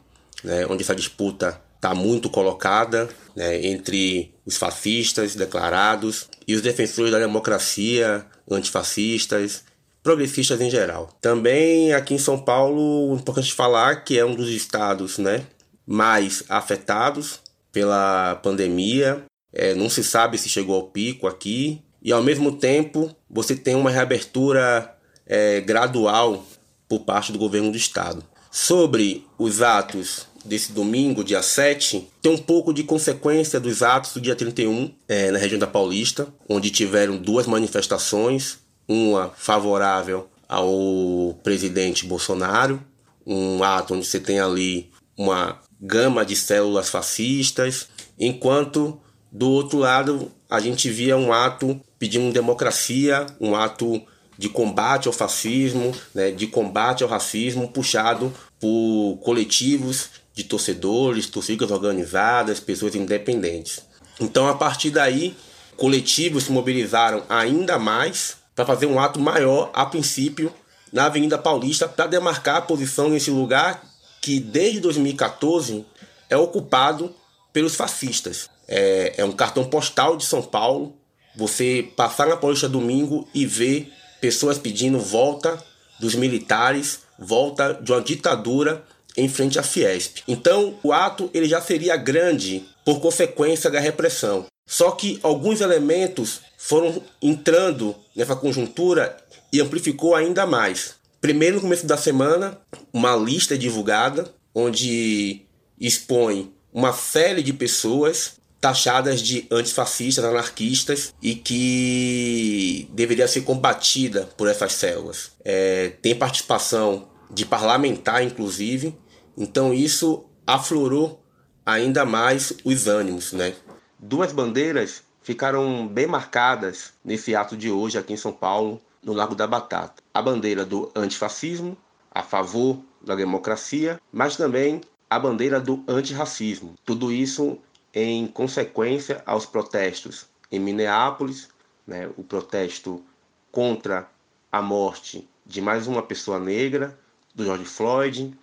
né, 0.43 0.67
onde 0.67 0.83
essa 0.83 0.93
disputa 0.93 1.59
está 1.77 1.95
muito 1.95 2.29
colocada 2.29 3.09
né, 3.35 3.65
entre 3.65 4.35
os 4.45 4.55
fascistas 4.55 5.33
declarados 5.33 6.29
e 6.47 6.53
os 6.53 6.61
defensores 6.61 7.11
da 7.11 7.17
democracia, 7.17 8.23
antifascistas, 8.51 9.63
progressistas 10.03 10.61
em 10.61 10.69
geral. 10.69 11.17
Também 11.19 11.91
aqui 11.91 12.13
em 12.13 12.19
São 12.19 12.37
Paulo, 12.37 13.15
importante 13.15 13.51
falar 13.51 14.03
que 14.03 14.19
é 14.19 14.23
um 14.23 14.35
dos 14.35 14.49
estados 14.49 15.17
né, 15.17 15.43
mais 15.87 16.43
afetados 16.47 17.48
pela 17.71 18.35
pandemia. 18.35 19.23
É, 19.51 19.73
não 19.73 19.89
se 19.89 20.03
sabe 20.03 20.37
se 20.37 20.49
chegou 20.49 20.75
ao 20.75 20.87
pico 20.87 21.27
aqui. 21.27 21.81
E 22.01 22.11
ao 22.11 22.23
mesmo 22.23 22.53
tempo, 22.53 23.13
você 23.29 23.55
tem 23.55 23.75
uma 23.75 23.91
reabertura 23.91 24.95
é, 25.25 25.59
gradual 25.61 26.45
por 26.87 27.01
parte 27.01 27.31
do 27.31 27.39
governo 27.39 27.71
do 27.71 27.77
estado. 27.77 28.23
Sobre 28.51 29.25
os 29.37 29.61
atos 29.61 30.27
desse 30.43 30.71
domingo, 30.71 31.23
dia 31.23 31.41
7, 31.41 32.07
tem 32.21 32.31
um 32.31 32.37
pouco 32.37 32.73
de 32.73 32.83
consequência 32.83 33.59
dos 33.59 33.83
atos 33.83 34.13
do 34.13 34.21
dia 34.21 34.35
31 34.35 34.91
é, 35.07 35.29
na 35.29 35.37
região 35.37 35.59
da 35.59 35.67
Paulista, 35.67 36.27
onde 36.47 36.71
tiveram 36.71 37.17
duas 37.17 37.45
manifestações, 37.45 38.57
uma 38.87 39.31
favorável 39.35 40.27
ao 40.47 41.37
presidente 41.43 42.05
Bolsonaro, 42.05 42.81
um 43.25 43.63
ato 43.63 43.93
onde 43.93 44.05
você 44.05 44.19
tem 44.19 44.39
ali 44.39 44.89
uma 45.15 45.59
gama 45.79 46.25
de 46.25 46.35
células 46.35 46.89
fascistas, 46.89 47.87
enquanto 48.19 48.99
do 49.31 49.49
outro 49.49 49.79
lado 49.79 50.31
a 50.49 50.59
gente 50.59 50.89
via 50.89 51.15
um 51.15 51.31
ato 51.31 51.79
pedindo 51.97 52.33
democracia, 52.33 53.25
um 53.39 53.55
ato 53.55 54.01
de 54.37 54.49
combate 54.49 55.07
ao 55.07 55.13
fascismo, 55.13 55.93
né, 56.13 56.31
de 56.31 56.47
combate 56.47 57.03
ao 57.03 57.09
racismo, 57.09 57.67
puxado 57.67 58.33
por 58.59 59.17
coletivos 59.17 60.09
de 60.33 60.45
torcedores, 60.45 61.27
torcidas 61.27 61.69
organizadas, 61.69 62.59
pessoas 62.59 62.95
independentes. 62.95 63.81
Então, 64.19 64.47
a 64.47 64.55
partir 64.55 64.91
daí, 64.91 65.35
coletivos 65.75 66.45
se 66.45 66.51
mobilizaram 66.51 67.23
ainda 67.27 67.77
mais 67.77 68.37
para 68.55 68.65
fazer 68.65 68.85
um 68.85 68.99
ato 68.99 69.19
maior, 69.19 69.71
a 69.73 69.85
princípio, 69.85 70.51
na 70.91 71.05
Avenida 71.05 71.37
Paulista, 71.37 71.87
para 71.87 72.07
demarcar 72.07 72.57
a 72.57 72.61
posição 72.61 73.09
nesse 73.09 73.29
lugar 73.29 73.88
que 74.29 74.39
desde 74.39 74.79
2014 74.81 75.83
é 76.29 76.37
ocupado 76.37 77.15
pelos 77.51 77.73
fascistas. 77.73 78.47
É, 78.67 79.15
é 79.17 79.25
um 79.25 79.31
cartão 79.31 79.65
postal 79.65 80.15
de 80.15 80.23
São 80.23 80.43
Paulo. 80.43 80.95
Você 81.35 81.89
passar 81.95 82.27
na 82.27 82.37
Paulista 82.37 82.69
domingo 82.69 83.27
e 83.33 83.43
ver 83.43 83.91
pessoas 84.21 84.59
pedindo 84.59 84.99
volta 84.99 85.57
dos 85.99 86.13
militares, 86.13 86.99
volta 87.17 87.73
de 87.73 87.91
uma 87.91 88.01
ditadura 88.01 88.85
em 89.17 89.27
frente 89.27 89.57
à 89.57 89.63
Fiesp. 89.63 90.19
Então, 90.27 90.77
o 90.83 90.93
ato 90.93 91.31
ele 91.33 91.49
já 91.49 91.59
seria 91.59 91.97
grande 91.97 92.63
por 92.85 93.01
consequência 93.01 93.71
da 93.71 93.79
repressão. 93.79 94.45
Só 94.67 94.91
que 94.91 95.19
alguns 95.23 95.59
elementos 95.59 96.41
foram 96.55 97.01
entrando 97.19 97.95
nessa 98.15 98.35
conjuntura 98.35 99.17
e 99.51 99.59
amplificou 99.59 100.13
ainda 100.13 100.45
mais. 100.45 100.98
Primeiro, 101.21 101.55
no 101.55 101.61
começo 101.61 101.85
da 101.85 101.97
semana, 101.97 102.59
uma 102.93 103.15
lista 103.15 103.55
é 103.55 103.57
divulgada 103.57 104.33
onde 104.53 105.41
expõe 105.79 106.53
uma 106.73 106.93
série 106.93 107.43
de 107.43 107.53
pessoas 107.53 108.39
taxadas 108.59 109.21
de 109.21 109.47
antifascistas, 109.49 110.23
anarquistas 110.23 111.13
e 111.21 111.35
que 111.35 112.89
deveria 112.91 113.27
ser 113.27 113.41
combatida 113.41 114.29
por 114.37 114.47
essas 114.47 114.73
células. 114.73 115.31
É, 115.43 115.93
tem 116.01 116.15
participação 116.15 117.07
de 117.31 117.45
parlamentar, 117.45 118.23
inclusive, 118.23 118.95
então 119.37 119.73
isso 119.73 120.25
aflorou 120.45 121.23
ainda 121.65 122.05
mais 122.05 122.53
os 122.65 122.87
ânimos. 122.87 123.31
Né? 123.31 123.53
Duas 123.97 124.31
bandeiras 124.31 125.03
ficaram 125.21 125.87
bem 125.87 126.07
marcadas 126.07 126.91
nesse 127.03 127.35
ato 127.35 127.55
de 127.55 127.69
hoje 127.69 127.97
aqui 127.97 128.13
em 128.13 128.17
São 128.17 128.33
Paulo, 128.33 128.81
no 129.03 129.13
Lago 129.13 129.35
da 129.35 129.47
Batata. 129.47 130.01
A 130.13 130.21
bandeira 130.21 130.65
do 130.65 130.91
antifascismo, 130.95 131.77
a 132.11 132.23
favor 132.23 132.79
da 133.01 133.15
democracia, 133.15 133.99
mas 134.11 134.35
também 134.35 134.81
a 135.09 135.17
bandeira 135.17 135.59
do 135.59 135.83
antirracismo. 135.87 136.75
Tudo 136.85 137.11
isso 137.11 137.57
em 137.93 138.27
consequência 138.27 139.23
aos 139.25 139.45
protestos 139.45 140.27
em 140.51 140.59
Minneapolis, 140.59 141.49
né, 141.85 142.09
o 142.17 142.23
protesto 142.23 143.03
contra 143.51 144.09
a 144.51 144.61
morte 144.61 145.27
de 145.45 145.61
mais 145.61 145.87
uma 145.87 146.03
pessoa 146.03 146.39
negra, 146.39 146.97
do 147.33 147.45
George 147.45 147.65
Floyd, 147.65 148.37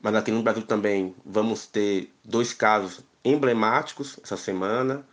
mas 0.00 0.14
aqui 0.14 0.30
no 0.30 0.42
Brasil 0.42 0.62
também 0.62 1.14
vamos 1.24 1.66
ter 1.66 2.12
dois 2.24 2.52
casos 2.52 3.00
emblemáticos 3.24 4.18
essa 4.22 4.36
semana: 4.36 5.06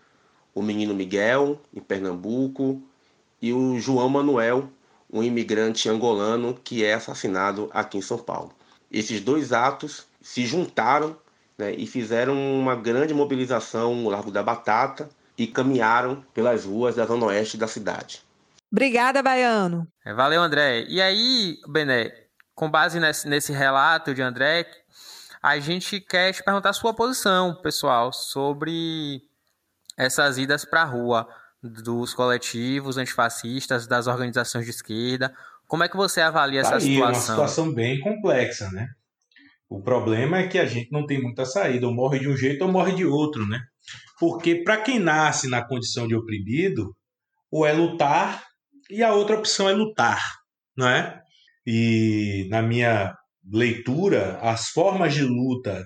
o 0.53 0.61
menino 0.61 0.93
Miguel, 0.93 1.61
em 1.73 1.79
Pernambuco, 1.79 2.81
e 3.41 3.53
o 3.53 3.79
João 3.79 4.09
Manuel, 4.09 4.69
um 5.11 5.23
imigrante 5.23 5.89
angolano 5.89 6.53
que 6.53 6.83
é 6.83 6.93
assassinado 6.93 7.69
aqui 7.73 7.97
em 7.97 8.01
São 8.01 8.17
Paulo. 8.17 8.51
Esses 8.91 9.21
dois 9.21 9.51
atos 9.53 10.05
se 10.21 10.45
juntaram 10.45 11.17
né, 11.57 11.73
e 11.73 11.87
fizeram 11.87 12.35
uma 12.59 12.75
grande 12.75 13.13
mobilização 13.13 13.95
no 13.95 14.09
Largo 14.09 14.31
da 14.31 14.43
Batata 14.43 15.09
e 15.37 15.47
caminharam 15.47 16.23
pelas 16.33 16.65
ruas 16.65 16.95
da 16.95 17.05
zona 17.05 17.27
oeste 17.27 17.57
da 17.57 17.67
cidade. 17.67 18.21
Obrigada, 18.71 19.23
Baiano. 19.23 19.87
É, 20.05 20.13
valeu, 20.13 20.41
André. 20.41 20.83
E 20.89 21.01
aí, 21.01 21.57
Bené, 21.67 22.11
com 22.53 22.69
base 22.69 22.99
nesse, 22.99 23.27
nesse 23.27 23.53
relato 23.53 24.13
de 24.13 24.21
André, 24.21 24.67
a 25.41 25.57
gente 25.59 26.01
quer 26.01 26.33
te 26.33 26.43
perguntar 26.43 26.71
a 26.71 26.73
sua 26.73 26.93
posição, 26.93 27.55
pessoal, 27.55 28.11
sobre 28.11 29.21
essas 29.97 30.37
idas 30.37 30.65
para 30.65 30.81
a 30.81 30.85
rua 30.85 31.27
dos 31.61 32.13
coletivos 32.13 32.97
antifascistas, 32.97 33.87
das 33.87 34.07
organizações 34.07 34.65
de 34.65 34.71
esquerda. 34.71 35.33
Como 35.67 35.83
é 35.83 35.89
que 35.89 35.97
você 35.97 36.21
avalia 36.21 36.61
tá 36.61 36.67
essa 36.67 36.75
aí, 36.77 36.93
situação? 36.93 37.05
É 37.05 37.39
uma 37.39 37.47
situação 37.47 37.73
bem 37.73 37.99
complexa, 37.99 38.69
né? 38.71 38.87
O 39.69 39.81
problema 39.81 40.37
é 40.37 40.47
que 40.47 40.57
a 40.57 40.65
gente 40.65 40.91
não 40.91 41.05
tem 41.05 41.21
muita 41.21 41.45
saída, 41.45 41.87
ou 41.87 41.93
morre 41.93 42.19
de 42.19 42.29
um 42.29 42.37
jeito 42.37 42.63
ou 42.63 42.71
morre 42.71 42.93
de 42.93 43.05
outro, 43.05 43.45
né? 43.45 43.59
Porque 44.19 44.63
para 44.63 44.77
quem 44.77 44.99
nasce 44.99 45.49
na 45.49 45.65
condição 45.65 46.07
de 46.07 46.15
oprimido, 46.15 46.95
ou 47.51 47.65
é 47.65 47.73
lutar 47.73 48.43
e 48.89 49.03
a 49.03 49.13
outra 49.13 49.37
opção 49.37 49.67
é 49.67 49.73
lutar, 49.73 50.21
não 50.75 50.87
é? 50.87 51.21
E 51.65 52.47
na 52.49 52.61
minha 52.61 53.13
leitura, 53.51 54.39
as 54.41 54.69
formas 54.69 55.13
de 55.13 55.23
luta 55.23 55.85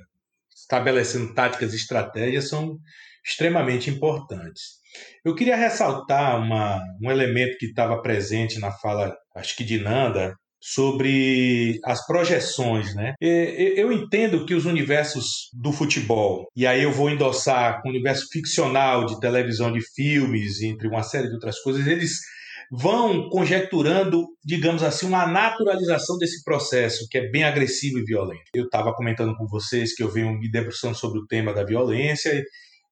estabelecendo 0.55 1.33
táticas 1.33 1.73
e 1.73 1.77
estratégias 1.77 2.49
são 2.49 2.77
extremamente 3.25 3.89
importantes. 3.89 4.80
Eu 5.23 5.35
queria 5.35 5.55
ressaltar 5.55 6.39
uma, 6.39 6.81
um 7.01 7.11
elemento 7.11 7.57
que 7.57 7.67
estava 7.67 8.01
presente 8.01 8.59
na 8.59 8.71
fala, 8.71 9.15
acho 9.35 9.55
que 9.55 9.63
de 9.63 9.79
Nanda, 9.79 10.35
sobre 10.61 11.79
as 11.83 12.05
projeções, 12.05 12.93
né? 12.93 13.15
Eu 13.19 13.91
entendo 13.91 14.45
que 14.45 14.53
os 14.53 14.65
universos 14.65 15.49
do 15.53 15.71
futebol, 15.71 16.47
e 16.55 16.67
aí 16.67 16.83
eu 16.83 16.91
vou 16.91 17.09
endossar 17.09 17.81
com 17.81 17.89
o 17.89 17.91
universo 17.91 18.27
ficcional 18.31 19.05
de 19.05 19.19
televisão, 19.19 19.71
de 19.71 19.81
filmes, 19.95 20.61
entre 20.61 20.87
uma 20.87 21.01
série 21.01 21.27
de 21.27 21.33
outras 21.33 21.59
coisas, 21.59 21.87
eles 21.87 22.19
vão 22.71 23.27
conjecturando, 23.29 24.27
digamos 24.45 24.81
assim, 24.81 25.05
uma 25.05 25.27
naturalização 25.27 26.17
desse 26.17 26.41
processo 26.43 27.07
que 27.09 27.17
é 27.17 27.29
bem 27.29 27.43
agressivo 27.43 27.99
e 27.99 28.05
violento. 28.05 28.43
Eu 28.53 28.65
estava 28.65 28.93
comentando 28.93 29.35
com 29.35 29.45
vocês 29.47 29.93
que 29.93 30.01
eu 30.01 30.09
venho 30.09 30.39
me 30.39 30.49
debruçando 30.49 30.95
sobre 30.95 31.19
o 31.19 31.25
tema 31.25 31.53
da 31.53 31.65
violência 31.65 32.41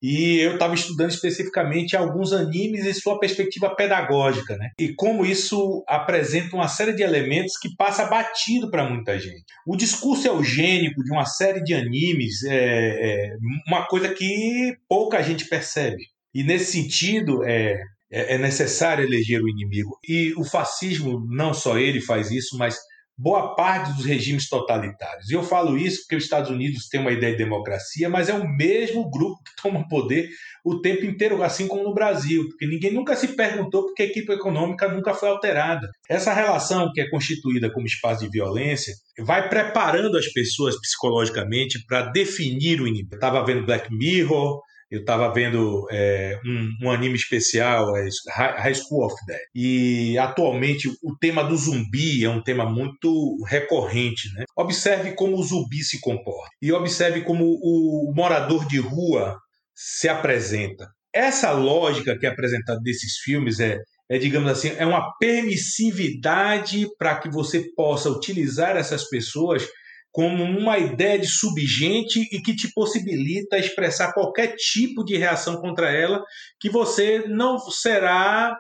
e 0.01 0.37
eu 0.39 0.53
estava 0.53 0.73
estudando 0.73 1.11
especificamente 1.11 1.95
alguns 1.95 2.31
animes 2.31 2.85
e 2.85 2.93
sua 2.93 3.19
perspectiva 3.19 3.75
pedagógica, 3.75 4.55
né? 4.55 4.69
E 4.79 4.93
como 4.93 5.25
isso 5.25 5.83
apresenta 5.87 6.55
uma 6.55 6.67
série 6.67 6.93
de 6.93 7.03
elementos 7.03 7.57
que 7.57 7.75
passa 7.75 8.05
batido 8.05 8.71
para 8.71 8.89
muita 8.89 9.19
gente. 9.19 9.43
O 9.67 9.75
discurso 9.75 10.27
eugênico 10.27 11.03
de 11.03 11.11
uma 11.11 11.25
série 11.25 11.61
de 11.61 11.73
animes 11.73 12.43
é, 12.43 12.55
é 12.55 13.35
uma 13.67 13.85
coisa 13.87 14.09
que 14.09 14.75
pouca 14.87 15.21
gente 15.21 15.45
percebe. 15.45 16.03
E 16.33 16.43
nesse 16.43 16.71
sentido, 16.71 17.43
é, 17.43 17.81
é, 18.11 18.35
é 18.35 18.37
necessário 18.37 19.03
eleger 19.03 19.41
o 19.41 19.49
inimigo. 19.49 19.97
E 20.07 20.33
o 20.37 20.43
fascismo, 20.43 21.25
não 21.29 21.53
só 21.53 21.77
ele 21.77 21.99
faz 21.99 22.31
isso, 22.31 22.57
mas 22.57 22.77
boa 23.19 23.53
parte 23.53 23.93
dos 23.93 24.05
regimes 24.05 24.47
totalitários. 24.47 25.29
E 25.29 25.33
eu 25.33 25.43
falo 25.43 25.77
isso 25.77 26.01
porque 26.01 26.15
os 26.15 26.23
Estados 26.23 26.49
Unidos 26.49 26.87
têm 26.87 27.01
uma 27.01 27.11
ideia 27.11 27.33
de 27.33 27.43
democracia, 27.43 28.09
mas 28.09 28.29
é 28.29 28.33
o 28.33 28.47
mesmo 28.47 29.09
grupo 29.09 29.43
que 29.43 29.61
toma 29.61 29.85
poder 29.89 30.29
o 30.63 30.79
tempo 30.79 31.05
inteiro, 31.05 31.43
assim 31.43 31.67
como 31.67 31.83
no 31.83 31.93
Brasil, 31.93 32.47
porque 32.47 32.65
ninguém 32.65 32.93
nunca 32.93 33.15
se 33.15 33.35
perguntou 33.35 33.85
porque 33.85 34.03
a 34.03 34.05
equipe 34.05 34.31
econômica 34.31 34.87
nunca 34.87 35.13
foi 35.13 35.29
alterada. 35.29 35.89
Essa 36.09 36.33
relação 36.33 36.91
que 36.93 37.01
é 37.01 37.09
constituída 37.09 37.69
como 37.71 37.85
espaço 37.85 38.23
de 38.23 38.29
violência 38.29 38.93
vai 39.19 39.49
preparando 39.49 40.17
as 40.17 40.31
pessoas 40.31 40.79
psicologicamente 40.79 41.83
para 41.85 42.09
definir 42.11 42.81
o 42.81 42.87
inimigo. 42.87 43.15
Estava 43.15 43.43
vendo 43.45 43.65
Black 43.65 43.93
Mirror, 43.93 44.61
eu 44.91 45.01
estava 45.01 45.31
vendo 45.31 45.87
é, 45.91 46.39
um, 46.43 46.87
um, 46.87 46.91
anime 46.91 47.15
especial, 47.15 47.95
é, 47.95 48.09
High 48.35 48.73
School 48.73 49.05
of 49.05 49.15
Dead. 49.27 49.39
E 49.53 50.17
atualmente 50.17 50.89
o 51.03 51.15
tema 51.19 51.43
do 51.43 51.55
zumbi 51.55 52.25
é 52.25 52.29
um 52.29 52.41
tema 52.41 52.65
muito 52.65 53.37
recorrente. 53.45 54.33
Né? 54.33 54.45
Observe 54.55 55.13
como 55.13 55.37
o 55.37 55.43
zumbi 55.43 55.83
se 55.83 55.99
comporta 56.01 56.49
e 56.61 56.71
observe 56.71 57.21
como 57.21 57.45
o 57.45 58.11
morador 58.15 58.67
de 58.67 58.79
rua 58.79 59.37
se 59.75 60.09
apresenta. 60.09 60.87
Essa 61.13 61.51
lógica 61.51 62.17
que 62.17 62.25
é 62.25 62.29
apresentada 62.29 62.79
desses 62.81 63.17
filmes 63.23 63.59
é, 63.59 63.77
é 64.09 64.17
digamos 64.17 64.49
assim, 64.49 64.69
é 64.77 64.85
uma 64.85 65.13
permissividade 65.19 66.87
para 66.97 67.19
que 67.19 67.29
você 67.29 67.63
possa 67.75 68.09
utilizar 68.09 68.75
essas 68.75 69.07
pessoas 69.07 69.67
como 70.11 70.43
uma 70.43 70.77
ideia 70.77 71.19
de 71.19 71.27
subgente 71.27 72.21
e 72.31 72.41
que 72.41 72.55
te 72.55 72.71
possibilita 72.73 73.57
expressar 73.57 74.13
qualquer 74.13 74.55
tipo 74.55 75.03
de 75.03 75.17
reação 75.17 75.57
contra 75.61 75.91
ela, 75.91 76.23
que 76.59 76.69
você 76.69 77.25
não 77.27 77.59
será 77.59 78.55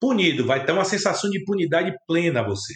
punido, 0.00 0.44
vai 0.44 0.64
ter 0.64 0.72
uma 0.72 0.84
sensação 0.84 1.30
de 1.30 1.40
impunidade 1.40 1.94
plena 2.06 2.40
a 2.40 2.46
você. 2.46 2.74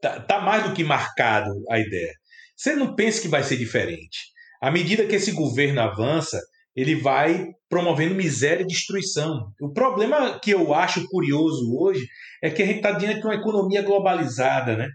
Tá, 0.00 0.20
tá 0.20 0.40
mais 0.40 0.64
do 0.64 0.74
que 0.74 0.84
marcado 0.84 1.50
a 1.70 1.78
ideia. 1.78 2.12
Você 2.56 2.74
não 2.74 2.94
pensa 2.94 3.22
que 3.22 3.28
vai 3.28 3.42
ser 3.42 3.56
diferente. 3.56 4.18
À 4.60 4.70
medida 4.70 5.06
que 5.06 5.14
esse 5.14 5.32
governo 5.32 5.80
avança, 5.80 6.40
ele 6.76 6.96
vai 6.96 7.46
promovendo 7.68 8.14
miséria 8.14 8.62
e 8.62 8.66
destruição. 8.66 9.52
O 9.60 9.72
problema 9.72 10.38
que 10.40 10.50
eu 10.50 10.74
acho 10.74 11.06
curioso 11.08 11.76
hoje 11.78 12.06
é 12.42 12.50
que 12.50 12.62
a 12.62 12.66
gente 12.66 12.76
está 12.76 12.92
diante 12.92 13.20
de 13.20 13.26
uma 13.26 13.34
economia 13.34 13.82
globalizada, 13.82 14.76
né? 14.76 14.88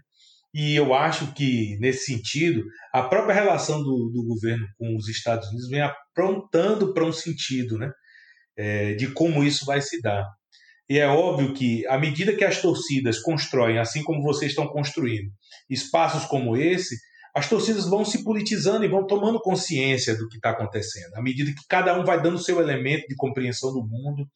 E 0.52 0.74
eu 0.74 0.92
acho 0.92 1.32
que, 1.32 1.76
nesse 1.78 2.06
sentido, 2.06 2.64
a 2.92 3.02
própria 3.02 3.34
relação 3.34 3.78
do, 3.82 4.10
do 4.12 4.24
governo 4.24 4.66
com 4.76 4.96
os 4.96 5.08
Estados 5.08 5.48
Unidos 5.48 5.68
vem 5.68 5.80
aprontando 5.80 6.92
para 6.92 7.04
um 7.04 7.12
sentido 7.12 7.78
né, 7.78 7.90
é, 8.56 8.94
de 8.94 9.12
como 9.12 9.44
isso 9.44 9.64
vai 9.64 9.80
se 9.80 10.00
dar. 10.00 10.24
E 10.88 10.98
é 10.98 11.06
óbvio 11.06 11.54
que, 11.54 11.86
à 11.86 11.96
medida 11.96 12.34
que 12.34 12.44
as 12.44 12.60
torcidas 12.60 13.20
constroem, 13.20 13.78
assim 13.78 14.02
como 14.02 14.22
vocês 14.22 14.50
estão 14.50 14.66
construindo, 14.66 15.30
espaços 15.68 16.24
como 16.24 16.56
esse, 16.56 16.96
as 17.32 17.48
torcidas 17.48 17.88
vão 17.88 18.04
se 18.04 18.24
politizando 18.24 18.84
e 18.84 18.88
vão 18.88 19.06
tomando 19.06 19.40
consciência 19.40 20.16
do 20.16 20.28
que 20.28 20.34
está 20.34 20.50
acontecendo, 20.50 21.14
à 21.14 21.22
medida 21.22 21.52
que 21.52 21.64
cada 21.68 21.96
um 21.96 22.04
vai 22.04 22.20
dando 22.20 22.38
seu 22.38 22.60
elemento 22.60 23.06
de 23.06 23.14
compreensão 23.14 23.72
do 23.72 23.86
mundo, 23.86 24.26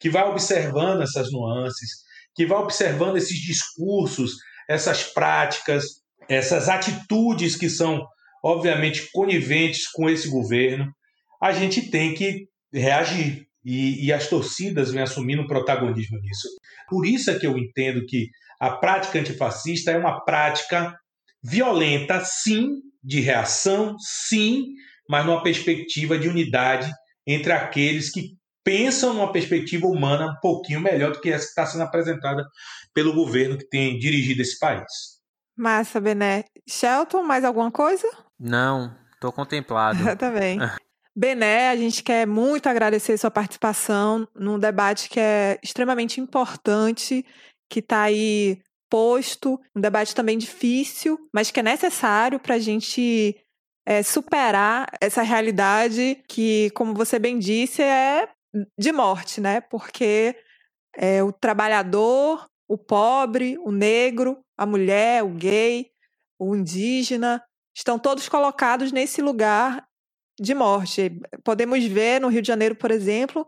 que 0.00 0.10
vai 0.10 0.24
observando 0.24 1.02
essas 1.02 1.30
nuances, 1.30 2.00
que 2.34 2.44
vai 2.44 2.58
observando 2.58 3.16
esses 3.16 3.38
discursos 3.38 4.32
essas 4.70 5.02
práticas, 5.02 5.84
essas 6.28 6.68
atitudes 6.68 7.56
que 7.56 7.68
são, 7.68 8.06
obviamente, 8.42 9.10
coniventes 9.12 9.90
com 9.90 10.08
esse 10.08 10.28
governo, 10.28 10.86
a 11.42 11.50
gente 11.50 11.90
tem 11.90 12.14
que 12.14 12.46
reagir. 12.72 13.48
E, 13.64 14.06
e 14.06 14.12
as 14.12 14.28
torcidas 14.28 14.92
vêm 14.92 15.02
assumindo 15.02 15.46
protagonismo 15.46 16.18
nisso. 16.20 16.48
Por 16.88 17.04
isso 17.04 17.30
é 17.30 17.38
que 17.38 17.46
eu 17.46 17.58
entendo 17.58 18.06
que 18.06 18.28
a 18.60 18.70
prática 18.70 19.18
antifascista 19.18 19.90
é 19.90 19.98
uma 19.98 20.24
prática 20.24 20.96
violenta, 21.42 22.24
sim, 22.24 22.68
de 23.02 23.20
reação, 23.20 23.96
sim, 23.98 24.66
mas 25.08 25.26
numa 25.26 25.42
perspectiva 25.42 26.16
de 26.16 26.28
unidade 26.28 26.90
entre 27.26 27.52
aqueles 27.52 28.10
que 28.10 28.36
pensam 28.64 29.14
numa 29.14 29.32
perspectiva 29.32 29.86
humana 29.86 30.32
um 30.32 30.40
pouquinho 30.40 30.80
melhor 30.80 31.12
do 31.12 31.20
que 31.20 31.30
essa 31.30 31.44
que 31.44 31.50
está 31.50 31.66
sendo 31.66 31.82
apresentada 31.82 32.46
pelo 32.94 33.14
governo 33.14 33.58
que 33.58 33.68
tem 33.68 33.98
dirigido 33.98 34.42
esse 34.42 34.58
país. 34.58 35.20
Massa, 35.56 36.00
Bené. 36.00 36.44
Shelton, 36.68 37.22
mais 37.22 37.44
alguma 37.44 37.70
coisa? 37.70 38.08
Não, 38.38 38.96
estou 39.14 39.32
contemplado. 39.32 39.98
tá 40.16 40.30
bem. 40.30 40.58
Bené, 41.14 41.68
a 41.70 41.76
gente 41.76 42.02
quer 42.02 42.26
muito 42.26 42.68
agradecer 42.68 43.18
sua 43.18 43.30
participação 43.30 44.26
num 44.34 44.58
debate 44.58 45.08
que 45.08 45.20
é 45.20 45.58
extremamente 45.62 46.20
importante, 46.20 47.24
que 47.68 47.80
está 47.80 48.02
aí 48.02 48.60
posto, 48.88 49.60
um 49.74 49.80
debate 49.80 50.14
também 50.14 50.36
difícil, 50.36 51.18
mas 51.32 51.50
que 51.50 51.60
é 51.60 51.62
necessário 51.62 52.40
para 52.40 52.56
a 52.56 52.58
gente 52.58 53.36
é, 53.86 54.02
superar 54.02 54.86
essa 55.00 55.22
realidade 55.22 56.22
que, 56.28 56.70
como 56.70 56.94
você 56.94 57.18
bem 57.18 57.38
disse, 57.38 57.82
é 57.82 58.28
de 58.78 58.92
morte, 58.92 59.40
né? 59.40 59.60
Porque 59.60 60.36
é, 60.96 61.22
o 61.22 61.32
trabalhador, 61.32 62.48
o 62.68 62.76
pobre, 62.76 63.58
o 63.58 63.70
negro, 63.70 64.38
a 64.56 64.66
mulher, 64.66 65.22
o 65.24 65.30
gay, 65.30 65.90
o 66.38 66.54
indígena, 66.54 67.42
estão 67.74 67.98
todos 67.98 68.28
colocados 68.28 68.92
nesse 68.92 69.22
lugar 69.22 69.86
de 70.38 70.54
morte. 70.54 71.20
Podemos 71.44 71.84
ver 71.84 72.20
no 72.20 72.28
Rio 72.28 72.42
de 72.42 72.48
Janeiro, 72.48 72.74
por 72.74 72.90
exemplo, 72.90 73.46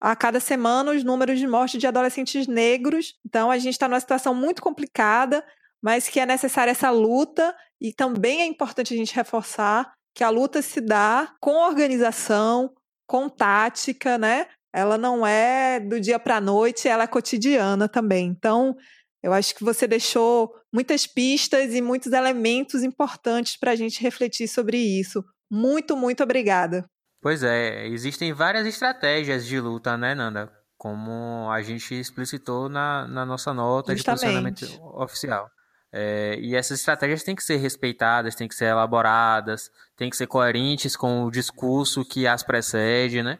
a 0.00 0.14
cada 0.14 0.40
semana 0.40 0.92
os 0.92 1.02
números 1.02 1.38
de 1.38 1.46
morte 1.46 1.78
de 1.78 1.86
adolescentes 1.86 2.46
negros. 2.46 3.14
Então, 3.26 3.50
a 3.50 3.58
gente 3.58 3.72
está 3.72 3.88
numa 3.88 4.00
situação 4.00 4.34
muito 4.34 4.62
complicada, 4.62 5.44
mas 5.82 6.08
que 6.08 6.20
é 6.20 6.26
necessária 6.26 6.70
essa 6.70 6.90
luta 6.90 7.54
e 7.80 7.92
também 7.92 8.40
é 8.40 8.46
importante 8.46 8.94
a 8.94 8.96
gente 8.96 9.14
reforçar 9.14 9.92
que 10.14 10.24
a 10.24 10.30
luta 10.30 10.62
se 10.62 10.80
dá 10.80 11.34
com 11.40 11.54
organização, 11.54 12.72
com 13.08 13.28
tática, 13.28 14.16
né? 14.16 14.46
ela 14.72 14.98
não 14.98 15.26
é 15.26 15.80
do 15.80 16.00
dia 16.00 16.18
para 16.18 16.36
a 16.36 16.40
noite, 16.40 16.88
ela 16.88 17.04
é 17.04 17.06
cotidiana 17.06 17.88
também. 17.88 18.26
Então, 18.26 18.76
eu 19.22 19.32
acho 19.32 19.54
que 19.54 19.64
você 19.64 19.86
deixou 19.86 20.52
muitas 20.72 21.06
pistas 21.06 21.74
e 21.74 21.80
muitos 21.80 22.12
elementos 22.12 22.82
importantes 22.82 23.56
para 23.56 23.72
a 23.72 23.76
gente 23.76 24.02
refletir 24.02 24.46
sobre 24.46 24.78
isso. 24.78 25.24
Muito, 25.50 25.96
muito 25.96 26.22
obrigada. 26.22 26.84
Pois 27.20 27.42
é, 27.42 27.86
existem 27.88 28.32
várias 28.32 28.66
estratégias 28.66 29.44
de 29.44 29.58
luta, 29.58 29.96
né, 29.96 30.14
Nanda? 30.14 30.52
Como 30.76 31.50
a 31.50 31.60
gente 31.62 31.98
explicitou 31.98 32.68
na, 32.68 33.08
na 33.08 33.26
nossa 33.26 33.52
nota 33.52 33.96
Justamente. 33.96 34.66
de 34.66 34.66
posicionamento 34.66 35.02
oficial. 35.02 35.50
É, 35.92 36.36
e 36.40 36.54
essas 36.54 36.80
estratégias 36.80 37.22
têm 37.22 37.34
que 37.34 37.42
ser 37.42 37.56
respeitadas, 37.56 38.34
têm 38.34 38.46
que 38.46 38.54
ser 38.54 38.66
elaboradas, 38.66 39.70
têm 39.96 40.10
que 40.10 40.16
ser 40.16 40.26
coerentes 40.26 40.94
com 40.96 41.24
o 41.24 41.30
discurso 41.30 42.04
que 42.04 42.26
as 42.26 42.42
precede, 42.42 43.22
né? 43.22 43.38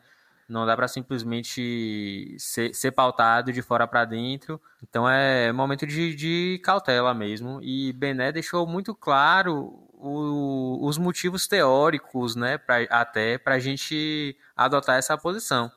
Não 0.48 0.64
dá 0.64 0.74
para 0.74 0.88
simplesmente 0.88 2.34
ser, 2.38 2.74
ser, 2.74 2.90
pautado 2.92 3.52
de 3.52 3.60
fora 3.60 3.86
para 3.86 4.06
dentro. 4.06 4.58
Então 4.82 5.06
é 5.08 5.52
momento 5.52 5.86
de, 5.86 6.14
de 6.14 6.58
cautela 6.64 7.12
mesmo. 7.12 7.60
E 7.62 7.92
Bené 7.92 8.32
deixou 8.32 8.66
muito 8.66 8.94
claro 8.94 9.88
o, 9.92 10.78
os 10.86 10.96
motivos 10.96 11.46
teóricos, 11.46 12.34
né, 12.34 12.56
pra, 12.56 12.78
até 12.88 13.36
para 13.36 13.56
a 13.56 13.58
gente 13.58 14.36
adotar 14.56 14.96
essa 14.96 15.18
posição. 15.18 15.70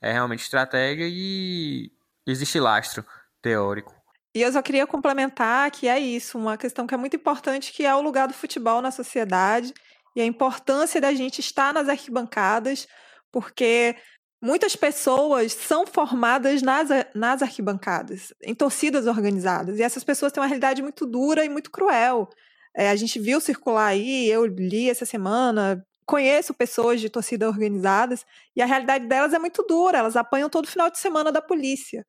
É 0.00 0.12
realmente 0.12 0.42
estratégia 0.42 1.06
e 1.08 1.90
existe 2.26 2.60
lastro 2.60 3.04
teórico. 3.40 3.97
E 4.38 4.42
eu 4.42 4.52
só 4.52 4.62
queria 4.62 4.86
complementar 4.86 5.70
que 5.70 5.88
é 5.88 5.98
isso, 5.98 6.38
uma 6.38 6.56
questão 6.56 6.86
que 6.86 6.94
é 6.94 6.96
muito 6.96 7.16
importante, 7.16 7.72
que 7.72 7.84
é 7.84 7.94
o 7.94 8.00
lugar 8.00 8.28
do 8.28 8.34
futebol 8.34 8.80
na 8.80 8.92
sociedade 8.92 9.74
e 10.14 10.20
a 10.20 10.24
importância 10.24 11.00
da 11.00 11.12
gente 11.12 11.40
estar 11.40 11.74
nas 11.74 11.88
arquibancadas, 11.88 12.86
porque 13.32 13.96
Muitas 14.40 14.76
pessoas 14.76 15.52
são 15.52 15.84
formadas 15.84 16.62
nas, 16.62 16.88
nas 17.12 17.42
arquibancadas, 17.42 18.32
em 18.40 18.54
torcidas 18.54 19.08
organizadas, 19.08 19.80
e 19.80 19.82
essas 19.82 20.04
pessoas 20.04 20.30
têm 20.30 20.40
uma 20.40 20.46
realidade 20.46 20.80
muito 20.80 21.04
dura 21.04 21.44
e 21.44 21.48
muito 21.48 21.72
cruel. 21.72 22.28
É, 22.76 22.88
a 22.88 22.94
gente 22.94 23.18
viu 23.18 23.40
circular 23.40 23.86
aí, 23.88 24.28
eu 24.28 24.46
li 24.46 24.88
essa 24.88 25.04
semana, 25.04 25.84
conheço 26.06 26.54
pessoas 26.54 27.00
de 27.00 27.10
torcida 27.10 27.48
organizadas, 27.48 28.24
e 28.54 28.62
a 28.62 28.66
realidade 28.66 29.08
delas 29.08 29.34
é 29.34 29.40
muito 29.40 29.64
dura, 29.64 29.98
elas 29.98 30.14
apanham 30.14 30.48
todo 30.48 30.68
final 30.68 30.88
de 30.88 30.98
semana 30.98 31.32
da 31.32 31.42
polícia. 31.42 32.06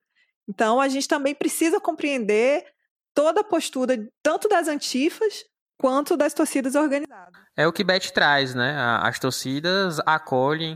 Então 0.49 0.81
a 0.81 0.89
gente 0.89 1.07
também 1.07 1.35
precisa 1.35 1.79
compreender 1.79 2.65
toda 3.13 3.41
a 3.41 3.43
postura, 3.43 3.95
tanto 4.23 4.49
das 4.49 4.67
antifas 4.67 5.45
quanto 5.77 6.17
das 6.17 6.33
torcidas 6.33 6.73
organizadas. 6.73 7.39
É 7.55 7.67
o 7.67 7.71
que 7.71 7.83
Beth 7.83 8.11
traz, 8.11 8.55
né? 8.55 8.75
As 9.01 9.19
torcidas 9.19 9.99
acolhem 10.07 10.75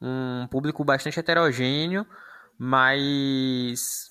um 0.00 0.48
público 0.48 0.84
bastante 0.84 1.20
heterogêneo, 1.20 2.04
mas 2.58 4.10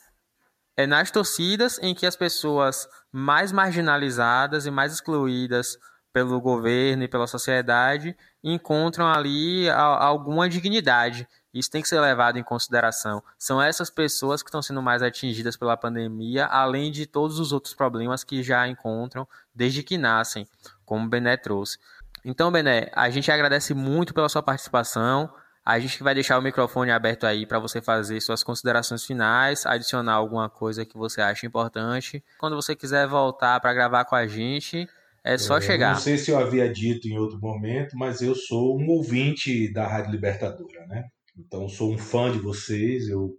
é 0.77 0.87
nas 0.87 1.11
torcidas 1.11 1.77
em 1.81 1.93
que 1.93 2.05
as 2.05 2.15
pessoas 2.15 2.87
mais 3.11 3.51
marginalizadas 3.51 4.65
e 4.65 4.71
mais 4.71 4.93
excluídas 4.93 5.77
pelo 6.13 6.39
governo 6.39 7.03
e 7.03 7.07
pela 7.07 7.27
sociedade 7.27 8.15
encontram 8.41 9.11
ali 9.11 9.69
alguma 9.69 10.47
dignidade. 10.47 11.27
Isso 11.53 11.69
tem 11.69 11.81
que 11.81 11.87
ser 11.87 11.99
levado 11.99 12.37
em 12.39 12.43
consideração. 12.43 13.21
São 13.37 13.61
essas 13.61 13.89
pessoas 13.89 14.41
que 14.41 14.49
estão 14.49 14.61
sendo 14.61 14.81
mais 14.81 15.01
atingidas 15.01 15.57
pela 15.57 15.75
pandemia, 15.75 16.45
além 16.45 16.91
de 16.91 17.05
todos 17.05 17.39
os 17.39 17.51
outros 17.51 17.73
problemas 17.73 18.23
que 18.23 18.41
já 18.41 18.67
encontram 18.67 19.27
desde 19.53 19.83
que 19.83 19.97
nascem, 19.97 20.47
como 20.85 21.05
o 21.05 21.09
Bené 21.09 21.35
trouxe. 21.35 21.77
Então, 22.23 22.51
Bené, 22.51 22.89
a 22.93 23.09
gente 23.09 23.31
agradece 23.31 23.73
muito 23.73 24.13
pela 24.13 24.29
sua 24.29 24.43
participação. 24.43 25.29
A 25.65 25.79
gente 25.79 26.01
vai 26.01 26.13
deixar 26.13 26.39
o 26.39 26.41
microfone 26.41 26.91
aberto 26.91 27.25
aí 27.25 27.45
para 27.45 27.59
você 27.59 27.81
fazer 27.81 28.19
suas 28.21 28.43
considerações 28.43 29.03
finais, 29.03 29.65
adicionar 29.65 30.13
alguma 30.13 30.49
coisa 30.49 30.85
que 30.85 30.97
você 30.97 31.21
acha 31.21 31.45
importante. 31.45 32.23
Quando 32.39 32.55
você 32.55 32.75
quiser 32.75 33.07
voltar 33.07 33.59
para 33.59 33.73
gravar 33.73 34.05
com 34.05 34.15
a 34.15 34.25
gente, 34.25 34.87
é 35.23 35.37
só 35.37 35.57
é, 35.57 35.61
chegar. 35.61 35.93
Não 35.93 35.99
sei 35.99 36.17
se 36.17 36.31
eu 36.31 36.39
havia 36.39 36.71
dito 36.71 37.07
em 37.07 37.17
outro 37.17 37.39
momento, 37.39 37.95
mas 37.95 38.21
eu 38.21 38.33
sou 38.35 38.79
um 38.79 38.89
ouvinte 38.89 39.71
da 39.71 39.87
Rádio 39.87 40.11
Libertadora, 40.11 40.85
né? 40.87 41.05
Então 41.37 41.67
sou 41.69 41.93
um 41.93 41.97
fã 41.97 42.31
de 42.31 42.39
vocês, 42.39 43.07
eu 43.07 43.31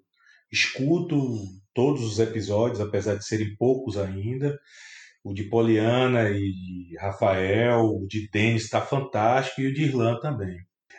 escuto 0.50 1.16
todos 1.74 2.02
os 2.04 2.18
episódios, 2.18 2.80
apesar 2.80 3.16
de 3.16 3.24
serem 3.24 3.54
poucos 3.56 3.96
ainda. 3.96 4.58
O 5.24 5.32
de 5.32 5.44
Poliana 5.44 6.30
e 6.30 6.96
Rafael, 6.98 7.84
o 7.84 8.06
de 8.08 8.28
Denis 8.30 8.64
está 8.64 8.80
fantástico 8.80 9.60
e 9.60 9.68
o 9.68 9.74
de 9.74 9.84
Irlã 9.84 10.18
também. 10.20 10.56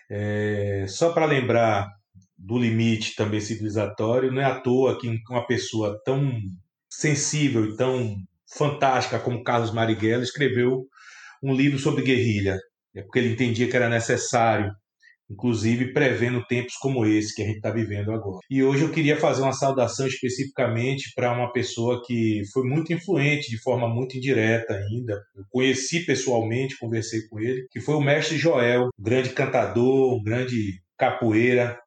É, 0.10 0.86
só 0.88 1.12
para 1.12 1.26
lembrar 1.26 1.90
do 2.38 2.58
limite 2.58 3.16
também 3.16 3.40
civilizatório, 3.40 4.32
não 4.32 4.42
é 4.42 4.46
à 4.46 4.60
toa 4.60 5.00
que 5.00 5.10
uma 5.30 5.46
pessoa 5.46 6.00
tão 6.06 6.32
sensível 6.90 7.66
e 7.66 7.76
tão 7.76 8.16
fantástica 8.56 9.20
como 9.20 9.44
Carlos 9.44 9.74
Marighella 9.74 10.24
escreveu 10.24 10.86
um 11.42 11.54
livro 11.54 11.80
sobre 11.80 12.04
guerrilha. 12.04 12.58
É 12.96 13.02
porque 13.02 13.20
ele 13.20 13.34
entendia 13.34 13.70
que 13.70 13.76
era 13.76 13.90
necessário, 13.90 14.72
inclusive 15.34 15.92
prevendo 15.92 16.46
tempos 16.46 16.76
como 16.80 17.06
esse 17.06 17.36
que 17.36 17.42
a 17.42 17.46
gente 17.46 17.58
está 17.58 17.72
vivendo 17.72 18.12
agora. 18.12 18.40
E 18.50 18.64
hoje 18.64 18.84
eu 18.84 18.92
queria 18.92 19.18
fazer 19.18 19.42
uma 19.42 19.52
saudação 19.52 20.08
especificamente 20.08 21.12
para 21.16 21.34
uma 21.34 21.52
pessoa 21.52 22.02
que 22.06 22.42
foi 22.54 22.64
muito 22.64 22.94
influente, 22.94 23.50
de 23.50 23.62
forma 23.62 23.88
muito 23.88 24.16
indireta 24.16 24.74
ainda. 24.74 25.22
Eu 25.36 25.44
conheci 25.50 26.06
pessoalmente, 26.06 26.78
conversei 26.78 27.28
com 27.28 27.40
ele, 27.40 27.66
que 27.72 27.82
foi 27.82 27.96
o 27.96 28.02
mestre 28.02 28.38
Joel, 28.38 28.90
um 28.98 29.04
grande 29.04 29.30
cantador, 29.30 30.16
um 30.16 30.24
grande 30.24 30.82
capoeira, 30.98 31.78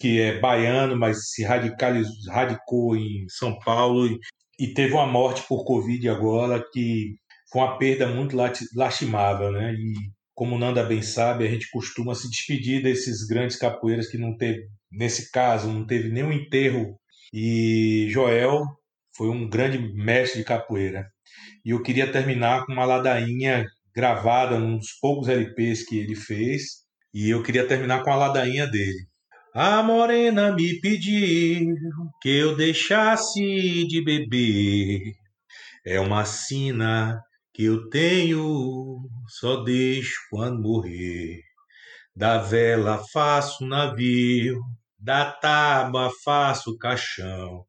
que 0.00 0.20
é 0.20 0.38
baiano, 0.38 0.98
mas 0.98 1.30
se 1.30 1.44
radicalizou, 1.44 2.32
radicou 2.32 2.96
em 2.96 3.26
São 3.28 3.58
Paulo 3.58 4.18
e 4.58 4.68
teve 4.68 4.92
uma 4.94 5.06
morte 5.06 5.42
por 5.48 5.64
Covid 5.64 6.08
agora 6.08 6.62
que 6.72 7.14
foi 7.50 7.62
uma 7.62 7.78
perda 7.78 8.06
muito 8.06 8.36
lastimável, 8.74 9.52
né? 9.52 9.74
E 9.74 9.92
como 10.34 10.58
Nanda 10.58 10.82
bem 10.82 11.02
sabe, 11.02 11.46
a 11.46 11.50
gente 11.50 11.70
costuma 11.70 12.14
se 12.14 12.28
despedir 12.28 12.82
desses 12.82 13.26
grandes 13.26 13.56
capoeiras 13.56 14.08
que 14.08 14.18
não 14.18 14.36
teve, 14.36 14.66
nesse 14.90 15.30
caso, 15.30 15.68
não 15.68 15.86
teve 15.86 16.10
nenhum 16.10 16.32
enterro. 16.32 16.98
E 17.32 18.08
Joel 18.10 18.64
foi 19.16 19.28
um 19.28 19.48
grande 19.48 19.78
mestre 19.78 20.40
de 20.40 20.44
capoeira. 20.44 21.06
E 21.64 21.70
eu 21.70 21.82
queria 21.82 22.10
terminar 22.10 22.64
com 22.64 22.72
uma 22.72 22.84
ladainha 22.84 23.66
gravada 23.94 24.58
num 24.58 24.78
dos 24.78 24.92
poucos 25.00 25.28
LPs 25.28 25.84
que 25.84 25.98
ele 25.98 26.14
fez. 26.14 26.82
E 27.14 27.28
eu 27.30 27.42
queria 27.42 27.66
terminar 27.66 28.02
com 28.02 28.10
a 28.10 28.16
ladainha 28.16 28.66
dele. 28.66 29.06
A 29.54 29.82
morena 29.82 30.50
me 30.54 30.80
pediu 30.80 31.74
que 32.22 32.30
eu 32.30 32.56
deixasse 32.56 33.86
de 33.86 34.02
beber. 34.02 35.12
É 35.84 36.00
uma 36.00 36.24
sina 36.24 37.20
que 37.52 37.64
eu 37.64 37.88
tenho, 37.90 39.00
só 39.28 39.62
deixo 39.62 40.18
quando 40.30 40.62
morrer. 40.62 41.42
Da 42.14 42.38
vela 42.38 43.02
faço 43.12 43.66
navio, 43.66 44.60
da 44.98 45.30
tábua 45.30 46.10
faço 46.24 46.76
caixão. 46.78 47.64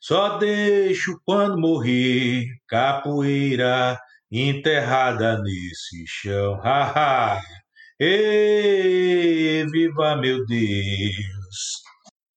Só 0.00 0.38
deixo 0.38 1.20
quando 1.24 1.58
morrer, 1.58 2.46
capoeira 2.66 4.00
enterrada 4.30 5.38
nesse 5.42 6.04
chão. 6.06 6.60
Ha, 6.64 7.36
ha. 7.36 7.42
E 8.00 9.66
viva 9.70 10.16
meu 10.16 10.44
Deus! 10.46 11.82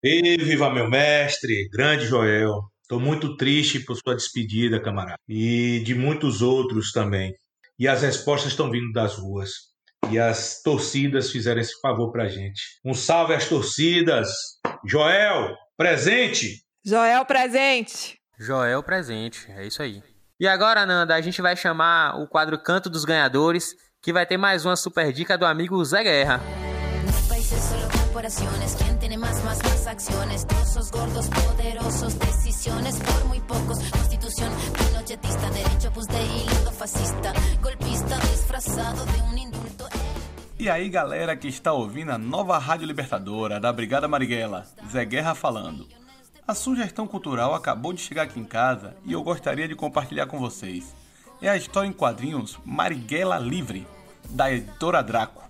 E 0.03 0.35
viva 0.37 0.69
meu 0.69 0.89
mestre, 0.89 1.69
grande 1.69 2.05
Joel. 2.05 2.72
Estou 2.93 3.03
muito 3.03 3.35
triste 3.35 3.79
por 3.79 3.95
sua 3.95 4.15
despedida, 4.15 4.79
camarada. 4.79 5.17
E 5.27 5.79
de 5.83 5.95
muitos 5.95 6.43
outros 6.43 6.91
também. 6.91 7.33
E 7.79 7.87
as 7.87 8.03
respostas 8.03 8.51
estão 8.51 8.69
vindo 8.69 8.91
das 8.91 9.15
ruas. 9.15 9.49
E 10.11 10.19
as 10.19 10.61
torcidas 10.61 11.31
fizeram 11.31 11.59
esse 11.59 11.73
favor 11.81 12.11
pra 12.11 12.27
gente. 12.27 12.61
Um 12.85 12.93
salve 12.93 13.33
às 13.33 13.49
torcidas! 13.49 14.29
Joel, 14.85 15.55
presente! 15.75 16.61
Joel, 16.85 17.25
presente! 17.25 18.19
Joel, 18.39 18.83
presente. 18.83 19.51
É 19.53 19.65
isso 19.65 19.81
aí. 19.81 20.03
E 20.39 20.47
agora, 20.47 20.85
Nanda, 20.85 21.15
a 21.15 21.21
gente 21.21 21.41
vai 21.41 21.55
chamar 21.55 22.21
o 22.21 22.27
quadro 22.27 22.61
Canto 22.61 22.91
dos 22.91 23.05
Ganhadores 23.05 23.73
que 24.03 24.13
vai 24.13 24.27
ter 24.27 24.37
mais 24.37 24.65
uma 24.65 24.75
super 24.75 25.11
dica 25.11 25.35
do 25.35 25.47
amigo 25.47 25.83
Zé 25.83 26.03
Guerra. 26.03 26.62
E 40.59 40.69
aí 40.69 40.89
galera 40.89 41.35
que 41.35 41.47
está 41.47 41.73
ouvindo 41.73 42.11
a 42.11 42.17
nova 42.19 42.55
Rádio 42.59 42.85
Libertadora 42.85 43.59
da 43.59 43.73
Brigada 43.73 44.07
Marighella, 44.07 44.67
Zé 44.91 45.03
Guerra 45.03 45.33
falando. 45.33 45.87
A 46.47 46.53
sugestão 46.53 47.07
cultural 47.07 47.55
acabou 47.55 47.93
de 47.93 48.01
chegar 48.01 48.21
aqui 48.23 48.39
em 48.39 48.45
casa 48.45 48.95
e 49.03 49.13
eu 49.13 49.23
gostaria 49.23 49.67
de 49.67 49.73
compartilhar 49.73 50.27
com 50.27 50.37
vocês. 50.37 50.93
É 51.41 51.49
a 51.49 51.57
história 51.57 51.87
em 51.87 51.91
quadrinhos 51.91 52.59
Marighella 52.63 53.39
Livre, 53.39 53.87
da 54.29 54.51
editora 54.51 55.01
Draco. 55.01 55.42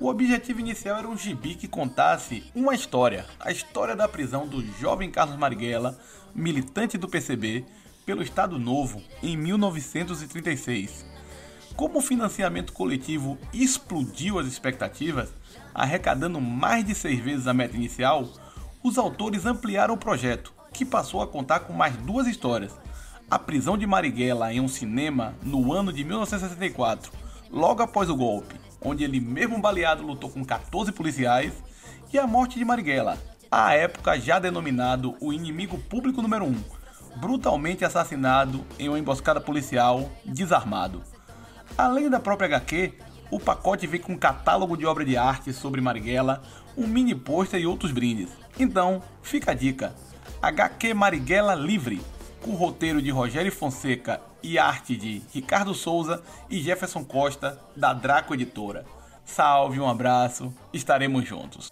O 0.00 0.06
objetivo 0.06 0.60
inicial 0.60 0.96
era 0.96 1.08
um 1.08 1.16
gibi 1.16 1.56
que 1.56 1.66
contasse 1.66 2.44
uma 2.54 2.72
história, 2.72 3.26
a 3.40 3.50
história 3.50 3.96
da 3.96 4.06
prisão 4.06 4.46
do 4.46 4.64
jovem 4.78 5.10
Carlos 5.10 5.36
Marighella, 5.36 5.98
militante 6.32 6.96
do 6.96 7.08
PCB, 7.08 7.64
pelo 8.06 8.22
Estado 8.22 8.60
Novo 8.60 9.02
em 9.20 9.36
1936. 9.36 11.04
Como 11.74 11.98
o 11.98 12.02
financiamento 12.02 12.72
coletivo 12.72 13.36
explodiu 13.52 14.38
as 14.38 14.46
expectativas, 14.46 15.34
arrecadando 15.74 16.40
mais 16.40 16.84
de 16.84 16.94
seis 16.94 17.18
vezes 17.18 17.48
a 17.48 17.52
meta 17.52 17.74
inicial, 17.74 18.28
os 18.84 18.98
autores 18.98 19.46
ampliaram 19.46 19.94
o 19.94 19.98
projeto, 19.98 20.54
que 20.72 20.84
passou 20.84 21.22
a 21.22 21.26
contar 21.26 21.60
com 21.60 21.72
mais 21.72 21.96
duas 21.96 22.28
histórias, 22.28 22.72
a 23.28 23.36
prisão 23.36 23.76
de 23.76 23.84
Marighella 23.84 24.52
em 24.52 24.60
um 24.60 24.68
cinema 24.68 25.34
no 25.42 25.72
ano 25.72 25.92
de 25.92 26.04
1964, 26.04 27.10
logo 27.50 27.82
após 27.82 28.08
o 28.08 28.16
golpe, 28.16 28.67
onde 28.80 29.04
ele 29.04 29.20
mesmo 29.20 29.60
baleado 29.60 30.02
lutou 30.02 30.30
com 30.30 30.44
14 30.44 30.92
policiais, 30.92 31.52
e 32.12 32.18
a 32.18 32.26
morte 32.26 32.58
de 32.58 32.64
Marighella, 32.64 33.18
à 33.50 33.74
época 33.74 34.18
já 34.18 34.38
denominado 34.38 35.14
o 35.20 35.32
inimigo 35.32 35.78
público 35.78 36.22
número 36.22 36.44
1, 36.44 36.54
brutalmente 37.16 37.84
assassinado 37.84 38.64
em 38.78 38.88
uma 38.88 38.98
emboscada 38.98 39.40
policial 39.40 40.10
desarmado. 40.24 41.02
Além 41.76 42.08
da 42.08 42.20
própria 42.20 42.46
HQ, 42.46 42.94
o 43.30 43.38
pacote 43.38 43.86
vem 43.86 44.00
com 44.00 44.12
um 44.12 44.18
catálogo 44.18 44.76
de 44.76 44.86
obra 44.86 45.04
de 45.04 45.16
arte 45.16 45.52
sobre 45.52 45.80
Marighella, 45.80 46.42
um 46.76 46.86
mini 46.86 47.14
pôster 47.14 47.60
e 47.60 47.66
outros 47.66 47.92
brindes. 47.92 48.30
Então, 48.58 49.02
fica 49.22 49.50
a 49.50 49.54
dica: 49.54 49.94
HQ 50.40 50.94
Marighella 50.94 51.54
Livre 51.54 52.00
com 52.42 52.52
roteiro 52.54 53.00
de 53.02 53.10
Rogério 53.10 53.52
Fonseca 53.52 54.20
e 54.42 54.58
arte 54.58 54.96
de 54.96 55.22
Ricardo 55.32 55.74
Souza 55.74 56.22
e 56.48 56.60
Jefferson 56.60 57.04
Costa, 57.04 57.60
da 57.76 57.92
Draco 57.92 58.34
Editora. 58.34 58.84
Salve, 59.24 59.78
um 59.78 59.88
abraço, 59.88 60.54
estaremos 60.72 61.26
juntos. 61.26 61.70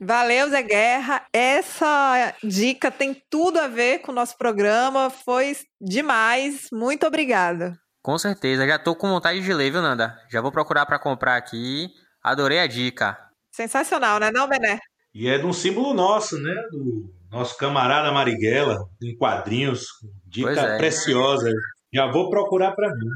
Valeu, 0.00 0.48
Zé 0.48 0.62
Guerra. 0.62 1.26
Essa 1.30 2.34
dica 2.42 2.90
tem 2.90 3.22
tudo 3.28 3.58
a 3.58 3.68
ver 3.68 3.98
com 3.98 4.12
o 4.12 4.14
nosso 4.14 4.38
programa. 4.38 5.10
Foi 5.10 5.54
demais. 5.78 6.68
Muito 6.72 7.06
obrigada. 7.06 7.78
Com 8.02 8.16
certeza. 8.16 8.66
Já 8.66 8.78
tô 8.78 8.96
com 8.96 9.10
vontade 9.10 9.42
de 9.42 9.52
ler, 9.52 9.70
viu, 9.70 9.82
Nanda? 9.82 10.18
Já 10.30 10.40
vou 10.40 10.50
procurar 10.50 10.86
para 10.86 10.98
comprar 10.98 11.36
aqui. 11.36 11.90
Adorei 12.22 12.60
a 12.60 12.66
dica. 12.66 13.18
Sensacional, 13.52 14.18
né, 14.18 14.30
não, 14.30 14.48
Bené? 14.48 14.78
E 15.12 15.28
é 15.28 15.36
de 15.36 15.44
um 15.44 15.52
símbolo 15.52 15.92
nosso, 15.92 16.38
né? 16.38 16.54
Do 16.70 17.12
nosso 17.30 17.56
camarada 17.56 18.10
Marighella, 18.12 18.78
em 19.02 19.16
quadrinhos, 19.16 19.86
dica 20.26 20.60
é. 20.60 20.78
preciosa. 20.78 21.50
Já 21.92 22.10
vou 22.10 22.28
procurar 22.30 22.72
para 22.72 22.88
mim. 22.88 23.08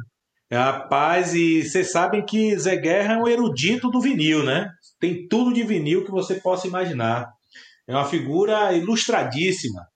Rapaz, 0.52 1.34
e 1.34 1.62
vocês 1.62 1.90
sabem 1.90 2.24
que 2.24 2.56
Zé 2.56 2.76
Guerra 2.76 3.14
é 3.14 3.16
um 3.16 3.26
erudito 3.26 3.90
do 3.90 4.00
vinil, 4.00 4.44
né? 4.44 4.68
Tem 5.00 5.26
tudo 5.26 5.52
de 5.52 5.64
vinil 5.64 6.04
que 6.04 6.10
você 6.10 6.36
possa 6.36 6.68
imaginar. 6.68 7.28
É 7.88 7.94
uma 7.94 8.04
figura 8.04 8.72
ilustradíssima. 8.72 9.86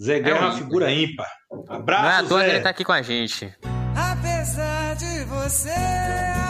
Zé 0.00 0.20
Guerra 0.20 0.38
é 0.38 0.40
uma 0.40 0.56
figura 0.56 0.92
ímpar. 0.92 1.30
Abraço, 1.68 2.02
Não 2.02 2.10
é 2.10 2.16
à 2.16 2.22
toa 2.24 2.40
Zé. 2.40 2.44
que 2.44 2.50
ele 2.52 2.60
tá 2.62 2.70
aqui 2.70 2.84
com 2.84 2.92
a 2.92 3.02
gente. 3.02 3.54
Apesar 3.94 4.94
de 4.94 5.24
você 5.24 6.47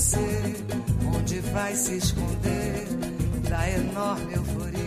você 0.00 0.16
onde 1.14 1.40
vai 1.52 1.74
se 1.74 1.98
esconder 1.98 2.86
da 3.50 3.68
enorme 3.68 4.32
euforia. 4.32 4.78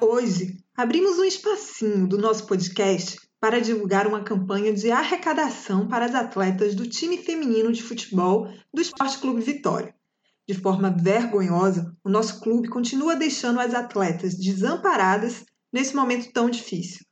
Hoje, 0.00 0.64
abrimos 0.74 1.18
um 1.18 1.24
espacinho 1.24 2.08
do 2.08 2.16
nosso 2.16 2.46
podcast 2.46 3.20
para 3.38 3.60
divulgar 3.60 4.06
uma 4.06 4.24
campanha 4.24 4.72
de 4.72 4.90
arrecadação 4.90 5.86
para 5.86 6.06
as 6.06 6.14
atletas 6.14 6.74
do 6.74 6.88
time 6.88 7.18
feminino 7.18 7.70
de 7.70 7.82
futebol 7.82 8.48
do 8.72 8.80
Esporte 8.80 9.18
Clube 9.18 9.42
Vitória. 9.42 9.94
De 10.48 10.54
forma 10.54 10.88
vergonhosa, 10.90 11.94
o 12.02 12.08
nosso 12.08 12.40
clube 12.40 12.66
continua 12.66 13.14
deixando 13.14 13.60
as 13.60 13.74
atletas 13.74 14.38
desamparadas 14.38 15.44
nesse 15.70 15.94
momento 15.94 16.32
tão 16.32 16.48
difícil. 16.48 17.04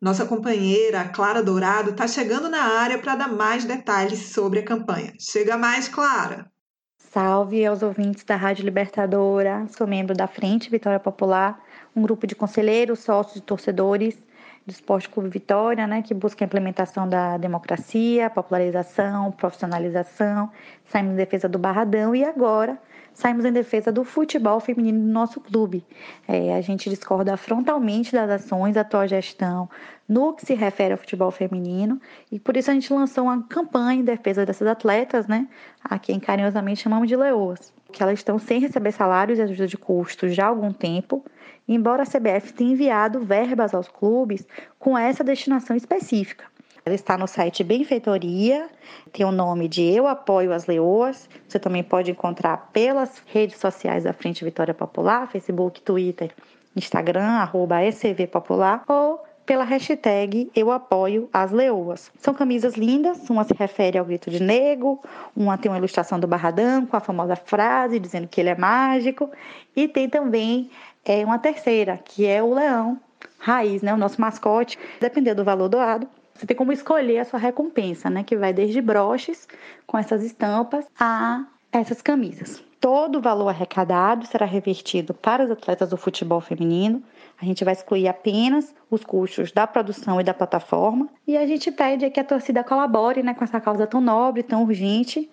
Nossa 0.00 0.26
companheira, 0.26 1.08
Clara 1.08 1.42
Dourado, 1.42 1.90
está 1.90 2.06
chegando 2.06 2.50
na 2.50 2.62
área 2.62 2.98
para 2.98 3.16
dar 3.16 3.28
mais 3.28 3.64
detalhes 3.64 4.26
sobre 4.26 4.58
a 4.58 4.62
campanha. 4.62 5.14
Chega 5.18 5.56
mais, 5.56 5.88
Clara! 5.88 6.50
Salve 6.98 7.64
aos 7.64 7.82
ouvintes 7.82 8.22
da 8.22 8.36
Rádio 8.36 8.66
Libertadora. 8.66 9.66
Sou 9.74 9.86
membro 9.86 10.14
da 10.14 10.26
Frente 10.26 10.68
Vitória 10.68 11.00
Popular, 11.00 11.58
um 11.94 12.02
grupo 12.02 12.26
de 12.26 12.34
conselheiros, 12.34 12.98
sócios 12.98 13.36
e 13.36 13.40
torcedores 13.40 14.18
do 14.66 14.70
Esporte 14.70 15.08
Clube 15.08 15.30
Vitória, 15.30 15.86
né, 15.86 16.02
que 16.02 16.12
busca 16.12 16.44
a 16.44 16.46
implementação 16.46 17.08
da 17.08 17.38
democracia, 17.38 18.28
popularização, 18.28 19.32
profissionalização. 19.32 20.50
Saímos 20.88 21.14
em 21.14 21.16
defesa 21.16 21.48
do 21.48 21.58
Barradão 21.58 22.14
e 22.14 22.22
agora 22.22 22.78
saímos 23.16 23.46
em 23.46 23.52
defesa 23.52 23.90
do 23.90 24.04
futebol 24.04 24.60
feminino 24.60 25.00
do 25.00 25.10
nosso 25.10 25.40
clube. 25.40 25.82
É, 26.28 26.54
a 26.54 26.60
gente 26.60 26.90
discorda 26.90 27.34
frontalmente 27.36 28.12
das 28.12 28.28
ações 28.28 28.74
da 28.74 28.82
atual 28.82 29.08
gestão 29.08 29.70
no 30.06 30.34
que 30.34 30.44
se 30.44 30.52
refere 30.52 30.92
ao 30.92 30.98
futebol 30.98 31.30
feminino 31.30 31.98
e 32.30 32.38
por 32.38 32.56
isso 32.58 32.70
a 32.70 32.74
gente 32.74 32.92
lançou 32.92 33.24
uma 33.24 33.42
campanha 33.44 34.00
em 34.00 34.04
defesa 34.04 34.44
dessas 34.44 34.68
atletas, 34.68 35.26
né, 35.26 35.48
a 35.82 35.98
quem 35.98 36.20
carinhosamente 36.20 36.82
chamamos 36.82 37.08
de 37.08 37.16
leoas, 37.16 37.72
que 37.90 38.02
elas 38.02 38.18
estão 38.18 38.38
sem 38.38 38.60
receber 38.60 38.92
salários 38.92 39.38
e 39.38 39.42
ajuda 39.42 39.66
de 39.66 39.78
custo 39.78 40.28
já 40.28 40.44
há 40.44 40.48
algum 40.48 40.70
tempo, 40.70 41.24
embora 41.66 42.02
a 42.02 42.06
CBF 42.06 42.52
tenha 42.52 42.72
enviado 42.72 43.20
verbas 43.20 43.74
aos 43.74 43.88
clubes 43.88 44.46
com 44.78 44.96
essa 44.96 45.24
destinação 45.24 45.74
específica. 45.74 46.44
Ela 46.86 46.94
está 46.94 47.18
no 47.18 47.26
site 47.26 47.64
Benfeitoria, 47.64 48.68
tem 49.12 49.26
o 49.26 49.32
nome 49.32 49.66
de 49.66 49.82
Eu 49.82 50.06
Apoio 50.06 50.52
as 50.52 50.66
Leoas. 50.66 51.28
Você 51.48 51.58
também 51.58 51.82
pode 51.82 52.12
encontrar 52.12 52.70
pelas 52.72 53.20
redes 53.26 53.58
sociais 53.58 54.04
da 54.04 54.12
Frente 54.12 54.44
Vitória 54.44 54.72
Popular, 54.72 55.28
Facebook, 55.28 55.82
Twitter, 55.82 56.30
Instagram, 56.76 57.24
arroba 57.24 57.82
ECV 57.82 58.28
Popular, 58.28 58.84
ou 58.86 59.20
pela 59.44 59.64
hashtag 59.64 60.48
Eu 60.54 60.70
Apoio 60.70 61.28
as 61.32 61.50
Leoas. 61.50 62.12
São 62.20 62.32
camisas 62.32 62.74
lindas, 62.74 63.28
uma 63.28 63.42
se 63.42 63.52
refere 63.52 63.98
ao 63.98 64.04
grito 64.04 64.30
de 64.30 64.40
nego, 64.40 65.02
uma 65.36 65.58
tem 65.58 65.68
uma 65.68 65.78
ilustração 65.78 66.20
do 66.20 66.28
Barradão 66.28 66.86
com 66.86 66.96
a 66.96 67.00
famosa 67.00 67.34
frase 67.34 67.98
dizendo 67.98 68.28
que 68.28 68.40
ele 68.40 68.50
é 68.50 68.56
mágico, 68.56 69.28
e 69.74 69.88
tem 69.88 70.08
também 70.08 70.70
é, 71.04 71.24
uma 71.24 71.40
terceira, 71.40 71.98
que 72.04 72.24
é 72.24 72.40
o 72.40 72.54
leão 72.54 73.00
raiz, 73.38 73.82
né, 73.82 73.92
o 73.92 73.96
nosso 73.96 74.20
mascote. 74.20 74.78
Dependendo 75.00 75.42
do 75.42 75.44
valor 75.44 75.68
doado, 75.68 76.08
você 76.36 76.46
tem 76.46 76.56
como 76.56 76.72
escolher 76.72 77.18
a 77.18 77.24
sua 77.24 77.38
recompensa, 77.38 78.10
né? 78.10 78.22
Que 78.22 78.36
vai 78.36 78.52
desde 78.52 78.80
broches 78.80 79.48
com 79.86 79.96
essas 79.96 80.22
estampas 80.22 80.86
a 80.98 81.46
essas 81.72 82.02
camisas. 82.02 82.62
Todo 82.80 83.18
o 83.18 83.22
valor 83.22 83.48
arrecadado 83.48 84.26
será 84.26 84.44
revertido 84.44 85.14
para 85.14 85.44
os 85.44 85.50
atletas 85.50 85.88
do 85.88 85.96
futebol 85.96 86.40
feminino. 86.40 87.02
A 87.40 87.44
gente 87.44 87.64
vai 87.64 87.72
excluir 87.72 88.06
apenas 88.06 88.74
os 88.90 89.02
custos 89.02 89.50
da 89.50 89.66
produção 89.66 90.20
e 90.20 90.24
da 90.24 90.34
plataforma. 90.34 91.08
E 91.26 91.36
a 91.36 91.46
gente 91.46 91.70
pede 91.72 92.08
que 92.10 92.20
a 92.20 92.24
torcida 92.24 92.62
colabore 92.62 93.22
né, 93.22 93.34
com 93.34 93.44
essa 93.44 93.60
causa 93.60 93.86
tão 93.86 94.00
nobre, 94.00 94.42
tão 94.42 94.62
urgente, 94.62 95.28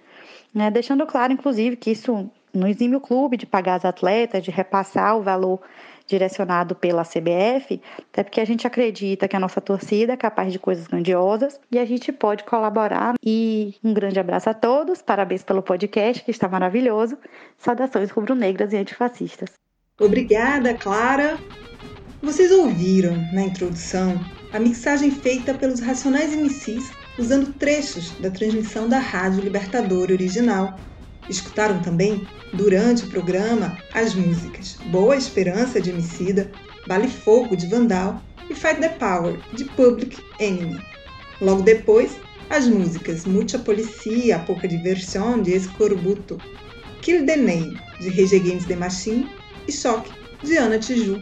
né, 0.53 0.71
deixando 0.71 1.05
claro, 1.05 1.33
inclusive, 1.33 1.75
que 1.75 1.91
isso 1.91 2.29
não 2.53 2.67
exime 2.67 2.95
o 2.95 3.01
clube 3.01 3.35
de 3.37 3.45
pagar 3.45 3.75
as 3.75 3.85
atletas, 3.85 4.43
de 4.43 4.51
repassar 4.51 5.17
o 5.17 5.21
valor 5.21 5.59
direcionado 6.13 6.75
pela 6.75 7.03
CBF, 7.03 7.81
até 8.11 8.23
porque 8.23 8.39
a 8.39 8.45
gente 8.45 8.67
acredita 8.67 9.27
que 9.27 9.35
a 9.35 9.39
nossa 9.39 9.59
torcida 9.59 10.13
é 10.13 10.17
capaz 10.17 10.53
de 10.53 10.59
coisas 10.59 10.85
grandiosas 10.85 11.59
e 11.71 11.79
a 11.79 11.85
gente 11.85 12.11
pode 12.11 12.43
colaborar. 12.43 13.15
E 13.23 13.75
um 13.83 13.93
grande 13.93 14.19
abraço 14.19 14.49
a 14.49 14.53
todos, 14.53 15.01
parabéns 15.01 15.43
pelo 15.43 15.63
podcast, 15.63 16.23
que 16.23 16.29
está 16.29 16.47
maravilhoso. 16.47 17.17
Saudações 17.57 18.11
rubro-negras 18.11 18.71
e 18.73 18.77
antifascistas. 18.77 19.49
Obrigada, 19.99 20.73
Clara! 20.75 21.37
Vocês 22.21 22.51
ouviram, 22.51 23.15
na 23.33 23.43
introdução, 23.43 24.19
a 24.53 24.59
mixagem 24.59 25.09
feita 25.09 25.53
pelos 25.53 25.79
Racionais 25.79 26.35
MCs 26.35 26.91
usando 27.17 27.53
trechos 27.53 28.11
da 28.19 28.29
transmissão 28.29 28.87
da 28.87 28.99
Rádio 28.99 29.41
Libertadora 29.41 30.13
original. 30.13 30.77
Escutaram 31.29 31.79
também, 31.81 32.27
durante 32.53 33.05
o 33.05 33.07
programa, 33.07 33.77
as 33.93 34.13
músicas 34.13 34.77
Boa 34.87 35.15
Esperança 35.15 35.79
de 35.79 35.89
Emicida, 35.89 36.51
Vale 36.87 37.07
Fogo 37.07 37.55
de 37.55 37.67
Vandal 37.67 38.21
e 38.49 38.53
Fight 38.53 38.79
the 38.79 38.89
Power 38.89 39.39
de 39.53 39.65
Public 39.65 40.17
Enemy. 40.39 40.79
Logo 41.41 41.61
depois, 41.61 42.17
as 42.49 42.67
músicas 42.67 43.25
Mucha 43.25 43.57
Policia, 43.57 44.39
Pouca 44.39 44.67
Diversão 44.67 45.41
de 45.41 45.51
Escorbuto, 45.51 46.37
Kill 47.01 47.25
the 47.25 47.35
Name 47.35 47.79
de 47.99 48.09
Rage 48.09 48.35
Against 48.35 48.67
the 48.67 48.75
Machine 48.75 49.29
e 49.67 49.71
Choque 49.71 50.11
de 50.43 50.57
Ana 50.57 50.77
Tiju. 50.77 51.21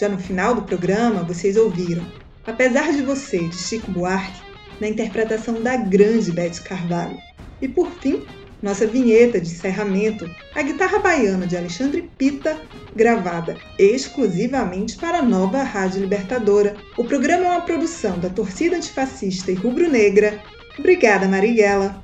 Já 0.00 0.08
no 0.08 0.18
final 0.18 0.54
do 0.54 0.62
programa, 0.62 1.22
vocês 1.22 1.56
ouviram 1.56 2.04
Apesar 2.46 2.92
de 2.92 3.02
Você 3.02 3.48
de 3.48 3.56
Chico 3.56 3.90
Buarque, 3.90 4.42
na 4.80 4.88
interpretação 4.88 5.62
da 5.62 5.76
grande 5.76 6.30
Beth 6.30 6.62
Carvalho. 6.62 7.16
E 7.62 7.68
por 7.68 7.90
fim, 7.90 8.22
nossa 8.64 8.86
vinheta 8.86 9.38
de 9.38 9.46
encerramento, 9.46 10.28
a 10.54 10.62
guitarra 10.62 10.98
baiana 10.98 11.46
de 11.46 11.54
Alexandre 11.54 12.10
Pita, 12.16 12.58
gravada 12.96 13.58
exclusivamente 13.78 14.96
para 14.96 15.18
a 15.18 15.22
nova 15.22 15.62
Rádio 15.62 16.00
Libertadora. 16.00 16.74
O 16.96 17.04
programa 17.04 17.44
é 17.44 17.50
uma 17.50 17.60
produção 17.60 18.18
da 18.18 18.30
torcida 18.30 18.76
antifascista 18.76 19.52
e 19.52 19.54
rubro-negra. 19.54 20.42
Obrigada, 20.78 21.28
Marighella. 21.28 22.02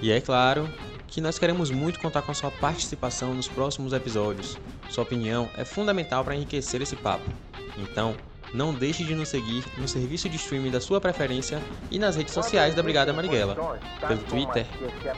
E 0.00 0.12
é 0.12 0.20
claro 0.20 0.68
que 1.08 1.20
nós 1.20 1.36
queremos 1.36 1.72
muito 1.72 1.98
contar 1.98 2.22
com 2.22 2.30
a 2.30 2.34
sua 2.34 2.52
participação 2.52 3.34
nos 3.34 3.48
próximos 3.48 3.92
episódios. 3.92 4.56
Sua 4.88 5.02
opinião 5.02 5.50
é 5.56 5.64
fundamental 5.64 6.22
para 6.22 6.36
enriquecer 6.36 6.80
esse 6.80 6.94
papo. 6.94 7.28
Então, 7.76 8.14
não 8.52 8.72
deixe 8.72 9.04
de 9.04 9.14
nos 9.14 9.28
seguir 9.28 9.64
no 9.76 9.86
serviço 9.86 10.28
de 10.28 10.34
streaming 10.36 10.70
da 10.70 10.80
sua 10.80 11.00
preferência 11.00 11.60
e 11.90 11.98
nas 11.98 12.16
redes 12.16 12.34
sociais 12.34 12.74
da 12.74 12.82
Brigada 12.82 13.12
Marighella. 13.12 13.78
Pelo 14.06 14.22
Twitter, 14.24 14.66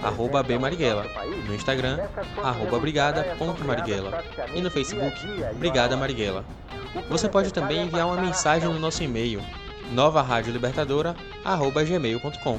arroba 0.03 0.43
bmarighella. 0.43 1.07
No 1.47 1.55
Instagram, 1.55 1.99
arroba 2.43 2.79
brigada.marighella. 2.79 4.23
E 4.55 4.61
no 4.61 4.71
Facebook, 4.71 5.17
Brigada 5.57 5.97
Marighella. 5.97 6.45
Você 7.09 7.29
pode 7.29 7.53
também 7.53 7.87
enviar 7.87 8.07
uma 8.07 8.21
mensagem 8.21 8.69
no 8.69 8.79
nosso 8.79 9.03
e-mail, 9.03 9.43
novaradiolibertadora.gmail.com. 9.93 12.59